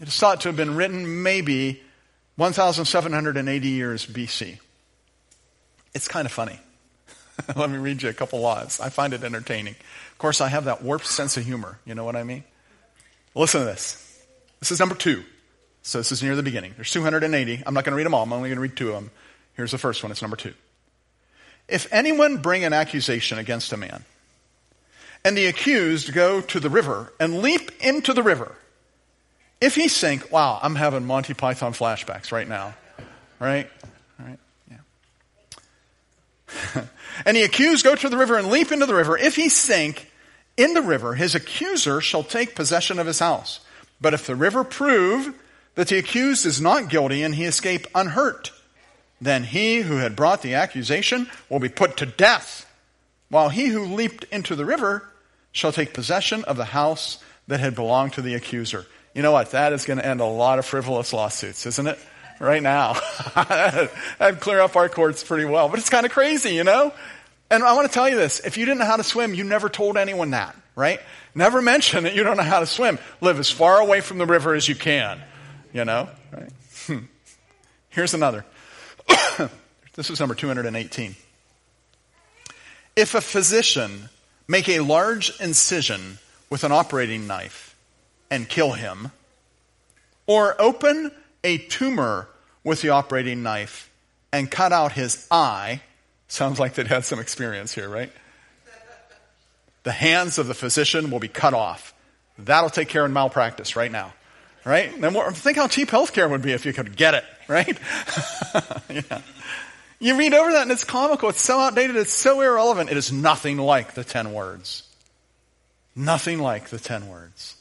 It 0.00 0.08
is 0.08 0.16
thought 0.16 0.40
to 0.42 0.48
have 0.48 0.56
been 0.56 0.74
written 0.74 1.22
maybe 1.22 1.82
1,780 2.36 3.68
years 3.68 4.06
BC. 4.06 4.58
It's 5.94 6.08
kind 6.08 6.26
of 6.26 6.32
funny. 6.32 6.58
Let 7.56 7.70
me 7.70 7.78
read 7.78 8.02
you 8.02 8.08
a 8.08 8.14
couple 8.14 8.40
laws. 8.40 8.80
I 8.80 8.88
find 8.88 9.12
it 9.12 9.22
entertaining. 9.22 9.74
Of 10.12 10.18
course, 10.18 10.40
I 10.40 10.48
have 10.48 10.64
that 10.64 10.82
warped 10.82 11.06
sense 11.06 11.36
of 11.36 11.44
humor. 11.44 11.78
You 11.84 11.94
know 11.94 12.04
what 12.04 12.16
I 12.16 12.24
mean? 12.24 12.44
Listen 13.34 13.60
to 13.60 13.66
this. 13.66 13.98
This 14.60 14.72
is 14.72 14.80
number 14.80 14.94
two. 14.94 15.24
So 15.82 15.98
this 15.98 16.12
is 16.12 16.22
near 16.22 16.36
the 16.36 16.42
beginning. 16.42 16.72
There's 16.76 16.90
280. 16.90 17.62
I'm 17.66 17.74
not 17.74 17.84
going 17.84 17.92
to 17.92 17.96
read 17.96 18.06
them 18.06 18.14
all. 18.14 18.22
I'm 18.22 18.32
only 18.32 18.48
going 18.48 18.56
to 18.56 18.62
read 18.62 18.76
two 18.76 18.88
of 18.88 18.94
them. 18.94 19.10
Here's 19.54 19.72
the 19.72 19.78
first 19.78 20.02
one. 20.02 20.12
It's 20.12 20.22
number 20.22 20.36
two. 20.36 20.54
If 21.68 21.92
anyone 21.92 22.38
bring 22.38 22.64
an 22.64 22.72
accusation 22.72 23.38
against 23.38 23.72
a 23.72 23.76
man, 23.76 24.04
and 25.24 25.36
the 25.36 25.46
accused 25.46 26.12
go 26.12 26.40
to 26.40 26.60
the 26.60 26.68
river 26.68 27.12
and 27.20 27.40
leap 27.40 27.70
into 27.80 28.12
the 28.12 28.22
river, 28.22 28.52
if 29.60 29.76
he 29.76 29.88
sink, 29.88 30.32
wow, 30.32 30.58
I'm 30.60 30.74
having 30.74 31.06
Monty 31.06 31.34
Python 31.34 31.72
flashbacks 31.72 32.32
right 32.32 32.48
now, 32.48 32.74
right? 33.38 33.70
Right? 34.18 34.38
Yeah. 34.68 36.84
and 37.24 37.36
the 37.36 37.42
accused 37.42 37.84
go 37.84 37.94
to 37.94 38.08
the 38.08 38.18
river 38.18 38.36
and 38.36 38.48
leap 38.48 38.72
into 38.72 38.86
the 38.86 38.94
river. 38.94 39.16
If 39.16 39.36
he 39.36 39.48
sink 39.48 40.10
in 40.56 40.74
the 40.74 40.82
river, 40.82 41.14
his 41.14 41.34
accuser 41.34 42.00
shall 42.00 42.24
take 42.24 42.56
possession 42.56 42.98
of 42.98 43.06
his 43.06 43.20
house. 43.20 43.60
But 44.00 44.14
if 44.14 44.26
the 44.26 44.34
river 44.34 44.64
prove 44.64 45.32
that 45.76 45.88
the 45.88 45.98
accused 45.98 46.44
is 46.44 46.60
not 46.60 46.90
guilty 46.90 47.22
and 47.22 47.34
he 47.34 47.44
escape 47.44 47.86
unhurt, 47.94 48.50
then 49.22 49.44
he 49.44 49.80
who 49.80 49.98
had 49.98 50.16
brought 50.16 50.42
the 50.42 50.54
accusation 50.54 51.30
will 51.48 51.60
be 51.60 51.68
put 51.68 51.98
to 51.98 52.06
death, 52.06 52.66
while 53.28 53.48
he 53.48 53.68
who 53.68 53.84
leaped 53.84 54.24
into 54.32 54.56
the 54.56 54.64
river 54.64 55.08
shall 55.52 55.72
take 55.72 55.94
possession 55.94 56.42
of 56.44 56.56
the 56.56 56.64
house 56.64 57.22
that 57.46 57.60
had 57.60 57.76
belonged 57.76 58.14
to 58.14 58.22
the 58.22 58.34
accuser. 58.34 58.84
You 59.14 59.22
know 59.22 59.30
what? 59.30 59.52
That 59.52 59.72
is 59.72 59.84
going 59.84 59.98
to 59.98 60.06
end 60.06 60.20
a 60.20 60.26
lot 60.26 60.58
of 60.58 60.66
frivolous 60.66 61.12
lawsuits, 61.12 61.66
isn't 61.66 61.86
it? 61.86 61.98
Right 62.40 62.62
now. 62.62 62.96
That'd 63.36 64.40
clear 64.40 64.60
up 64.60 64.74
our 64.74 64.88
courts 64.88 65.22
pretty 65.22 65.44
well. 65.44 65.68
But 65.68 65.78
it's 65.78 65.90
kind 65.90 66.04
of 66.04 66.10
crazy, 66.10 66.54
you 66.54 66.64
know? 66.64 66.92
And 67.48 67.62
I 67.62 67.74
want 67.74 67.86
to 67.86 67.94
tell 67.94 68.08
you 68.08 68.16
this. 68.16 68.40
If 68.40 68.56
you 68.56 68.64
didn't 68.64 68.80
know 68.80 68.86
how 68.86 68.96
to 68.96 69.04
swim, 69.04 69.34
you 69.34 69.44
never 69.44 69.68
told 69.68 69.96
anyone 69.96 70.30
that, 70.30 70.56
right? 70.74 70.98
Never 71.34 71.62
mention 71.62 72.04
that 72.04 72.16
you 72.16 72.24
don't 72.24 72.36
know 72.36 72.42
how 72.42 72.60
to 72.60 72.66
swim. 72.66 72.98
Live 73.20 73.38
as 73.38 73.50
far 73.50 73.78
away 73.78 74.00
from 74.00 74.18
the 74.18 74.26
river 74.26 74.54
as 74.54 74.68
you 74.68 74.74
can, 74.74 75.20
you 75.72 75.84
know? 75.84 76.08
Right? 76.32 76.50
Hmm. 76.86 76.98
Here's 77.90 78.14
another. 78.14 78.44
This 79.94 80.10
is 80.10 80.20
number 80.20 80.34
218. 80.34 81.16
If 82.96 83.14
a 83.14 83.20
physician 83.20 84.08
make 84.48 84.68
a 84.68 84.80
large 84.80 85.38
incision 85.40 86.18
with 86.50 86.64
an 86.64 86.72
operating 86.72 87.26
knife 87.26 87.76
and 88.30 88.48
kill 88.48 88.72
him, 88.72 89.12
or 90.26 90.60
open 90.60 91.10
a 91.44 91.58
tumor 91.58 92.28
with 92.64 92.82
the 92.82 92.90
operating 92.90 93.42
knife 93.42 93.90
and 94.32 94.50
cut 94.50 94.72
out 94.72 94.92
his 94.92 95.26
eye, 95.30 95.80
sounds 96.28 96.58
like 96.58 96.74
they'd 96.74 96.86
had 96.86 97.04
some 97.04 97.18
experience 97.18 97.74
here, 97.74 97.88
right? 97.88 98.12
The 99.82 99.92
hands 99.92 100.38
of 100.38 100.46
the 100.46 100.54
physician 100.54 101.10
will 101.10 101.18
be 101.18 101.28
cut 101.28 101.54
off. 101.54 101.92
That'll 102.38 102.70
take 102.70 102.88
care 102.88 103.04
of 103.04 103.10
malpractice 103.10 103.76
right 103.76 103.90
now. 103.90 104.14
Right? 104.64 104.98
Then 105.00 105.12
think 105.32 105.56
how 105.56 105.66
cheap 105.66 105.88
healthcare 105.88 106.30
would 106.30 106.42
be 106.42 106.52
if 106.52 106.64
you 106.64 106.72
could 106.72 106.96
get 106.96 107.14
it, 107.14 107.24
right? 107.48 107.76
yeah. 108.88 109.22
You 110.02 110.16
read 110.16 110.34
over 110.34 110.50
that 110.50 110.62
and 110.62 110.72
it's 110.72 110.82
comical. 110.82 111.28
It's 111.28 111.40
so 111.40 111.60
outdated. 111.60 111.94
It's 111.94 112.12
so 112.12 112.40
irrelevant. 112.40 112.90
It 112.90 112.96
is 112.96 113.12
nothing 113.12 113.56
like 113.56 113.94
the 113.94 114.02
10 114.02 114.32
words. 114.32 114.82
Nothing 115.94 116.40
like 116.40 116.70
the 116.70 116.80
10 116.80 117.08
words. 117.08 117.54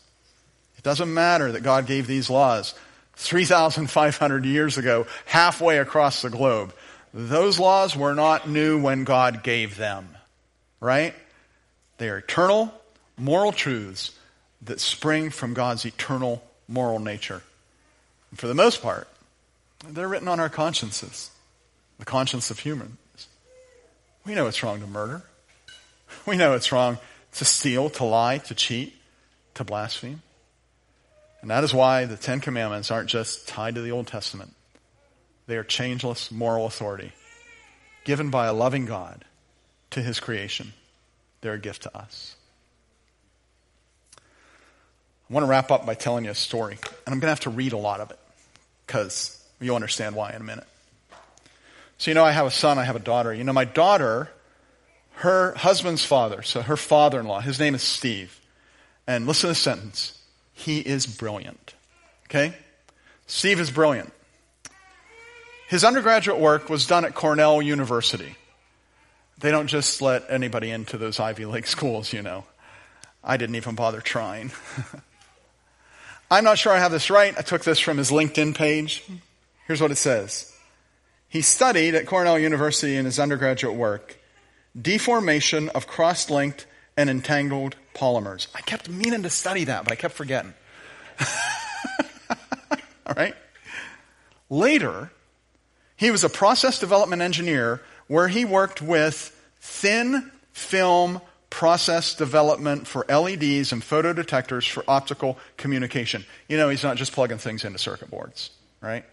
It 0.76 0.84
doesn't 0.84 1.14
matter 1.14 1.52
that 1.52 1.62
God 1.62 1.86
gave 1.86 2.08
these 2.08 2.32
laws 2.32 2.74
3,500 3.18 4.46
years 4.46 4.80
ago, 4.80 5.06
halfway 5.26 5.78
across 5.78 6.24
the 6.24 6.32
globe. 6.32 6.74
Those 7.14 7.60
laws 7.60 7.96
were 7.96 8.16
not 8.16 8.50
new 8.50 8.82
when 8.82 9.04
God 9.04 9.44
gave 9.44 9.78
them, 9.78 10.10
right? 10.80 11.14
They 12.00 12.10
are 12.10 12.18
eternal, 12.18 12.74
moral 13.20 13.52
truths 13.52 14.18
that 14.64 14.80
spring 14.80 15.30
from 15.30 15.54
God's 15.54 15.86
eternal 15.86 16.42
moral 16.68 16.98
nature. 16.98 17.44
And 18.32 18.40
for 18.40 18.48
the 18.48 18.56
most 18.56 18.82
part, 18.82 19.08
they're 19.88 20.08
written 20.08 20.28
on 20.28 20.40
our 20.40 20.50
consciences 20.50 21.30
the 22.02 22.06
conscience 22.06 22.50
of 22.50 22.58
humans. 22.58 23.28
We 24.26 24.34
know 24.34 24.48
it's 24.48 24.64
wrong 24.64 24.82
to 24.82 24.88
murder. 24.88 25.22
We 26.26 26.36
know 26.36 26.56
it's 26.56 26.72
wrong 26.72 26.98
to 27.34 27.46
steal, 27.46 27.92
to 27.92 28.04
lie, 28.04 28.40
to 28.40 28.56
cheat, 28.56 28.96
to 29.54 29.64
blaspheme. 29.64 30.24
And 31.42 31.52
that 31.52 31.64
is 31.64 31.76
why 31.76 32.06
the 32.06 32.18
Ten 32.18 32.40
Commandments 32.40 32.90
aren't 32.90 33.08
just 33.08 33.48
tied 33.48 33.76
to 33.76 33.82
the 33.82 33.92
Old 33.92 34.08
Testament. 34.08 34.52
They 35.46 35.58
are 35.58 35.64
changeless 35.64 36.32
moral 36.32 36.66
authority 36.66 37.12
given 38.04 38.32
by 38.32 38.48
a 38.48 38.54
loving 38.54 38.88
God 38.88 39.24
to 39.92 40.02
his 40.02 40.20
creation. 40.20 40.74
They're 41.42 41.54
a 41.54 41.60
gift 41.60 41.84
to 41.84 41.96
us. 41.96 42.36
I 44.18 45.34
want 45.34 45.44
to 45.44 45.50
wrap 45.50 45.70
up 45.70 45.86
by 45.86 45.94
telling 45.94 46.26
you 46.26 46.32
a 46.32 46.36
story. 46.36 46.80
And 47.06 47.14
I'm 47.14 47.20
going 47.20 47.28
to 47.28 47.28
have 47.28 47.42
to 47.42 47.52
read 47.52 47.74
a 47.74 47.78
lot 47.78 48.00
of 48.00 48.10
it 48.10 48.20
because 48.88 49.40
you'll 49.60 49.76
understand 49.76 50.16
why 50.16 50.32
in 50.32 50.42
a 50.42 50.44
minute. 50.44 50.66
So, 52.02 52.10
you 52.10 52.16
know, 52.16 52.26
I 52.26 52.32
have 52.32 52.48
a 52.48 52.52
son, 52.52 52.80
I 52.80 52.84
have 52.84 52.96
a 52.96 53.00
daughter. 53.00 53.32
You 53.32 53.44
know, 53.44 53.54
my 53.54 53.64
daughter, 53.64 54.28
her 55.18 55.54
husband's 55.54 56.04
father, 56.04 56.42
so 56.42 56.64
her 56.64 56.76
father 56.76 57.20
in 57.20 57.28
law, 57.28 57.42
his 57.42 57.60
name 57.60 57.76
is 57.76 57.84
Steve. 57.84 58.42
And 59.06 59.28
listen 59.28 59.42
to 59.42 59.48
this 59.50 59.60
sentence 59.60 60.20
he 60.52 60.80
is 60.80 61.06
brilliant. 61.06 61.76
Okay? 62.26 62.56
Steve 63.28 63.60
is 63.60 63.70
brilliant. 63.70 64.12
His 65.68 65.84
undergraduate 65.84 66.40
work 66.40 66.72
was 66.72 66.88
done 66.88 67.06
at 67.06 67.14
Cornell 67.14 67.62
University. 67.62 68.36
They 69.38 69.52
don't 69.52 69.68
just 69.68 70.02
let 70.02 70.24
anybody 70.28 70.72
into 70.72 70.98
those 70.98 71.20
Ivy 71.20 71.46
League 71.46 71.68
schools, 71.68 72.12
you 72.14 72.24
know. 72.24 72.46
I 73.24 73.38
didn't 73.38 73.58
even 73.58 73.76
bother 73.76 74.02
trying. 74.02 74.52
I'm 76.32 76.46
not 76.46 76.58
sure 76.58 76.74
I 76.74 76.80
have 76.80 76.92
this 76.92 77.12
right. 77.12 77.36
I 77.38 77.44
took 77.44 77.64
this 77.64 77.80
from 77.80 78.00
his 78.00 78.10
LinkedIn 78.10 78.56
page. 78.56 79.04
Here's 79.68 79.80
what 79.80 79.92
it 79.92 79.98
says 79.98 80.51
he 81.32 81.42
studied 81.42 81.96
at 81.96 82.06
Cornell 82.06 82.38
University 82.38 82.98
in 82.98 83.06
his 83.06 83.18
undergraduate 83.18 83.74
work 83.74 84.18
deformation 84.80 85.70
of 85.70 85.88
cross 85.88 86.30
linked 86.30 86.66
and 86.98 87.10
entangled 87.10 87.78
polymers. 87.96 88.48
I 88.54 88.60
kept 88.62 88.90
meaning 88.90 89.24
to 89.24 89.30
study 89.30 89.64
that, 89.64 89.86
but 89.86 89.94
I 89.94 89.96
kept 89.96 90.14
forgetting. 90.14 90.54
All 93.06 93.14
right? 93.18 93.34
Later, 94.50 95.10
he 95.96 96.12
was 96.12 96.26
a 96.26 96.30
process 96.30 96.80
development 96.80 97.22
engineer 97.22 97.82
where 98.08 98.28
he 98.28 98.44
worked 98.44 98.82
with 98.82 99.34
thin 99.62 100.32
film 100.52 101.22
process 101.50 102.14
development 102.16 102.88
for 102.88 103.06
LEDs 103.08 103.72
and 103.72 103.82
photodetectors 103.82 104.70
for 104.70 104.84
optical 104.86 105.38
communication. 105.56 106.26
You 106.50 106.58
know, 106.58 106.68
he's 106.68 106.84
not 106.84 106.98
just 106.98 107.14
plugging 107.14 107.38
things 107.38 107.64
into 107.64 107.80
circuit 107.80 108.10
boards, 108.10 108.50
right? 108.82 109.06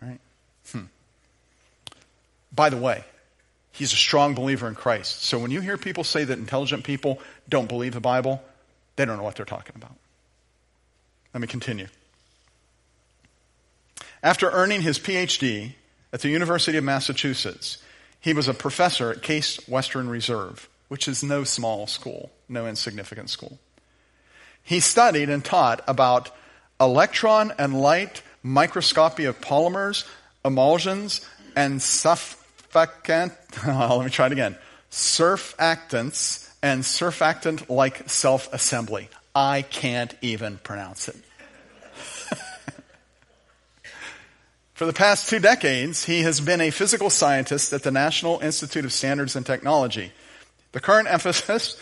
Right? 0.00 0.20
Hmm. 0.72 0.84
By 2.56 2.70
the 2.70 2.78
way, 2.78 3.04
he's 3.70 3.92
a 3.92 3.96
strong 3.96 4.34
believer 4.34 4.66
in 4.66 4.74
Christ. 4.74 5.22
So 5.22 5.38
when 5.38 5.50
you 5.50 5.60
hear 5.60 5.76
people 5.76 6.02
say 6.02 6.24
that 6.24 6.38
intelligent 6.38 6.84
people 6.84 7.20
don't 7.48 7.68
believe 7.68 7.92
the 7.92 8.00
Bible, 8.00 8.42
they 8.96 9.04
don't 9.04 9.18
know 9.18 9.22
what 9.22 9.36
they're 9.36 9.44
talking 9.44 9.74
about. 9.76 9.94
Let 11.34 11.42
me 11.42 11.46
continue. 11.46 11.88
After 14.22 14.50
earning 14.50 14.80
his 14.80 14.98
PhD 14.98 15.74
at 16.12 16.22
the 16.22 16.30
University 16.30 16.78
of 16.78 16.84
Massachusetts, 16.84 17.78
he 18.18 18.32
was 18.32 18.48
a 18.48 18.54
professor 18.54 19.10
at 19.10 19.22
Case 19.22 19.58
Western 19.68 20.08
Reserve, 20.08 20.68
which 20.88 21.06
is 21.06 21.22
no 21.22 21.44
small 21.44 21.86
school, 21.86 22.30
no 22.48 22.66
insignificant 22.66 23.28
school. 23.28 23.58
He 24.62 24.80
studied 24.80 25.28
and 25.28 25.44
taught 25.44 25.84
about 25.86 26.30
electron 26.80 27.52
and 27.58 27.78
light 27.78 28.22
microscopy 28.42 29.26
of 29.26 29.40
polymers, 29.40 30.08
emulsions, 30.44 31.20
and 31.54 31.80
surfactant, 32.76 33.32
let 33.96 34.04
me 34.04 34.10
try 34.10 34.26
it 34.26 34.32
again, 34.32 34.56
surfactants 34.90 36.50
and 36.62 36.82
surfactant 36.82 37.68
like 37.70 38.08
self 38.08 38.52
assembly. 38.52 39.08
I 39.34 39.62
can't 39.62 40.14
even 40.22 40.58
pronounce 40.58 41.08
it. 41.08 41.16
For 44.74 44.84
the 44.84 44.92
past 44.92 45.30
two 45.30 45.38
decades, 45.38 46.04
he 46.04 46.20
has 46.22 46.38
been 46.40 46.60
a 46.60 46.70
physical 46.70 47.08
scientist 47.08 47.72
at 47.72 47.82
the 47.82 47.90
National 47.90 48.40
Institute 48.40 48.84
of 48.84 48.92
Standards 48.92 49.34
and 49.34 49.46
Technology. 49.46 50.12
The 50.72 50.80
current 50.80 51.08
emphasis 51.10 51.80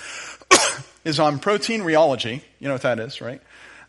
is 1.04 1.18
on 1.18 1.40
protein 1.40 1.80
rheology. 1.80 2.40
You 2.60 2.68
know 2.68 2.74
what 2.74 2.82
that 2.82 3.00
is, 3.00 3.20
right? 3.20 3.40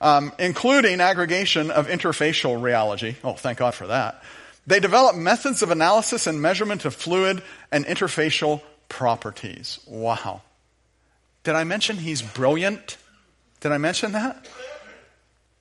Um, 0.01 0.33
including 0.39 1.01
aggregation 1.01 1.69
of 1.69 1.87
interfacial 1.87 2.59
rheology. 2.59 3.15
Oh, 3.23 3.33
thank 3.33 3.59
God 3.59 3.75
for 3.75 3.85
that. 3.87 4.23
They 4.67 4.79
develop 4.79 5.15
methods 5.15 5.61
of 5.61 5.71
analysis 5.71 6.27
and 6.27 6.41
measurement 6.41 6.85
of 6.85 6.95
fluid 6.95 7.43
and 7.71 7.85
interfacial 7.85 8.61
properties. 8.89 9.79
Wow. 9.87 10.41
Did 11.43 11.55
I 11.55 11.63
mention 11.63 11.97
he's 11.97 12.21
brilliant? 12.21 12.97
Did 13.59 13.71
I 13.71 13.77
mention 13.77 14.13
that? 14.13 14.47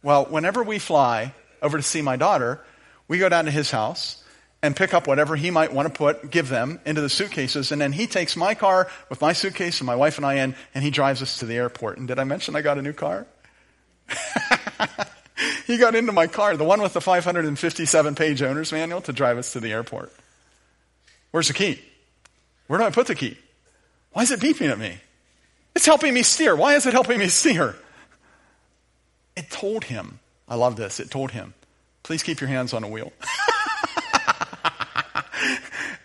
Well, 0.03 0.25
whenever 0.27 0.63
we 0.63 0.79
fly 0.79 1.35
over 1.61 1.77
to 1.77 1.83
see 1.83 2.03
my 2.03 2.17
daughter, 2.17 2.61
we 3.09 3.19
go 3.19 3.29
down 3.29 3.45
to 3.45 3.51
his 3.51 3.71
house 3.71 4.23
and 4.63 4.75
pick 4.75 4.95
up 4.95 5.07
whatever 5.07 5.37
he 5.37 5.51
might 5.51 5.75
want 5.75 5.87
to 5.87 5.93
put, 5.93 6.31
give 6.31 6.49
them 6.49 6.81
into 6.87 7.03
the 7.03 7.11
suitcases, 7.11 7.71
and 7.71 7.83
then 7.83 7.93
he 7.93 8.07
takes 8.07 8.35
my 8.35 8.55
car 8.55 8.89
with 9.11 9.21
my 9.21 9.35
suitcase 9.35 9.81
and 9.81 9.87
my 9.87 9.95
wife 9.95 10.17
and 10.17 10.25
I 10.25 10.35
in, 10.37 10.55
and 10.75 10.83
he 10.83 10.91
drives 10.91 11.21
us 11.21 11.39
to 11.41 11.47
the 11.47 11.57
airport. 11.57 11.99
And 11.99 12.09
did 12.09 12.19
I 12.19 12.25
mention 12.25 12.57
I 12.57 12.63
got 12.63 12.79
a 12.79 12.83
new 12.83 12.95
car? 12.95 13.27
he 15.67 15.77
got 15.77 15.95
into 15.95 16.13
my 16.13 16.27
car, 16.27 16.57
the 16.57 16.65
one 16.65 16.81
with 16.83 16.93
the 16.93 17.01
557 17.01 18.15
page 18.15 18.43
owner's 18.43 18.73
manual, 18.73 19.01
to 19.03 19.13
drive 19.13 19.39
us 19.39 19.53
to 19.53 19.61
the 19.61 19.73
airport. 19.73 20.13
Where's 21.31 21.49
the 21.49 21.55
key? 21.55 21.81
Where 22.67 22.79
do 22.79 22.85
I 22.85 22.91
put 22.91 23.07
the 23.07 23.15
key? 23.15 23.37
Why 24.13 24.23
is 24.23 24.31
it 24.31 24.41
beeping 24.41 24.71
at 24.71 24.79
me? 24.79 24.99
It's 25.75 25.87
helping 25.87 26.15
me 26.15 26.23
steer. 26.23 26.55
Why 26.55 26.77
is 26.77 26.87
it 26.87 26.93
helping 26.93 27.19
me 27.19 27.29
steer? 27.29 27.75
It 29.37 29.51
told 29.51 29.85
him, 29.85 30.21
I 30.49 30.55
love 30.55 30.77
this, 30.77 31.01
it 31.01 31.11
told 31.11 31.33
him, 31.33 31.55
please 32.05 32.23
keep 32.23 32.41
your 32.41 32.49
hands 32.49 32.73
on 32.73 32.83
the 32.83 32.89
wheel. 32.89 33.13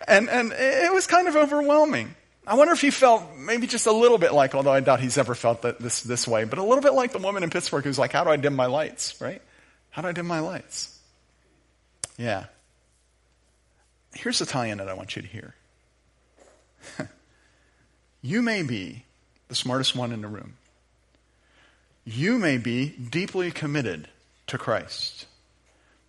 and, 0.08 0.28
and 0.28 0.52
it 0.52 0.92
was 0.92 1.06
kind 1.06 1.28
of 1.28 1.36
overwhelming. 1.36 2.16
I 2.46 2.54
wonder 2.54 2.72
if 2.72 2.80
he 2.80 2.90
felt 2.90 3.36
maybe 3.36 3.68
just 3.68 3.86
a 3.86 3.92
little 3.92 4.18
bit 4.18 4.34
like, 4.34 4.56
although 4.56 4.72
I 4.72 4.80
doubt 4.80 4.98
he's 4.98 5.16
ever 5.16 5.36
felt 5.36 5.62
that 5.62 5.78
this, 5.78 6.02
this 6.02 6.26
way, 6.26 6.42
but 6.42 6.58
a 6.58 6.64
little 6.64 6.82
bit 6.82 6.94
like 6.94 7.12
the 7.12 7.18
woman 7.18 7.44
in 7.44 7.50
Pittsburgh 7.50 7.84
who's 7.84 7.98
like, 7.98 8.10
how 8.10 8.24
do 8.24 8.30
I 8.30 8.36
dim 8.36 8.56
my 8.56 8.66
lights, 8.66 9.20
right? 9.20 9.40
How 9.90 10.02
do 10.02 10.08
I 10.08 10.12
dim 10.12 10.26
my 10.26 10.40
lights? 10.40 10.98
Yeah. 12.16 12.46
Here's 14.14 14.38
the 14.38 14.46
tie 14.46 14.66
in 14.66 14.78
that 14.78 14.88
I 14.88 14.94
want 14.94 15.16
you 15.16 15.22
to 15.22 15.28
hear. 15.28 15.54
you 18.22 18.42
may 18.42 18.62
be 18.62 19.04
the 19.48 19.54
smartest 19.54 19.94
one 19.96 20.12
in 20.12 20.22
the 20.22 20.28
room. 20.28 20.54
you 22.04 22.38
may 22.38 22.56
be 22.58 22.88
deeply 22.88 23.50
committed 23.50 24.08
to 24.46 24.58
Christ. 24.58 25.26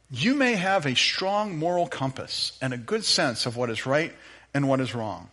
You 0.09 0.33
may 0.33 0.55
have 0.55 0.85
a 0.85 0.95
strong 0.95 1.57
moral 1.57 1.87
compass 1.87 2.57
and 2.61 2.73
a 2.73 2.77
good 2.77 3.05
sense 3.05 3.45
of 3.45 3.55
what 3.55 3.69
is 3.69 3.85
right 3.85 4.13
and 4.53 4.67
what 4.67 4.79
is 4.79 4.95
wrong. 4.95 5.29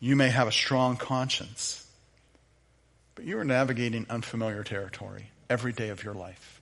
You 0.00 0.16
may 0.16 0.28
have 0.28 0.48
a 0.48 0.52
strong 0.52 0.96
conscience, 0.96 1.86
but 3.14 3.24
you 3.24 3.38
are 3.38 3.44
navigating 3.44 4.06
unfamiliar 4.10 4.62
territory 4.62 5.30
every 5.48 5.72
day 5.72 5.88
of 5.88 6.04
your 6.04 6.14
life. 6.14 6.53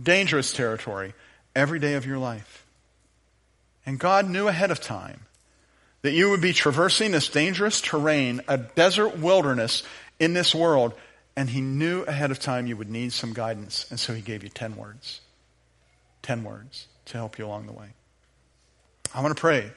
Dangerous 0.00 0.52
territory 0.52 1.14
every 1.54 1.78
day 1.78 1.94
of 1.94 2.06
your 2.06 2.18
life. 2.18 2.64
And 3.84 3.98
God 3.98 4.28
knew 4.28 4.48
ahead 4.48 4.70
of 4.70 4.80
time 4.80 5.20
that 6.02 6.12
you 6.12 6.30
would 6.30 6.40
be 6.40 6.52
traversing 6.52 7.12
this 7.12 7.28
dangerous 7.28 7.80
terrain, 7.80 8.40
a 8.48 8.58
desert 8.58 9.18
wilderness 9.18 9.82
in 10.18 10.34
this 10.34 10.54
world, 10.54 10.92
and 11.36 11.48
He 11.48 11.60
knew 11.60 12.02
ahead 12.02 12.30
of 12.30 12.38
time 12.38 12.66
you 12.66 12.76
would 12.76 12.90
need 12.90 13.12
some 13.12 13.32
guidance, 13.32 13.86
and 13.90 13.98
so 13.98 14.14
He 14.14 14.22
gave 14.22 14.42
you 14.42 14.48
10 14.48 14.76
words. 14.76 15.20
10 16.22 16.44
words 16.44 16.88
to 17.06 17.16
help 17.16 17.38
you 17.38 17.46
along 17.46 17.66
the 17.66 17.72
way. 17.72 17.88
I 19.14 19.22
want 19.22 19.36
to 19.36 19.40
pray 19.40 19.70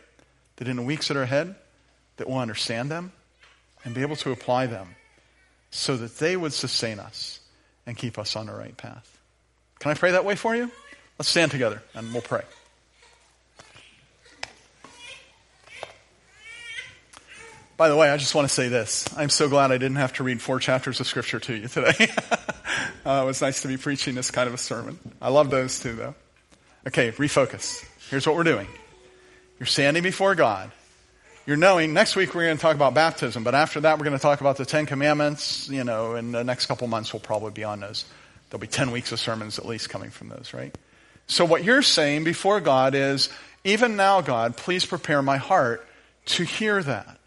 that 0.57 0.67
in 0.67 0.75
the 0.75 0.83
weeks 0.83 1.07
that 1.07 1.17
are 1.17 1.23
ahead, 1.23 1.55
that 2.17 2.27
we'll 2.27 2.39
understand 2.39 2.91
them 2.91 3.11
and 3.85 3.93
be 3.93 4.01
able 4.01 4.17
to 4.17 4.31
apply 4.31 4.65
them 4.65 4.95
so 5.71 5.95
that 5.97 6.17
they 6.17 6.35
would 6.35 6.53
sustain 6.53 6.99
us 6.99 7.39
and 7.85 7.95
keep 7.95 8.17
us 8.17 8.35
on 8.35 8.47
the 8.47 8.53
right 8.53 8.75
path. 8.75 9.18
Can 9.79 9.91
I 9.91 9.93
pray 9.93 10.11
that 10.11 10.25
way 10.25 10.35
for 10.35 10.55
you? 10.55 10.71
Let's 11.17 11.29
stand 11.29 11.51
together 11.51 11.81
and 11.95 12.11
we'll 12.11 12.21
pray. 12.21 12.43
By 17.77 17.87
the 17.87 17.95
way, 17.95 18.09
I 18.09 18.17
just 18.17 18.35
want 18.35 18.45
to 18.45 18.53
say 18.53 18.67
this. 18.67 19.05
I'm 19.15 19.29
so 19.29 19.47
glad 19.47 19.71
I 19.71 19.77
didn't 19.77 19.97
have 19.97 20.11
to 20.15 20.23
read 20.25 20.41
four 20.41 20.59
chapters 20.59 20.99
of 20.99 21.07
Scripture 21.07 21.39
to 21.39 21.55
you 21.55 21.69
today. 21.69 22.11
uh, 23.05 23.21
it 23.23 23.25
was 23.25 23.41
nice 23.41 23.61
to 23.61 23.69
be 23.69 23.77
preaching 23.77 24.15
this 24.15 24.31
kind 24.31 24.49
of 24.49 24.53
a 24.53 24.57
sermon. 24.57 24.99
I 25.21 25.29
love 25.29 25.49
those 25.49 25.79
too, 25.79 25.93
though. 25.93 26.15
Okay, 26.87 27.13
refocus. 27.13 27.85
Here's 28.09 28.27
what 28.27 28.35
we're 28.35 28.43
doing 28.43 28.67
you're 29.59 29.67
standing 29.67 30.03
before 30.03 30.35
God. 30.35 30.71
You're 31.45 31.57
knowing, 31.57 31.93
next 31.93 32.17
week 32.17 32.35
we're 32.35 32.43
going 32.43 32.57
to 32.57 32.61
talk 32.61 32.75
about 32.75 32.93
baptism, 32.93 33.45
but 33.45 33.55
after 33.55 33.79
that 33.79 33.97
we're 33.97 34.05
going 34.05 34.17
to 34.17 34.21
talk 34.21 34.41
about 34.41 34.57
the 34.57 34.65
Ten 34.65 34.85
Commandments. 34.85 35.69
You 35.69 35.85
know, 35.85 36.15
in 36.15 36.33
the 36.33 36.43
next 36.43 36.65
couple 36.65 36.87
months 36.89 37.13
we'll 37.13 37.21
probably 37.21 37.51
be 37.51 37.63
on 37.63 37.79
those. 37.79 38.03
There'll 38.49 38.61
be 38.61 38.67
10 38.67 38.91
weeks 38.91 39.11
of 39.11 39.19
sermons 39.19 39.59
at 39.59 39.65
least 39.65 39.89
coming 39.89 40.09
from 40.09 40.29
those, 40.29 40.53
right? 40.53 40.75
So 41.27 41.45
what 41.45 41.63
you're 41.63 41.83
saying 41.83 42.23
before 42.23 42.59
God 42.59 42.95
is, 42.95 43.29
even 43.63 43.95
now, 43.95 44.21
God, 44.21 44.57
please 44.57 44.85
prepare 44.85 45.21
my 45.21 45.37
heart 45.37 45.87
to 46.25 46.43
hear 46.43 46.81
that. 46.81 47.19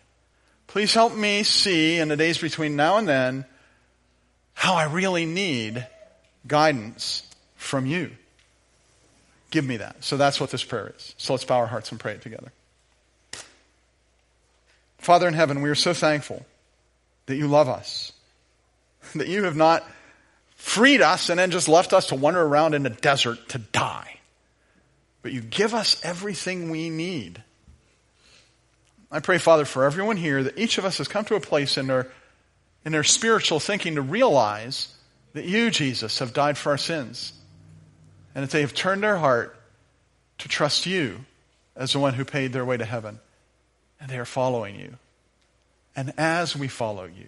Please 0.67 0.95
help 0.95 1.15
me 1.15 1.43
see 1.43 1.99
in 1.99 2.09
the 2.09 2.17
days 2.17 2.39
between 2.39 2.77
now 2.77 2.97
and 2.97 3.09
then 3.09 3.45
how 4.55 4.75
I 4.75 4.85
really 4.85 5.27
need 5.27 5.87
guidance 6.47 7.23
from 7.57 7.87
you. 7.87 8.11
Give 9.51 9.65
me 9.65 9.77
that. 9.77 10.03
So 10.03 10.17
that's 10.17 10.41
what 10.41 10.51
this 10.51 10.65
prayer 10.65 10.93
is. 10.97 11.15
So 11.19 11.35
let's 11.35 11.45
bow 11.45 11.59
our 11.59 11.67
hearts 11.67 11.91
and 11.91 12.01
pray 12.01 12.13
it 12.13 12.23
together. 12.23 12.51
Father 14.99 15.29
in 15.29 15.35
heaven, 15.35 15.63
we 15.63 15.69
are 15.69 15.75
so 15.75 15.93
thankful 15.93 16.45
that 17.27 17.37
you 17.37 17.49
love 17.49 17.69
us, 17.69 18.13
that 19.15 19.29
you 19.29 19.45
have 19.45 19.57
not 19.57 19.85
freed 20.63 21.03
us 21.03 21.29
and 21.29 21.39
then 21.39 21.51
just 21.51 21.69
left 21.69 21.93
us 21.93 22.09
to 22.09 22.15
wander 22.15 22.41
around 22.41 22.75
in 22.75 22.83
the 22.83 22.91
desert 22.91 23.49
to 23.51 23.59
die. 23.59 24.19
But 25.23 25.33
you 25.33 25.41
give 25.41 25.75
us 25.75 26.01
everything 26.05 26.71
we 26.71 26.91
need 26.91 27.43
I 29.13 29.21
pray, 29.21 29.37
Father, 29.37 29.67
for 29.67 29.85
everyone 29.85 30.17
here 30.17 30.43
that 30.43 30.59
each 30.59 30.79
of 30.79 30.87
us 30.87 30.97
has 30.97 31.07
come 31.07 31.27
to 31.27 31.35
a 31.35 31.41
place 31.41 31.77
in 31.77 31.87
their, 31.87 32.11
in 32.87 32.93
their 32.93 33.05
spiritual 33.05 33.61
thinking 33.61 33.97
to 33.97 34.03
realize 34.03 34.89
that 35.35 35.45
you, 35.45 35.71
Jesus, 35.71 36.19
have 36.21 36.33
died 36.33 36.57
for 36.57 36.73
our 36.73 36.79
sins 36.79 37.35
and 38.35 38.43
that 38.43 38.51
they 38.51 38.63
have 38.63 38.73
turned 38.73 39.03
their 39.03 39.19
heart 39.19 39.55
to 40.39 40.49
trust 40.49 40.87
you 40.87 41.21
as 41.77 41.93
the 41.93 41.99
one 41.99 42.15
who 42.15 42.25
paid 42.25 42.55
their 42.55 42.65
way 42.65 42.79
to 42.79 42.87
heaven. 42.87 43.21
And 44.01 44.11
they 44.11 44.19
are 44.19 44.25
following 44.25 44.77
you. 44.77 44.97
And 45.95 46.15
as 46.17 46.57
we 46.57 46.69
follow 46.69 47.05
you, 47.05 47.27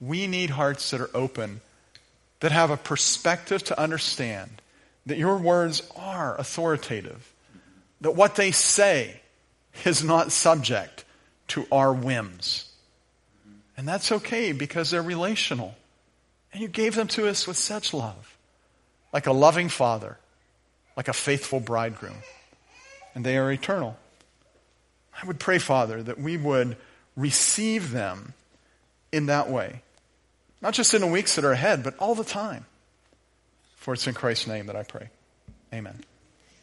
we 0.00 0.26
need 0.26 0.48
hearts 0.48 0.90
that 0.90 1.00
are 1.02 1.10
open, 1.12 1.60
that 2.40 2.52
have 2.52 2.70
a 2.70 2.76
perspective 2.76 3.62
to 3.64 3.80
understand 3.80 4.50
that 5.06 5.18
your 5.18 5.38
words 5.38 5.82
are 5.96 6.36
authoritative, 6.36 7.32
that 8.00 8.12
what 8.12 8.34
they 8.36 8.50
say 8.50 9.20
is 9.84 10.02
not 10.02 10.32
subject 10.32 11.04
to 11.48 11.66
our 11.70 11.92
whims. 11.92 12.70
And 13.76 13.86
that's 13.86 14.10
okay 14.10 14.52
because 14.52 14.90
they're 14.90 15.02
relational. 15.02 15.76
And 16.52 16.62
you 16.62 16.68
gave 16.68 16.94
them 16.94 17.08
to 17.08 17.28
us 17.28 17.46
with 17.46 17.56
such 17.56 17.92
love, 17.92 18.36
like 19.12 19.26
a 19.26 19.32
loving 19.32 19.68
father, 19.68 20.18
like 20.96 21.08
a 21.08 21.12
faithful 21.12 21.60
bridegroom. 21.60 22.16
And 23.14 23.24
they 23.24 23.36
are 23.36 23.52
eternal. 23.52 23.96
I 25.22 25.26
would 25.26 25.38
pray, 25.38 25.58
Father, 25.58 26.02
that 26.02 26.18
we 26.18 26.36
would 26.36 26.76
receive 27.16 27.90
them 27.90 28.34
in 29.12 29.26
that 29.26 29.48
way. 29.48 29.82
Not 30.66 30.74
just 30.74 30.94
in 30.94 31.00
the 31.00 31.06
weeks 31.06 31.36
that 31.36 31.44
are 31.44 31.52
ahead, 31.52 31.84
but 31.84 31.96
all 31.98 32.16
the 32.16 32.24
time. 32.24 32.66
For 33.76 33.94
it's 33.94 34.08
in 34.08 34.14
Christ's 34.14 34.48
name 34.48 34.66
that 34.66 34.74
I 34.74 34.82
pray. 34.82 35.10
Amen. 35.72 36.02